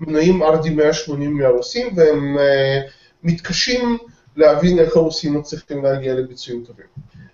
המנועים 0.07 0.43
RD180 0.43 1.11
מהרוסים, 1.29 1.87
והם 1.95 2.37
אה, 2.39 2.79
מתקשים 3.23 3.97
להבין 4.35 4.79
איך 4.79 4.95
הרוסים 4.95 5.37
מצליחים 5.37 5.83
להגיע 5.83 6.13
לביצועים 6.13 6.63
טובים. 6.67 6.85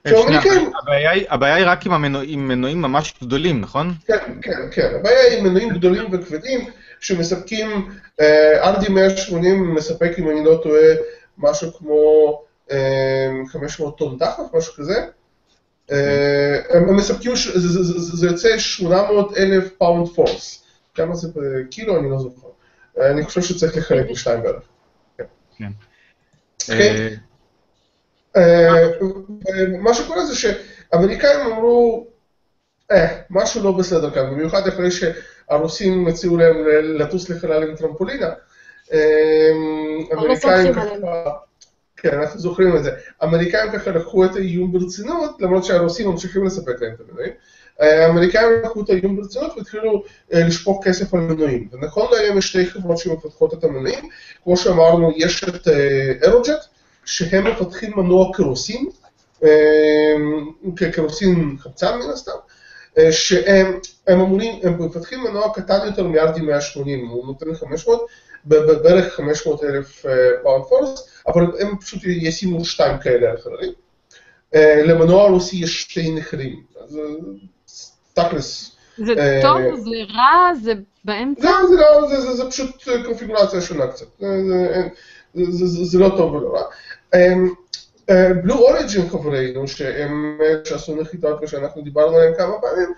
אה, 0.06 0.12
שהאמריקאים- 0.12 0.72
הבעיה 1.32 1.56
היא- 1.56 1.66
רק 1.66 1.86
עם 2.26 2.48
מנועים 2.48 2.82
ממש 2.82 3.14
גדולים, 3.24 3.62
נכון? 3.62 3.94
כן, 4.08 4.18
כן, 4.42 4.60
כן. 4.72 4.92
הבעיה 5.00 5.20
היא 5.22 5.44
מנועים 5.44 5.70
גדולים 5.70 6.04
וכבדים 6.12 6.60
שמספקים, 7.00 7.90
אה, 8.20 8.74
RD180 8.74 9.36
מספק, 9.76 10.12
אם 10.20 10.30
אני 10.30 10.46
לא 10.46 10.60
טועה, 10.64 10.88
משהו 11.38 11.74
כמו 11.74 12.02
אה, 12.72 12.78
500 13.52 13.98
טון 13.98 14.18
דחף, 14.18 14.44
משהו 14.54 14.74
כזה. 14.74 15.06
אה, 15.92 16.58
הם 16.70 16.96
מספקים, 16.96 17.32
זה- 17.56 18.28
יוצא 18.28 18.58
800 18.58 19.38
אלף 19.38 19.70
pound 19.78 20.08
force. 20.08 20.64
כמה 20.96 21.16
זה 21.16 21.28
בקילו? 21.36 22.00
אני 22.00 22.10
לא 22.10 22.20
זוכר. 22.20 22.47
אני 23.02 23.24
חושב 23.24 23.42
שצריך 23.42 23.78
לחלק 23.78 24.12
בשתיים 24.12 24.42
בערך. 24.44 24.64
כן. 25.18 25.24
כן. 25.58 25.70
אה, 28.36 28.84
אה, 29.48 29.78
מה 29.80 29.94
שקורה 29.94 30.26
זה 30.26 30.36
שאמריקאים 30.36 31.40
אמרו, 31.40 32.08
אה, 32.92 33.22
משהו 33.30 33.64
לא 33.64 33.72
בסדר 33.72 34.12
כאן, 34.12 34.32
במיוחד 34.32 34.68
אחרי 34.68 34.90
שהרוסים 34.92 36.08
הציעו 36.08 36.38
להם 36.38 36.56
ל- 36.68 37.02
לטוס 37.04 37.30
לחלל 37.30 37.64
עם 37.64 37.76
טרמפולינה. 37.76 38.30
אה, 38.94 39.50
אמריקאים 40.14 40.80
עליהם. 40.80 41.02
ככה, 41.02 41.32
כן, 41.98 42.20
אנחנו 42.20 42.40
זוכרים 42.40 42.78
את 42.78 42.84
זה. 42.84 42.92
אמריקאים 43.24 43.72
ככה 43.72 43.92
לקחו 43.92 44.26
את 44.26 44.36
האיום 44.36 44.72
ברצינות, 44.72 45.42
למרות 45.42 45.66
שהרוסים 45.66 46.08
ממשיכים 46.10 46.46
לספק 46.46 46.82
להם 46.82 46.94
את 46.94 47.00
המנועים. 47.10 47.32
אה, 47.82 48.06
האמריקאים 48.06 48.48
לקחו 48.64 48.82
את 48.82 48.90
האיום 48.90 49.16
ברצינות 49.16 49.58
והתחילו 49.58 50.04
אה, 50.34 50.48
לשפוך 50.48 50.84
כסף 50.88 51.14
על 51.14 51.20
מנועים. 51.20 51.68
ונכון 51.72 52.08
להיום 52.12 52.38
יש 52.38 52.48
שתי 52.48 52.66
חברות 52.66 52.98
שמפתחות 52.98 53.54
את 53.54 53.64
המנועים. 53.64 54.10
כמו 54.44 54.58
שאמרנו, 54.58 55.12
יש 55.16 55.44
את 55.44 55.68
אירוג'ט, 56.22 56.66
שהם 57.06 57.48
מפתחים 57.48 57.94
מנוע 57.96 58.34
קרוסין, 58.34 58.90
אה, 59.44 60.14
כקרוסין 60.76 61.56
חמצן 61.60 62.00
מן 62.00 62.10
הסתם, 62.10 62.32
אה, 62.98 63.12
שהם 63.12 63.80
הם 64.08 64.20
אמורים, 64.20 64.60
הם 64.64 64.86
מפתחים 64.86 65.24
מנוע 65.24 65.54
קטן 65.54 65.80
יותר 65.86 66.04
מ-RD 66.08 66.42
180, 66.42 67.08
הוא 67.08 67.26
נותן 67.28 67.56
500, 67.56 68.06
ב- 68.46 68.56
ב- 68.56 68.84
בערך 68.84 69.14
500 69.14 69.64
אלף 69.64 70.06
pound 70.44 70.64
force, 70.64 71.10
אבל 71.28 71.44
הם 71.60 71.78
פשוט 71.82 72.02
ישימו 72.06 72.66
שתיים 72.66 72.98
כאלה 72.98 73.30
על 73.30 73.38
חללים. 73.38 73.74
אה, 74.56 74.82
למנוע 74.86 75.24
הרוסי 75.24 75.56
יש 75.56 75.82
שתי 75.82 76.12
נחיריים, 76.12 76.64
אז 76.84 76.98
אה, 76.98 77.04
תכלס, 78.20 78.72
זה 78.98 79.14
אה, 79.18 79.40
טוב, 79.42 79.76
זה 79.76 80.14
רע, 80.16 80.54
זה 80.64 80.74
באמצע? 81.06 81.50
לא, 81.50 81.68
זה 81.68 81.76
לא, 81.76 82.08
זה, 82.08 82.22
זה, 82.22 82.34
זה 82.34 82.50
פשוט 82.50 82.90
קונפיגורציה 83.06 83.62
שונה 83.62 83.88
קצת, 83.88 84.06
זה, 84.20 84.28
זה, 84.48 84.88
זה, 85.34 85.52
זה, 85.52 85.68
זה, 85.68 85.86
זה 85.86 86.00
לא 86.00 86.10
טוב 86.18 86.34
ולא 86.34 86.54
רע. 86.54 86.64
Blue 88.44 88.56
Origin 88.56 89.10
חברינו, 89.10 89.68
שהם 89.68 90.38
אה, 90.42 90.54
שעשו 90.66 90.96
נחיתות 90.96 91.40
ושאנחנו 91.42 91.82
דיברנו 91.82 92.16
עליהם 92.16 92.34
כמה 92.38 92.54
פעמים, 92.62 92.94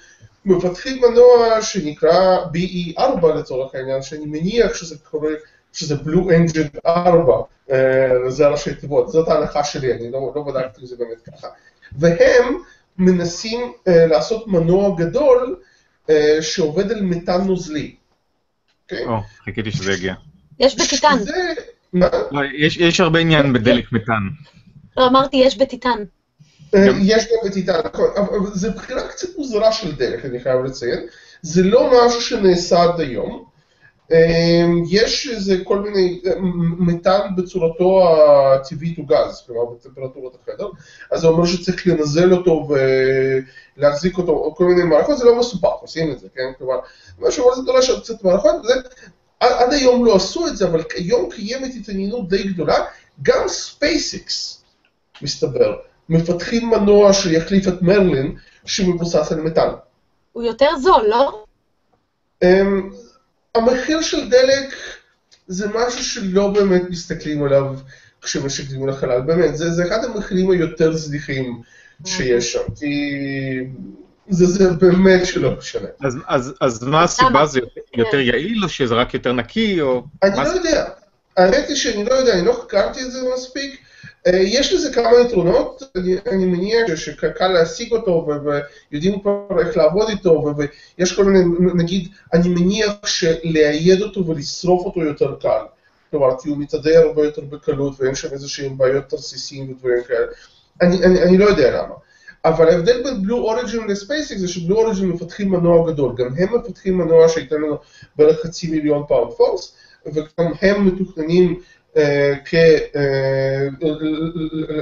מפתחים 0.46 1.02
מנוע 1.02 1.62
שנקרא 1.62 2.38
BE4 2.46 3.28
לצורך 3.28 3.76
העניין, 3.76 4.02
שאני 4.02 4.26
מניח 4.26 4.74
שזה 4.74 4.96
קורה, 5.12 5.32
שזה 5.74 5.96
בלו 5.96 6.30
אנג'ין 6.30 6.68
4, 6.86 7.34
אה, 7.72 8.30
זה 8.30 8.48
ראשי 8.48 8.76
תיבות, 8.76 9.10
זאת 9.10 9.28
ההנחה 9.28 9.64
שלי, 9.64 9.94
אני 9.94 10.12
לא, 10.12 10.32
לא 10.36 10.44
בדקתי 10.44 10.82
אם 10.82 10.86
זה 10.86 10.96
באמת 10.96 11.22
ככה. 11.22 11.48
והם 11.98 12.58
מנסים 13.00 13.60
אה, 13.88 14.06
לעשות 14.06 14.48
מנוע 14.48 14.96
גדול 14.98 15.56
אה, 16.10 16.38
שעובד 16.42 16.92
על 16.92 17.02
מתאן 17.02 17.42
נוזלי. 17.48 17.96
אוקיי? 18.84 19.06
או, 19.06 19.18
חיכיתי 19.46 19.72
שזה 19.72 19.92
יגיע. 19.94 20.14
יש 20.60 20.76
בטיטן. 20.76 21.18
שזה... 21.20 21.34
מה? 21.94 22.08
לא, 22.32 22.42
יש- 22.58 22.78
יש 22.78 23.00
הרבה 23.00 23.20
עניין 23.20 23.54
בדלק 23.54 23.92
מתאן. 23.92 24.22
לא, 24.98 25.08
אמרתי, 25.08 25.38
יש 25.38 25.58
בטיטן. 25.58 26.04
אה, 26.76 26.88
יש 27.02 27.24
גם 27.26 27.52
עידן, 27.56 27.80
נכון, 27.94 28.08
אבל 28.18 28.48
זו 28.54 28.72
בחירה 28.72 29.08
קצת 29.08 29.28
מוזרה 29.38 29.72
של 29.72 29.96
דרך, 29.96 30.26
אני 30.26 30.40
חייב 30.40 30.66
לציין. 30.66 31.00
זה 31.42 31.64
לא 31.64 31.92
משהו 32.08 32.22
שנעשה 32.22 32.84
עד 32.84 33.00
היום. 33.00 33.49
אה, 34.12 34.66
יש 34.90 35.30
איזה 35.30 35.58
כל 35.64 35.80
מיני, 35.80 36.22
אה, 36.26 36.32
מתאן 36.80 37.20
בצורתו 37.38 38.08
הטבעית 38.08 38.98
הוא 38.98 39.08
גז, 39.08 39.44
כלומר 39.48 39.66
בטמפרטורת 39.66 40.34
החדר, 40.42 40.68
אז 41.12 41.22
זה 41.22 41.28
אומר 41.28 41.46
שצריך 41.46 41.88
לנזל 41.88 42.34
אותו 42.34 42.68
ולהחזיק 43.78 44.18
אותו, 44.18 44.32
או 44.32 44.56
כל 44.56 44.66
מיני 44.66 44.84
מערכות, 44.84 45.18
זה 45.18 45.26
לא 45.26 45.40
מסובך, 45.40 45.74
עושים 45.82 46.12
את 46.12 46.20
זה, 46.20 46.28
כן? 46.36 46.52
כלומר, 46.58 46.80
משהו 47.20 47.48
אבל 47.48 47.56
זה 47.56 47.62
דורש 47.62 47.90
עוד 47.90 48.02
קצת 48.02 48.24
מערכות, 48.24 48.64
זה, 48.64 48.74
עד, 49.40 49.74
היום 49.74 50.06
לא 50.06 50.16
עשו 50.16 50.48
את 50.48 50.58
זה, 50.58 50.68
אבל 50.68 50.84
כיום 50.84 51.30
קיימת 51.32 51.72
התעניינות 51.80 52.30
די 52.30 52.44
גדולה, 52.44 52.86
גם 53.22 53.48
SpaceX, 53.48 54.64
מסתבר, 55.22 55.76
מפתחים 56.10 56.70
מנוע 56.70 57.14
שיחליף 57.14 57.68
את 57.68 57.82
Merlin, 57.82 58.36
שמבוסס 58.66 59.32
על 59.32 59.42
מתאן. 59.42 59.70
הוא 60.34 60.44
יותר 60.44 60.70
זול, 60.78 61.06
לא? 61.08 61.44
המחיר 63.56 64.02
של 64.02 64.30
דלק 64.30 64.74
זה 65.48 65.68
משהו 65.68 66.04
שלא 66.04 66.48
באמת 66.48 66.82
מסתכלים 66.90 67.44
עליו 67.44 67.76
כשמשגרים 68.22 68.88
לחלל, 68.88 69.22
באמת, 69.22 69.58
זה, 69.58 69.70
זה 69.72 69.88
אחד 69.88 70.04
המחירים 70.04 70.52
היותר 70.52 70.94
זניחים 70.94 71.62
שיש 72.06 72.54
שם, 72.54 72.60
כי 72.80 73.20
זה, 74.30 74.46
זה 74.46 74.72
באמת 74.72 75.26
שלא 75.26 75.58
משנה. 75.58 75.88
אז, 76.04 76.18
אז, 76.28 76.54
אז 76.62 76.84
מה 76.84 77.04
הסיבה? 77.04 77.46
זה 77.46 77.60
יותר- 77.98 78.20
יעיל, 78.20 78.64
או 78.64 78.70
שזה 78.70 78.96
רק 78.96 79.14
יותר 79.14 79.34
נקי, 79.34 79.82
או... 79.82 80.04
אני 80.24 80.36
מה 80.36 80.44
לא 80.44 80.50
יודע, 80.50 80.86
האמת 81.38 81.68
היא 81.68 81.76
שאני 81.76 82.06
לא 82.06 82.14
יודע, 82.14 82.34
אני 82.34 82.46
לא 82.46 82.62
חקרתי 82.64 83.02
את 83.04 83.12
זה 83.12 83.20
מספיק. 83.34 83.82
אה, 84.28 84.38
יש 84.38 84.74
לזה 84.74 84.94
כמה 84.94 85.10
יתרונות, 85.26 85.84
אני, 85.96 86.16
אני 86.28 86.46
מניח 86.46 86.96
שקל 86.96 87.48
להשיג 87.48 87.92
אותו 87.92 88.28
ויודעים 88.92 89.20
כבר 89.22 89.60
איך 89.60 89.78
לעבוד 89.78 90.10
איתו, 90.10 90.54
ויש 90.58 91.16
כל 91.16 91.24
מיני, 91.24 91.46
נגיד, 91.76 92.08
אני 92.34 92.50
מניח 92.50 93.06
שלאייד 93.06 94.02
אותו 94.02 94.28
ולשרוף 94.28 94.86
אותו 94.86 95.02
יותר 95.02 95.36
קל. 95.42 95.66
כלומר, 96.12 96.40
כי 96.42 96.50
הוא 96.50 96.58
מתאדה 96.58 97.00
הרבה 97.00 97.26
יותר 97.26 97.42
בקלות 97.42 97.94
ואין 98.00 98.16
שם 98.16 98.28
איזה 98.32 98.50
שהם 98.50 98.78
בעיות 98.78 99.10
תרסיסים 99.10 99.72
ודברים 99.72 100.04
כאלה. 100.08 100.28
אני, 100.82 101.04
אני, 101.04 101.24
אני 101.24 101.38
לא 101.38 101.46
יודע 101.46 101.72
למה. 101.72 101.94
אבל 102.46 102.70
ההבדל 102.70 103.04
בין 103.04 103.22
בלו 103.22 103.38
אוריג'ין 103.38 103.88
לספייסיק 103.88 104.38
זה 104.38 104.48
שבלו 104.48 104.82
אוריג'ין 104.82 105.10
מפתחים 105.10 105.50
מנוע 105.50 105.92
גדול, 105.92 106.16
גם 106.18 106.28
הם 106.38 106.56
מפתחים 106.56 106.98
מנוע 106.98 107.30
שייתן 107.30 107.56
לנו 107.56 107.78
בערך 108.16 108.40
חצי 108.42 108.72
מיליון 108.72 109.04
pound 109.08 109.34
force, 109.34 109.76
וגם 110.06 110.52
הם 110.62 110.88
מתוכננים 110.88 111.60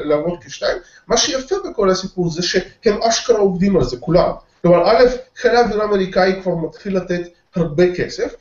לעבוד 0.05 0.43
כשתיים. 0.43 0.78
מה 1.07 1.18
שיפה 1.18 1.55
בכל 1.70 1.89
הסיפור 1.89 2.30
זה 2.30 2.43
שהם 2.43 3.03
אשכרה 3.03 3.39
עובדים 3.39 3.78
על 3.78 3.84
זה, 3.84 3.97
כולם. 3.97 4.32
כלומר, 4.61 4.89
א', 4.89 5.03
חיל 5.36 5.51
האוויר 5.51 5.82
האמריקאי 5.82 6.41
כבר 6.41 6.55
מתחיל 6.55 6.97
לתת 6.97 7.22
הרבה 7.55 7.95
כסף, 7.95 8.36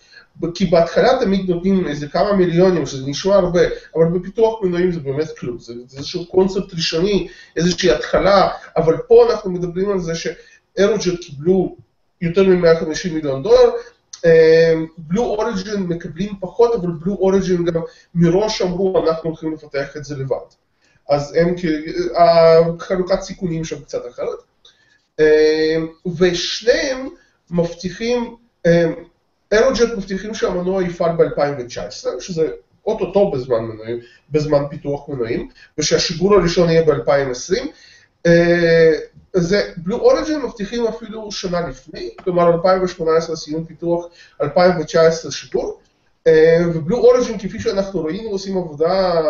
כי 0.55 0.67
בהתחלה 0.67 1.09
תמיד 1.21 1.51
נותנים 1.51 1.89
איזה 1.89 2.09
כמה 2.09 2.33
מיליונים, 2.33 2.87
שזה 2.87 3.07
נשמע 3.07 3.35
הרבה, 3.35 3.61
אבל 3.97 4.05
בפיתוח 4.05 4.63
מנועים 4.63 4.93
זה 4.93 5.01
באמת 5.01 5.39
כלום, 5.39 5.59
זה, 5.59 5.75
זה 5.87 5.99
איזשהו 5.99 6.27
קונספט 6.27 6.75
ראשוני, 6.75 7.29
איזושהי 7.57 7.91
התחלה, 7.91 8.49
אבל 8.77 8.97
פה 8.97 9.27
אנחנו 9.31 9.51
מדברים 9.51 9.91
על 9.91 10.01
זה 10.01 10.13
ש 10.15 10.38
Aerojet 10.38 11.21
קיבלו 11.21 11.77
יותר 12.21 12.43
מ-150 12.43 13.13
מיליון 13.13 13.43
דולר, 13.43 13.71
בלו 14.99 15.23
אוריג'ין 15.23 15.83
מקבלים 15.83 16.33
פחות, 16.41 16.75
אבל 16.75 16.91
בלו 16.91 17.15
אוריג'ין 17.15 17.65
גם 17.65 17.81
מראש 18.15 18.63
אמרו, 18.63 19.05
אנחנו 19.07 19.31
הולכים 19.31 19.53
לפתח 19.53 19.97
את 19.97 20.05
זה 20.05 20.17
לבד. 20.17 20.37
אז 21.09 21.35
הם, 21.35 21.55
החלוקת 22.17 23.21
סיכונים 23.21 23.65
שם 23.65 23.81
קצת 23.81 24.03
אחרת. 24.09 24.39
אה, 25.21 25.77
ושניהם 26.19 27.09
מבטיחים, 27.51 28.37
אירוג'ט 29.53 29.89
מבטיחים 29.97 30.35
שהמנוע 30.35 30.83
יפעל 30.83 31.17
ב-2019, 31.17 32.21
שזה 32.21 32.51
אוטוטו 32.87 33.31
בזמן 33.31 33.65
מנועים, 33.65 33.99
בזמן 34.31 34.63
פיתוח 34.71 35.09
מנועים, 35.09 35.49
ושהשיגור 35.79 36.35
הראשון 36.35 36.69
יהיה 36.69 36.83
ב-2020. 36.83 37.67
זה, 39.37 39.71
בלו 39.77 39.97
אוריג'ין 39.97 40.43
מבטיחים 40.43 40.87
אפילו 40.87 41.33
שנה 41.33 41.69
לפני, 41.69 42.11
כלומר 42.25 42.55
2018 42.55 43.37
סיום 43.37 43.65
פיתוח, 43.65 44.07
2019 44.43 45.31
שיגור, 45.31 45.81
אה, 46.27 46.59
ובלו 46.75 46.97
אוריג'ין 46.97 47.39
כפי 47.39 47.61
שאנחנו 47.61 48.05
ראינו 48.05 48.31
עושים 48.31 48.59
עבודה 48.59 49.23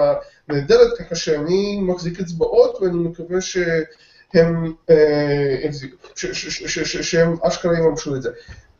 נהדרת, 0.48 0.98
ככה 0.98 1.14
שאני 1.14 1.80
מחזיק 1.80 2.20
אצבעות 2.20 2.78
ואני 2.80 2.98
מקווה 2.98 3.40
שהם, 3.40 4.74
אה, 4.90 5.70
שהם 7.02 7.36
אשכרה 7.42 7.78
יממשו 7.78 8.16
את 8.16 8.22
זה. 8.22 8.30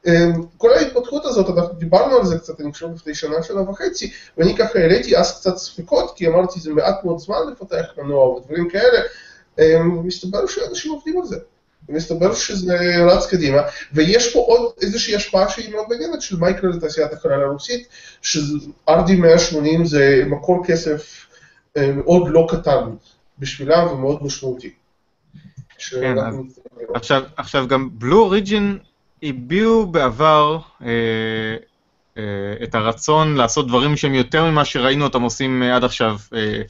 אה, 0.07 0.27
כל 0.57 0.73
ההתפתחות 0.73 1.25
הזאת, 1.25 1.59
אנחנו 1.59 1.75
דיברנו 1.75 2.17
על 2.17 2.27
זה 2.27 2.39
קצת, 2.39 2.61
אני 2.61 2.73
חושב 2.73 2.87
לפני 2.95 3.14
שנה, 3.14 3.43
שנה 3.43 3.71
וחצי, 3.71 4.12
ואני 4.39 4.57
ככה 4.57 4.79
העליתי 4.79 5.17
אז 5.17 5.41
קצת 5.41 5.57
ספקות, 5.57 6.12
כי 6.17 6.29
אמרתי 6.29 6.61
זה 6.61 6.73
מעט 6.73 7.05
מאוד 7.05 7.19
זמן 7.19 7.37
לפתח 7.53 7.85
מנוע 7.99 8.29
ודברים 8.29 8.69
כאלה, 8.69 8.99
אה, 8.99 9.03
מסתבר 10.05 10.47
שאנשים 10.47 10.93
עובדים 10.93 11.19
על 11.21 11.27
זה. 11.27 11.37
ומסתבר 11.89 12.35
שזה 12.35 13.05
רץ 13.05 13.27
קדימה, 13.27 13.59
ויש 13.93 14.33
פה 14.33 14.39
עוד 14.39 14.73
איזושהי 14.83 15.15
השפעה 15.15 15.49
שהיא 15.49 15.71
מאוד 15.71 15.87
מעניינת 15.89 16.23
של 16.23 16.37
מייקרו 16.37 16.69
לתעשיית 16.69 17.13
החלל 17.13 17.43
הרוסית, 17.43 17.89
ש-RD180 18.23 19.85
זה 19.85 20.23
מקור 20.27 20.65
כסף 20.67 21.27
מאוד 21.77 22.29
לא 22.29 22.47
קטן 22.49 22.95
בשבילם 23.39 23.87
ומאוד 23.87 24.23
משמעותי. 24.23 24.71
מסתכלים 25.81 26.19
עליו. 26.19 26.35
עכשיו, 26.95 27.23
עכשיו 27.37 27.67
גם 27.69 27.89
בלו 27.93 28.19
אוריג'ין 28.19 28.79
הביעו 29.23 29.87
בעבר 29.87 30.59
אה, 30.83 30.89
אה, 32.19 32.23
את 32.63 32.75
הרצון 32.75 33.35
לעשות 33.35 33.69
דברים 33.69 33.97
שהם 33.97 34.15
יותר 34.15 34.51
ממה 34.51 34.65
שראינו 34.65 35.05
אותם 35.05 35.23
עושים 35.23 35.63
אה, 35.63 35.77
עד 35.77 35.85
עכשיו, 35.85 36.17
אה, 36.35 36.63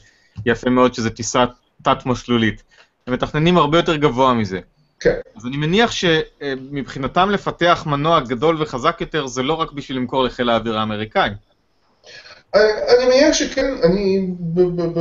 יפה 0.45 0.69
מאוד, 0.69 0.93
שזה 0.93 1.09
טיסה 1.09 1.45
תת-מסלולית. 1.81 2.63
הם 3.07 3.13
מתכננים 3.13 3.57
הרבה 3.57 3.77
יותר 3.77 3.95
גבוה 3.95 4.33
מזה. 4.33 4.59
כן. 4.99 5.15
אז 5.37 5.45
אני 5.45 5.57
מניח 5.57 5.91
שמבחינתם 5.91 7.29
לפתח 7.29 7.83
מנוע 7.85 8.19
גדול 8.19 8.61
וחזק 8.61 8.97
יותר 9.01 9.27
זה 9.27 9.43
לא 9.43 9.53
רק 9.53 9.71
בשביל 9.71 9.97
למכור 9.97 10.23
לחיל 10.23 10.49
האוויר 10.49 10.77
האמריקאי. 10.79 11.29
אני 12.55 12.63
אני 12.97 13.05
מניח 13.05 13.33
שכן, 13.33 13.75
אני, 13.83 14.27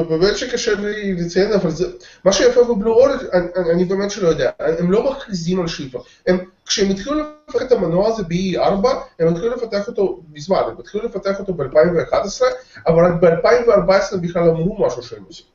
באמת 0.09 0.37
שקשה 0.37 0.75
לי 0.75 1.13
לציין, 1.15 1.53
אבל 1.53 1.71
זה, 1.71 1.87
מה 2.25 2.33
שיפה 2.33 2.65
בבלו 2.65 2.95
רולד, 2.95 3.21
אני, 3.33 3.47
אני- 3.73 3.85
באמת 3.85 4.11
שלא 4.11 4.29
יודע, 4.29 4.51
הם 4.59 4.93
לא 4.93 5.11
מכריזים 5.11 5.61
על 5.61 5.67
שאיפה, 5.67 5.99
הם, 6.27 6.39
כשהם 6.67 6.91
התחילו 6.91 7.17
לפתח 7.49 7.63
את 7.63 7.73
המנוע 7.73 8.09
הזה 8.09 8.23
ב-E4, 8.23 8.89
הם 9.19 9.29
התחילו 9.29 9.51
לפתח 9.57 9.89
אותו 9.89 10.21
מזמן, 10.33 10.57
הם 10.67 10.77
התחילו 10.79 11.05
לפתח 11.05 11.39
אותו 11.41 11.55
ב-2011, 11.55 12.43
אבל 12.87 13.05
רק 13.05 13.13
ב-2014 13.23 14.15
הם 14.15 14.21
בכלל 14.21 14.43
אמרו 14.43 14.87
משהו 14.87 15.03
שהם 15.03 15.23
עושים. 15.29 15.47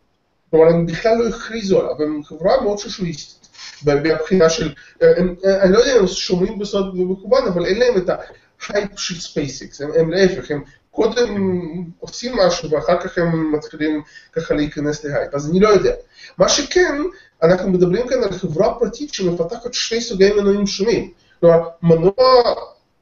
כלומר, 0.51 0.67
הם 0.67 0.85
בכלל 0.85 1.17
לא 1.17 1.27
הכריזו 1.27 1.79
עליו, 1.79 2.01
הם 2.01 2.23
חברה 2.23 2.61
מאוד 2.61 2.77
חשאיסטית, 2.77 3.47
מהבחינה 3.85 4.49
של, 4.49 4.73
הם, 5.01 5.35
אני 5.61 5.73
לא 5.73 5.79
יודע 5.79 5.93
אם 5.95 5.99
הם 5.99 6.07
שומרים 6.07 6.59
בסוד 6.59 6.99
ובמכוון, 6.99 7.47
אבל 7.47 7.65
אין 7.65 7.79
להם 7.79 7.97
את 7.97 8.09
ההייפ 8.09 8.89
של 8.99 9.19
SpaceX, 9.21 9.81
הם, 9.81 9.89
הם 9.99 10.11
להפך, 10.11 10.51
הם 10.51 10.63
קודם 10.91 11.35
עושים 11.99 12.35
משהו 12.35 12.71
ואחר 12.71 12.99
כך 12.99 13.17
הם 13.17 13.51
מתחילים 13.55 14.01
ככה 14.33 14.53
להיכנס 14.53 15.03
להייפ, 15.03 15.33
אז 15.33 15.49
אני 15.49 15.59
לא 15.59 15.69
יודע. 15.69 15.93
מה 16.37 16.49
שכן, 16.49 17.01
אנחנו 17.43 17.69
מדברים 17.71 18.07
כאן 18.07 18.23
על 18.23 18.31
חברה 18.31 18.79
פרטית 18.79 19.13
שמפתחת 19.13 19.73
שני 19.73 20.01
סוגי 20.01 20.31
מנועים 20.31 20.67
שונים. 20.67 21.11
כלומר, 21.39 21.69
מנוע 21.83 22.53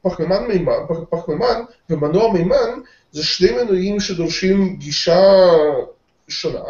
פחמימן 0.02 0.46
מימן, 0.48 0.72
פח- 0.88 1.04
פחמימן 1.18 1.62
ומנוע 1.90 2.32
מימן 2.32 2.80
זה 3.12 3.24
שני 3.24 3.50
מנועים 3.62 4.00
שדורשים 4.00 4.76
גישה 4.76 5.20
שונה 6.28 6.64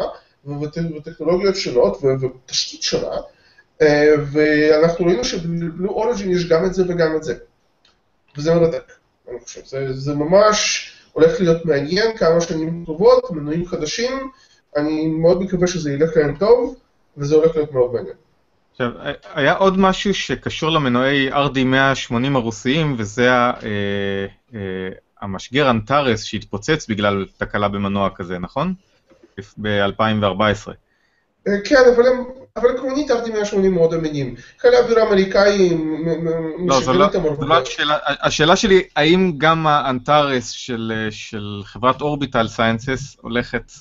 וטכנולוגיות 0.47 1.57
שונות 1.57 1.99
ותשתית 2.05 2.82
שונה, 2.82 3.16
אה, 3.82 4.12
ואנחנו 4.32 5.07
ראינו 5.07 5.24
שבבלו 5.24 5.91
אוריג'ין 5.91 6.30
יש 6.30 6.49
גם 6.49 6.64
את 6.64 6.74
זה 6.74 6.84
וגם 6.88 7.16
את 7.16 7.22
זה. 7.22 7.34
וזה 8.36 8.55
מרתק, 8.55 8.93
אני 9.30 9.41
חושב. 9.41 9.61
זה, 9.64 9.93
זה 9.93 10.14
ממש 10.14 10.91
הולך 11.12 11.41
להיות 11.41 11.64
מעניין 11.64 12.16
כמה 12.16 12.41
שנים 12.41 12.84
טובות, 12.86 13.30
מנועים 13.30 13.66
חדשים, 13.66 14.30
אני 14.76 15.07
מאוד 15.07 15.43
מקווה 15.43 15.66
שזה 15.66 15.93
ילך 15.93 16.16
להם 16.16 16.36
טוב, 16.36 16.76
וזה 17.16 17.34
הולך 17.34 17.57
להיות 17.57 17.72
מאוד 17.72 17.93
מעניין. 17.93 18.14
עכשיו, 18.70 18.91
היה 19.34 19.55
עוד 19.55 19.78
משהו 19.78 20.14
שקשור 20.14 20.70
למנועי 20.70 21.32
RD180 21.32 22.14
הרוסיים, 22.34 22.95
וזה 22.99 23.30
אה, 23.30 23.53
אה, 24.55 24.59
המשגר 25.20 25.70
Antares 25.70 26.24
שהתפוצץ 26.24 26.86
בגלל 26.88 27.26
תקלה 27.36 27.68
במנוע 27.68 28.11
כזה, 28.14 28.38
נכון? 28.38 28.74
ב-2014. 29.59 30.70
אה, 31.49 31.53
כן, 31.64 31.82
אבל 31.97 32.07
הם, 32.07 32.24
אבל 32.57 32.76
עקרונית 32.76 33.11
RD 33.11 33.31
180 33.30 33.74
מאוד 33.74 33.95
אמינים. 33.95 34.34
חיל 34.61 34.74
האוויר 34.74 35.01
האמריקאי 35.01 35.78
לא, 36.66 36.80
לא, 36.86 36.95
לא 36.95 37.05
הרבה. 37.14 37.59
השאלה, 38.20 38.57
שלי, 38.57 38.82
האם 38.97 39.32
גם 39.38 39.66
ה 39.66 39.77
Antares 39.77 40.51
של, 40.51 41.09
של 41.11 41.61
חברת 41.64 42.01
Orbital 42.01 42.49
Sciences 42.49 43.16
הולכת 43.20 43.72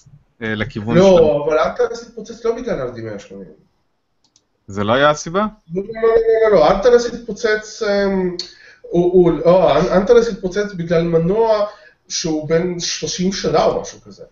אה, 0.41 0.55
לכיוון 0.55 0.95
של... 0.95 1.01
לא, 1.01 1.45
אבל 1.47 1.57
ארטרס 1.57 2.07
התפוצץ 2.07 2.45
לא 2.45 2.55
בגלל 2.55 2.81
ארתי 2.81 3.01
180. 3.01 3.45
זה 4.67 4.83
לא 4.83 4.93
היה 4.93 5.09
הסיבה? 5.09 5.45
לא, 5.75 5.83
לא, 5.83 6.01
לא, 6.01 6.51
לא, 6.51 6.57
לא, 6.57 6.71
אנטרס 6.71 7.13
התפוצץ, 7.13 7.83
אמ, 7.83 8.35
הוא, 8.81 9.13
הוא, 9.13 9.31
לא, 9.31 9.77
אנטרס 9.97 10.27
התפוצץ 10.27 10.73
בגלל 10.73 11.03
מנוע 11.03 11.65
שהוא 12.09 12.49
בן 12.49 12.79
30 12.79 13.33
שנה 13.33 13.65
או 13.65 13.81
משהו 13.81 14.01
כזה, 14.01 14.23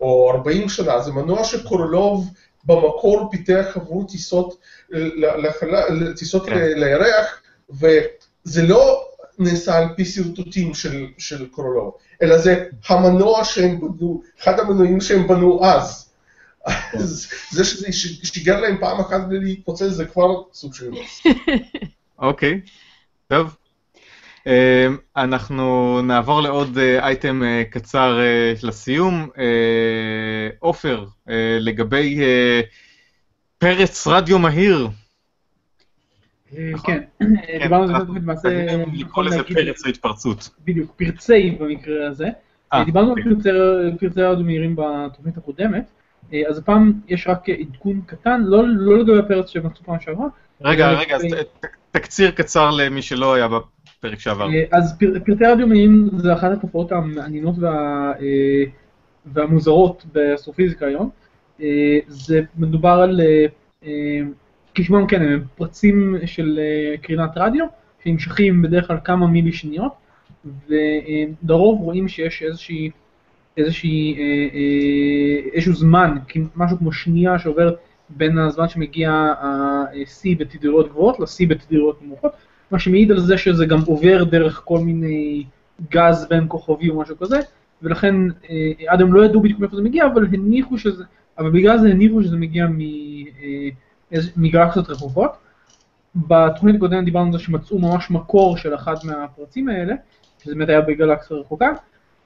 או 0.00 0.30
40 0.30 0.68
שנה, 0.68 1.00
זה 1.00 1.12
מנוע 1.12 1.44
שקורלוב 1.44 2.30
במקור 2.64 3.28
פיתח 3.30 3.66
עבור 3.74 4.06
טיסות, 4.08 4.58
ל- 4.90 5.46
לחלל- 5.46 6.12
טיסות 6.16 6.46
כן. 6.46 6.54
ל- 6.58 6.84
לירח, 6.84 7.42
וזה 7.70 8.62
לא 8.62 9.04
נעשה 9.38 9.78
על 9.78 9.84
פי 9.96 10.04
שרטוטים 10.04 10.74
של, 10.74 11.06
של 11.18 11.46
קורלוב, 11.46 11.92
אלא 12.22 12.38
זה 12.38 12.64
המנוע 12.88 13.44
שהם 13.44 13.80
בנו, 13.80 14.22
אחד 14.40 14.60
המנועים 14.60 15.00
שהם 15.00 15.26
בנו 15.28 15.64
אז. 15.64 16.08
אז 16.66 17.28
זה 17.54 17.64
שזה 17.64 17.92
שיגר 18.22 18.60
להם 18.60 18.76
פעם 18.80 19.00
אחת 19.00 19.20
בלי 19.28 19.38
להתפוצץ 19.38 19.82
זה 19.82 20.04
כבר 20.04 20.42
סוג 20.52 20.74
של... 20.74 20.90
אוקיי, 22.18 22.60
טוב. 23.28 23.56
אה, 24.46 24.86
אנחנו 25.16 26.00
נעבור 26.02 26.40
לעוד 26.42 26.78
אה, 26.78 27.06
אייטם 27.06 27.42
אה, 27.42 27.62
קצר 27.70 28.18
אה, 28.20 28.52
לסיום. 28.62 29.28
אה, 29.38 30.48
עופר, 30.58 31.04
אה, 31.28 31.58
לגבי 31.60 32.20
אה, 32.22 32.60
פרץ 33.58 34.06
רדיו 34.06 34.38
מהיר. 34.38 34.88
אה, 36.56 36.70
נכון. 36.72 36.94
כן, 36.94 37.26
דיברנו 37.62 37.82
על 37.82 37.88
זה 37.88 38.06
קודם, 38.06 38.16
למעשה, 38.16 38.48
לקרוא 38.92 39.24
לזה 39.24 39.42
פרץ 39.42 39.86
ההתפרצות. 39.86 40.50
בדיוק, 40.64 40.92
פרצי 40.96 41.56
במקרה 41.60 42.08
הזה. 42.08 42.28
אה, 42.72 42.84
דיברנו 42.84 43.12
על 43.12 43.18
אוקיי. 43.18 43.32
פרצי, 43.98 44.22
רדיו 44.22 44.44
מהירים 44.44 44.76
בתוכנית 44.76 45.36
הקודמת, 45.36 45.90
אה, 46.32 46.42
אז 46.48 46.58
הפעם 46.58 46.92
יש 47.08 47.26
רק 47.26 47.48
עדכון 47.48 48.00
קטן, 48.06 48.42
לא, 48.44 48.68
לא 48.68 48.98
לגבי 48.98 49.18
הפרץ 49.18 49.48
שמצאו 49.48 49.84
פעם 49.84 50.00
שעברה, 50.00 50.26
רגע, 50.60 50.88
אה, 50.88 51.00
רגע, 51.00 51.16
אה, 51.16 51.42
תקציר 51.90 52.30
קצר 52.30 52.70
למי 52.70 53.02
שלא 53.02 53.34
היה 53.34 53.48
בפרק 53.98 54.18
שעבר. 54.18 54.48
אה, 54.50 54.64
אז 54.72 54.98
פר, 54.98 55.12
פרטי 55.26 55.44
רדיו 55.44 55.66
מהירים 55.66 56.08
זה 56.16 56.32
אחת 56.32 56.52
התופעות 56.52 56.92
המעניינות 56.92 57.54
וה, 57.58 58.12
אה, 58.20 58.64
והמוזרות 59.26 60.04
באסטרופיזיקה 60.12 60.86
היום. 60.86 61.10
אה, 61.60 61.98
זה 62.06 62.40
מדובר 62.56 62.88
על, 62.88 63.20
כשמם 64.74 65.06
כן, 65.06 65.22
הם 65.22 65.44
פרצים 65.56 66.16
של 66.26 66.60
קרינת 67.02 67.30
רדיו, 67.36 67.64
שנמשכים 68.04 68.62
בדרך 68.62 68.86
כלל 68.86 68.96
כמה 69.04 69.26
מילי 69.26 69.52
שניות, 69.52 69.92
ולרוב 70.68 71.80
רואים 71.80 72.08
שיש 72.08 72.42
איזושהי, 72.42 72.90
איזושהי, 73.56 74.16
איזשהו 75.52 75.74
זמן, 75.74 76.16
משהו 76.56 76.78
כמו 76.78 76.92
שנייה 76.92 77.38
שעובר 77.38 77.74
בין 78.08 78.38
הזמן 78.38 78.68
שמגיע 78.68 79.10
ה-C 79.12 80.38
בתדירויות 80.38 80.88
גבוהות 80.88 81.20
ל-C 81.20 81.48
בתדירויות 81.48 82.02
נמוכות, 82.02 82.32
מה 82.70 82.78
שמעיד 82.78 83.10
על 83.10 83.20
זה 83.20 83.38
שזה 83.38 83.66
גם 83.66 83.78
עובר 83.86 84.24
דרך 84.24 84.62
כל 84.64 84.78
מיני 84.78 85.44
גז 85.90 86.26
בין 86.28 86.44
כוכבי 86.48 86.88
או 86.88 87.00
משהו 87.00 87.18
כזה, 87.18 87.40
ולכן 87.82 88.14
אה, 88.50 88.72
עד 88.88 89.00
היום 89.00 89.14
לא 89.14 89.24
ידעו 89.24 89.40
בדיוק 89.40 89.60
מאיפה 89.60 89.76
זה 89.76 89.82
מגיע, 89.82 90.06
אבל 90.06 90.26
הניחו 90.32 90.78
שזה, 90.78 91.04
אבל 91.38 91.50
בגלל 91.50 91.78
זה 91.78 91.88
הניחו 91.88 92.22
שזה 92.22 92.36
מגיע 92.36 92.66
אה, 94.12 94.18
מגלקסיות 94.36 94.90
רחוקות. 94.90 95.30
בתוכנית 96.16 96.76
הקודמת 96.76 97.04
דיברנו 97.04 97.26
על 97.26 97.32
זה 97.32 97.38
שמצאו 97.38 97.78
ממש 97.78 98.10
מקור 98.10 98.56
של 98.56 98.74
אחד 98.74 98.94
מהפרצים 99.04 99.68
האלה, 99.68 99.94
שזה 100.44 100.54
באמת 100.54 100.68
היה 100.68 100.80
בגלקסיה 100.80 101.36
רחוקה. 101.36 101.72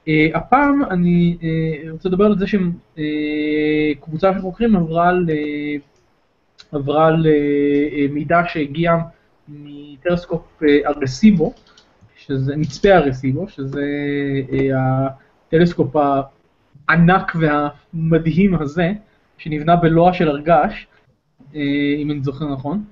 אה, 0.07 0.27
הפעם 0.33 0.83
אני 0.91 1.37
אה, 1.43 1.91
רוצה 1.91 2.09
לדבר 2.09 2.25
על 2.25 2.37
זה 2.39 2.45
שקבוצה 2.47 4.33
של 4.33 4.41
חוקרים 4.41 4.75
עברה 4.75 5.09
על, 5.09 5.25
עברה 6.71 7.07
על 7.07 7.25
מידע 8.09 8.41
שהגיע 8.47 8.95
מטלסקופ 9.51 10.63
אה, 10.63 10.77
ארסיבו, 10.87 11.53
שזה 12.15 12.55
מצפה 12.55 12.89
ארסיבו, 12.89 13.49
שזה 13.49 13.85
אה, 14.51 15.07
הטלסקופ 15.47 15.95
הענק 16.89 17.31
והמדהים 17.35 18.55
הזה, 18.55 18.91
שנבנה 19.37 19.75
בלוע 19.75 20.13
של 20.13 20.27
הרגש, 20.27 20.87
אה, 21.55 21.61
אם 21.97 22.11
אני 22.11 22.21
זוכר 22.21 22.53
נכון. 22.53 22.83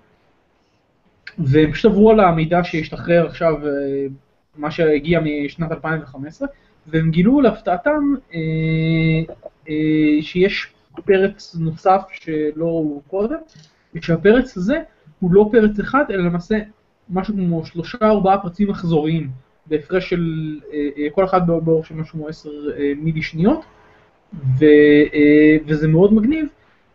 והם 1.37 1.71
פשוט 1.71 1.91
עברו 1.91 2.11
על 2.11 2.19
המידע 2.19 2.59
שהשתחרר 2.63 3.25
עכשיו, 3.25 3.55
מה 4.57 4.71
שהגיע 4.71 5.19
משנת 5.19 5.71
2015, 5.71 6.47
והם 6.87 7.11
גילו 7.11 7.41
להפתעתם 7.41 8.13
שיש 10.21 10.73
פרץ 11.05 11.55
נוסף 11.59 12.01
שלא 12.11 12.65
הוא 12.65 13.01
קודם, 13.07 13.37
ושהפרץ 13.95 14.57
הזה 14.57 14.79
הוא 15.19 15.33
לא 15.33 15.49
פרץ 15.51 15.79
אחד, 15.79 16.03
אלא 16.09 16.23
למעשה 16.23 16.59
משהו 17.09 17.33
כמו 17.33 17.65
שלושה 17.65 17.97
ארבעה 18.01 18.37
פרצים 18.37 18.69
מחזוריים, 18.69 19.29
בהפרש 19.65 20.09
של 20.09 20.55
אה, 20.73 20.89
אה, 20.97 21.07
כל 21.11 21.25
אחד 21.25 21.47
באור- 21.47 21.61
באור 21.61 21.83
של 21.83 21.95
משהו 21.95 22.13
כמו 22.19 22.27
עשר 22.27 22.49
אה, 22.77 22.91
מילי 22.97 23.21
שניות, 23.21 23.59
ו, 24.59 24.65
וזה 25.65 25.87
מאוד 25.87 26.13
מגניב, 26.13 26.47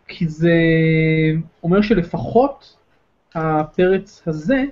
כי 0.07 0.27
זה 0.27 0.53
אומר 1.63 1.81
שלפחות 1.81 2.77
הפרץ 3.35 4.23
הזה 4.27 4.63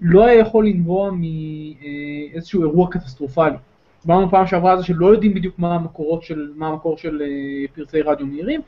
לא 0.00 0.24
היה 0.24 0.40
יכול 0.40 0.66
לנבוע 0.66 1.10
מאיזשהו 1.10 2.62
אירוע 2.62 2.88
קטסטרופלי. 2.90 3.56
דיברנו 4.02 4.30
פעם 4.30 4.46
שעברה 4.46 4.72
על 4.72 4.78
זה 4.78 4.84
שלא 4.84 5.06
יודעים 5.06 5.34
בדיוק 5.34 5.58
מה 5.58 5.78
של, 6.22 6.52
מה 6.56 6.68
המקור 6.68 6.96
של 6.98 7.22
פרצי 7.74 8.02
רדיו 8.02 8.26
מהירים, 8.26 8.60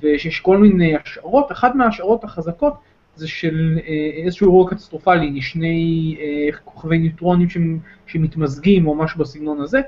ושיש 0.00 0.40
כל 0.40 0.58
מיני 0.58 0.96
השערות, 0.96 1.52
אחת 1.52 1.74
מההשערות 1.74 2.24
החזקות 2.24 2.74
זה 3.18 3.28
של 3.28 3.78
אה, 3.86 4.22
איזשהו 4.24 4.46
אירוע 4.46 4.70
קטסטרופלי, 4.70 5.30
משני 5.30 6.16
אה, 6.20 6.48
כוכבי 6.64 6.98
ניוטרונים 6.98 7.48
שמ- 7.48 7.78
שמתמזגים 8.06 8.86
או 8.86 8.94
משהו 8.94 9.20
בסגנון 9.20 9.60
הזה. 9.60 9.80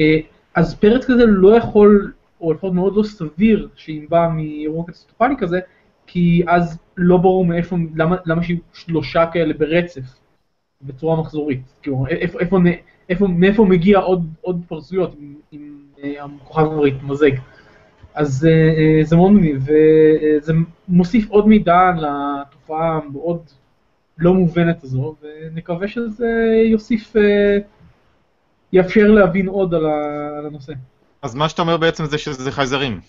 אה, 0.00 0.18
אז 0.54 0.74
פרץ 0.74 1.04
כזה 1.04 1.24
לא 1.26 1.56
יכול, 1.56 2.12
או 2.40 2.52
לפחות 2.52 2.72
מאוד 2.74 2.96
לא 2.96 3.02
סביר 3.02 3.68
שאם 3.74 4.06
בא 4.08 4.28
מאירוע 4.34 4.84
קטסטרופלי 4.86 5.34
כזה, 5.38 5.60
כי 6.06 6.42
אז 6.48 6.78
לא 6.96 7.16
ברור 7.16 7.44
מאיפה, 7.44 7.76
למה, 7.96 8.16
למה 8.26 8.42
שיהיו 8.42 8.58
שלושה 8.72 9.26
כאלה 9.32 9.54
ברצף, 9.54 10.02
בצורה 10.82 11.20
מחזורית. 11.20 11.60
כאילו, 11.82 12.06
איפה, 12.06 12.40
איפה, 12.40 12.58
איפה, 13.08 13.28
מאיפה 13.28 13.64
מגיע 13.64 13.98
עוד, 13.98 14.26
עוד 14.40 14.60
פרצויות 14.68 15.16
אם, 15.52 15.74
הכוכב 16.20 16.64
כבר 16.64 16.86
יתמזג. 16.86 17.30
אז 18.14 18.46
אה, 18.46 18.50
אה, 18.50 19.04
זה 19.04 19.16
מאוד 19.16 19.32
מגניב, 19.32 19.66
וזה 19.66 20.52
מוסיף 20.88 21.30
עוד 21.30 21.48
מידע 21.48 21.90
לתופעה 21.96 23.00
המאוד 23.04 23.42
לא 24.18 24.34
מובנת 24.34 24.84
הזו, 24.84 25.14
ונקווה 25.22 25.88
שזה 25.88 26.26
יוסיף, 26.70 27.16
אה, 27.16 27.58
יאפשר 28.72 29.10
להבין 29.10 29.48
עוד 29.48 29.74
על 29.74 29.86
ה- 29.86 30.38
על 30.38 30.46
הנושא. 30.46 30.72
אז 31.22 31.34
מה 31.34 31.48
שאתה 31.48 31.62
אומר 31.62 31.76
בעצם 31.76 32.04
זה 32.04 32.18
שזה 32.18 32.52
חייזרים. 32.52 33.00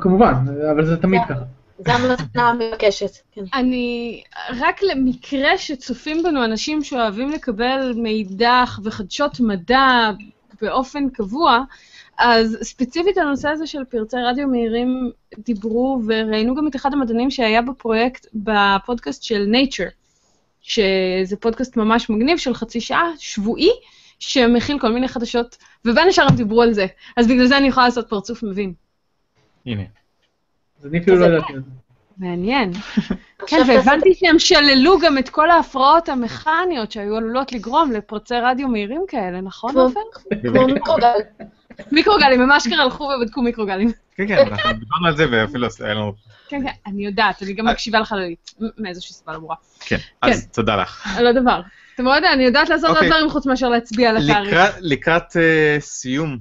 כמובן, 0.00 0.34
אבל 0.72 0.84
זה 0.84 0.96
תמיד 0.96 1.20
ככה. 1.28 1.42
זו 1.86 1.92
המתנה 1.92 2.48
המבקשת, 2.48 3.10
כן. 3.32 3.44
אני, 3.54 4.22
רק 4.60 4.82
למקרה 4.82 5.58
שצופים 5.58 6.22
בנו 6.22 6.44
אנשים 6.44 6.84
שאוהבים 6.84 7.30
לקבל 7.30 7.92
מידע 7.96 8.64
וחדשות 8.84 9.40
מדע 9.40 10.10
באופן 10.62 11.08
קבוע, 11.10 11.64
אז 12.20 12.58
ספציפית 12.62 13.18
הנושא 13.18 13.48
הזה 13.48 13.66
של 13.66 13.84
פרצי 13.84 14.16
רדיו 14.16 14.48
מהירים 14.48 15.10
דיברו, 15.38 16.00
וראינו 16.06 16.54
גם 16.54 16.66
את 16.66 16.76
אחד 16.76 16.92
המדענים 16.92 17.30
שהיה 17.30 17.62
בפרויקט, 17.62 18.26
בפודקאסט 18.34 19.22
של 19.22 19.52
Nature, 19.52 19.90
שזה 20.60 21.36
פודקאסט 21.40 21.76
ממש 21.76 22.10
מגניב 22.10 22.38
של 22.38 22.54
חצי 22.54 22.80
שעה, 22.80 23.10
שבועי, 23.18 23.70
שמכיל 24.18 24.78
כל 24.78 24.92
מיני 24.92 25.08
חדשות, 25.08 25.56
ובין 25.84 26.08
השאר 26.08 26.26
הם 26.28 26.36
דיברו 26.36 26.62
על 26.62 26.72
זה. 26.72 26.86
אז 27.16 27.26
בגלל 27.26 27.46
זה 27.46 27.58
אני 27.58 27.68
יכולה 27.68 27.86
לעשות 27.86 28.08
פרצוף 28.08 28.42
מבין. 28.42 28.72
הנה. 29.66 29.82
אז 30.80 30.86
אני 30.86 30.98
אפילו 30.98 31.16
לא 31.16 31.26
ידעתי 31.26 31.52
על 31.52 31.62
זה. 31.62 31.70
מעניין. 32.18 32.72
כן, 33.46 33.62
והבנתי 33.68 34.14
שהם 34.14 34.38
שללו 34.38 34.98
גם 34.98 35.18
את 35.18 35.28
כל 35.28 35.50
ההפרעות 35.50 36.08
המכניות 36.08 36.92
שהיו 36.92 37.16
עלולות 37.16 37.52
לגרום 37.52 37.92
לפרצי 37.92 38.34
רדיו 38.34 38.68
מהירים 38.68 39.04
כאלה, 39.08 39.40
נכון, 39.40 39.78
עופר? 39.78 40.00
כמו 40.42 40.66
מיקרוגל. 40.66 41.06
מיקרוגלים, 41.92 42.40
הם 42.40 42.52
אשכרה 42.52 42.82
הלכו 42.82 43.04
ובדקו 43.04 43.42
מיקרוגלים. 43.42 43.92
כן, 44.16 44.28
כן, 44.28 44.38
אנחנו 44.38 44.72
דיברנו 44.72 45.06
על 45.06 45.16
זה 45.16 45.26
ואפילו 45.30 45.66
היה 45.80 45.94
לנו... 45.94 46.12
כן, 46.48 46.62
כן, 46.66 46.72
אני 46.86 47.06
יודעת, 47.06 47.42
אני 47.42 47.52
גם 47.52 47.66
מקשיבה 47.66 48.00
לחללית, 48.00 48.54
מ- 48.60 48.82
מאיזושהי 48.82 49.14
סיבה 49.14 49.32
לא 49.32 49.38
ברורה. 49.38 49.56
כן, 49.80 49.96
אז 50.22 50.48
תודה 50.48 50.76
לך. 50.76 51.16
על 51.18 51.26
הדבר. 51.26 51.60
אתם 51.94 52.06
רואים, 52.06 52.24
אני 52.32 52.44
יודעת 52.44 52.68
לעשות 52.68 52.88
עוד 52.88 52.96
אוקיי. 52.96 53.08
דברים 53.10 53.30
חוץ 53.30 53.46
מאשר 53.46 53.68
להצביע 53.68 54.10
על 54.10 54.16
התאריך. 54.16 54.56
לקראת- 54.80 55.36
אה, 55.36 55.76
סיום, 55.80 56.38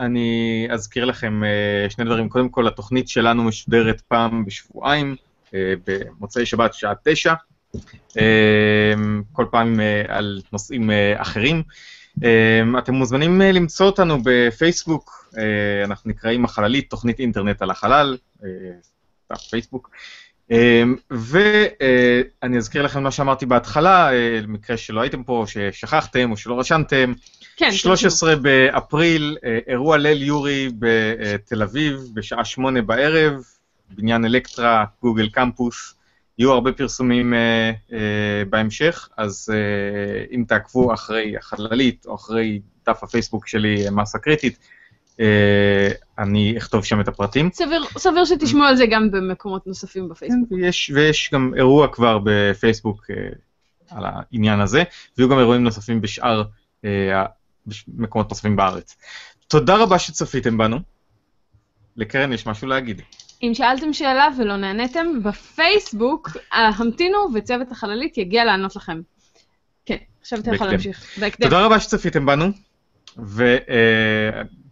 אני 0.00 0.28
אזכיר 0.70 1.04
לכם 1.04 1.44
אה, 1.44 1.90
שני 1.90 2.04
דברים. 2.04 2.28
קודם 2.28 2.48
כל, 2.48 2.66
התוכנית 2.66 3.08
שלנו 3.08 3.44
משודרת 3.44 4.00
פעם 4.00 4.44
בשבועיים, 4.44 5.16
אה, 5.54 5.72
במוצאי 5.86 6.46
שבת, 6.46 6.74
שעה 6.74 6.92
תשע, 7.04 7.34
כל 9.32 9.44
פעם 9.50 9.80
על 10.08 10.40
נושאים 10.52 10.90
אחרים. 11.16 11.62
אה, 12.24 12.78
אתם 12.78 12.94
מוזמנים 12.94 13.42
אה, 13.42 13.52
למצוא 13.52 13.86
אותנו 13.86 14.18
בפייסבוק, 14.24 15.30
אה, 15.38 15.84
אנחנו 15.84 16.10
נקראים 16.10 16.44
החללית, 16.44 16.90
תוכנית 16.90 17.18
אינטרנט 17.18 17.62
על 17.62 17.70
החלל, 17.70 18.16
אה, 18.44 19.36
פייסבוק. 19.50 19.90
ואני 21.10 22.56
אזכיר 22.56 22.82
לכם 22.82 23.02
מה 23.02 23.10
שאמרתי 23.10 23.46
בהתחלה, 23.46 24.10
למקרה 24.42 24.76
שלא 24.76 25.00
הייתם 25.00 25.22
פה, 25.22 25.44
ששכחתם 25.46 26.30
או 26.30 26.36
שלא 26.36 26.60
רשמתם. 26.60 27.12
כן. 27.56 27.72
13 27.72 28.36
באפריל, 28.36 29.36
אה, 29.44 29.58
אירוע 29.66 29.96
ליל 29.96 30.22
יורי 30.22 30.68
בתל 30.78 31.62
אביב, 31.62 32.00
בשעה 32.14 32.44
שמונה 32.44 32.82
בערב, 32.82 33.44
בניין 33.90 34.24
אלקטרה, 34.24 34.84
גוגל 35.02 35.28
קמפוס. 35.28 35.94
יהיו 36.38 36.52
הרבה 36.52 36.72
פרסומים 36.72 37.34
uh, 37.34 37.90
uh, 37.90 37.94
בהמשך, 38.50 39.08
אז 39.16 39.52
uh, 39.52 40.34
אם 40.34 40.44
תעקבו 40.48 40.94
אחרי 40.94 41.36
החללית 41.36 42.06
או 42.06 42.14
אחרי 42.14 42.60
דף 42.86 43.02
הפייסבוק 43.02 43.46
שלי, 43.46 43.84
מסה 43.92 44.18
קריטית, 44.18 44.58
uh, 45.12 45.18
אני 46.18 46.54
אכתוב 46.58 46.84
שם 46.84 47.00
את 47.00 47.08
הפרטים. 47.08 47.50
סביר, 47.52 47.84
סביר 47.98 48.24
שתשמעו 48.24 48.64
על 48.64 48.76
זה 48.76 48.84
גם 48.90 49.10
במקומות 49.10 49.66
נוספים 49.66 50.08
בפייסבוק. 50.08 50.52
ויש, 50.52 50.90
ויש 50.94 51.30
גם 51.32 51.52
אירוע 51.56 51.88
כבר 51.92 52.18
בפייסבוק 52.24 53.04
uh, 53.10 53.14
על 53.90 54.04
העניין 54.06 54.60
הזה, 54.60 54.82
ויהיו 55.18 55.28
גם 55.28 55.38
אירועים 55.38 55.64
נוספים 55.64 56.00
בשאר 56.00 56.42
uh, 56.82 56.86
מקומות 57.88 58.30
נוספים 58.30 58.56
בארץ. 58.56 58.96
תודה 59.48 59.76
רבה 59.76 59.98
שצפיתם 59.98 60.58
בנו. 60.58 60.78
לקרן 61.96 62.32
יש 62.32 62.46
משהו 62.46 62.68
להגיד. 62.68 63.02
אם 63.42 63.54
שאלתם 63.54 63.92
שאלה 63.92 64.28
ולא 64.38 64.56
נעניתם, 64.56 65.22
בפייסבוק 65.22 66.30
המתינו 66.52 67.18
וצוות 67.34 67.72
החללית 67.72 68.18
יגיע 68.18 68.44
לענות 68.44 68.76
לכם. 68.76 69.00
כן, 69.86 69.96
עכשיו 70.20 70.38
אתה 70.38 70.54
יכול 70.54 70.66
להמשיך. 70.66 71.20
תודה 71.40 71.64
רבה 71.64 71.80
שצפיתם 71.80 72.26
בנו. 72.26 72.46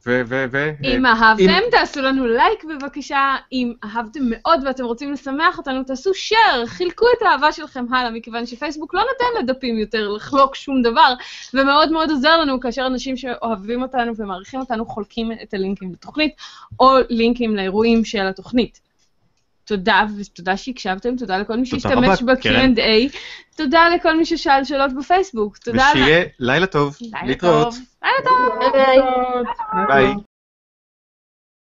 ו... 0.07 0.23
ו... 0.27 0.45
ו... 0.53 0.71
אם 0.83 1.07
אהבתם, 1.07 1.61
תעשו 1.71 2.03
לנו 2.03 2.27
לייק 2.27 2.65
בבקשה. 2.65 3.37
אם 3.53 3.73
אהבתם 3.85 4.21
מאוד 4.31 4.61
ואתם 4.67 4.85
רוצים 4.85 5.13
לשמח 5.13 5.59
אותנו, 5.59 5.85
תעשו 5.85 6.11
share, 6.11 6.67
חילקו 6.67 7.07
את 7.19 7.23
האהבה 7.23 7.53
שלכם 7.53 7.95
הלאה, 7.95 8.11
מכיוון 8.11 8.47
שפייסבוק 8.47 8.95
לא 8.95 9.01
נותן 9.01 9.43
לדפים 9.43 9.79
יותר 9.79 10.09
לחלוק 10.09 10.55
שום 10.55 10.83
דבר, 10.83 11.15
ומאוד 11.55 11.93
מאוד 11.93 12.11
עוזר 12.11 12.37
לנו 12.37 12.61
כאשר 12.61 12.87
אנשים 12.87 13.17
שאוהבים 13.17 13.83
אותנו 13.83 14.17
ומעריכים 14.17 14.61
אותנו 14.61 14.87
חולקים 14.87 15.33
את 15.43 15.55
הלינקים 15.55 15.93
לתוכנית, 15.93 16.35
או 16.81 16.97
לינקים 17.09 17.57
לאירועים 17.57 18.05
של 18.05 18.27
התוכנית. 18.27 18.81
תודה, 19.65 20.07
ותודה 20.19 20.57
שהקשבתם, 20.57 21.17
תודה 21.17 21.39
לכל 21.39 21.57
מי 21.57 21.67
שהשתמש 21.67 22.23
ב-Q&A, 22.23 23.17
תודה 23.57 23.89
לכל 23.89 24.17
מי 24.17 24.25
ששאל 24.25 24.65
שאלות 24.65 24.93
בפייסבוק, 24.95 25.59
תודה. 25.59 25.87
ושיהיה 25.93 26.25
לילה 26.39 26.67
טוב, 26.67 26.97
לילה 27.01 27.35
טוב. 27.35 27.79
לילה 28.05 28.19
טוב. 28.25 28.73
ביי. 28.73 29.01
ביי. 29.89 30.15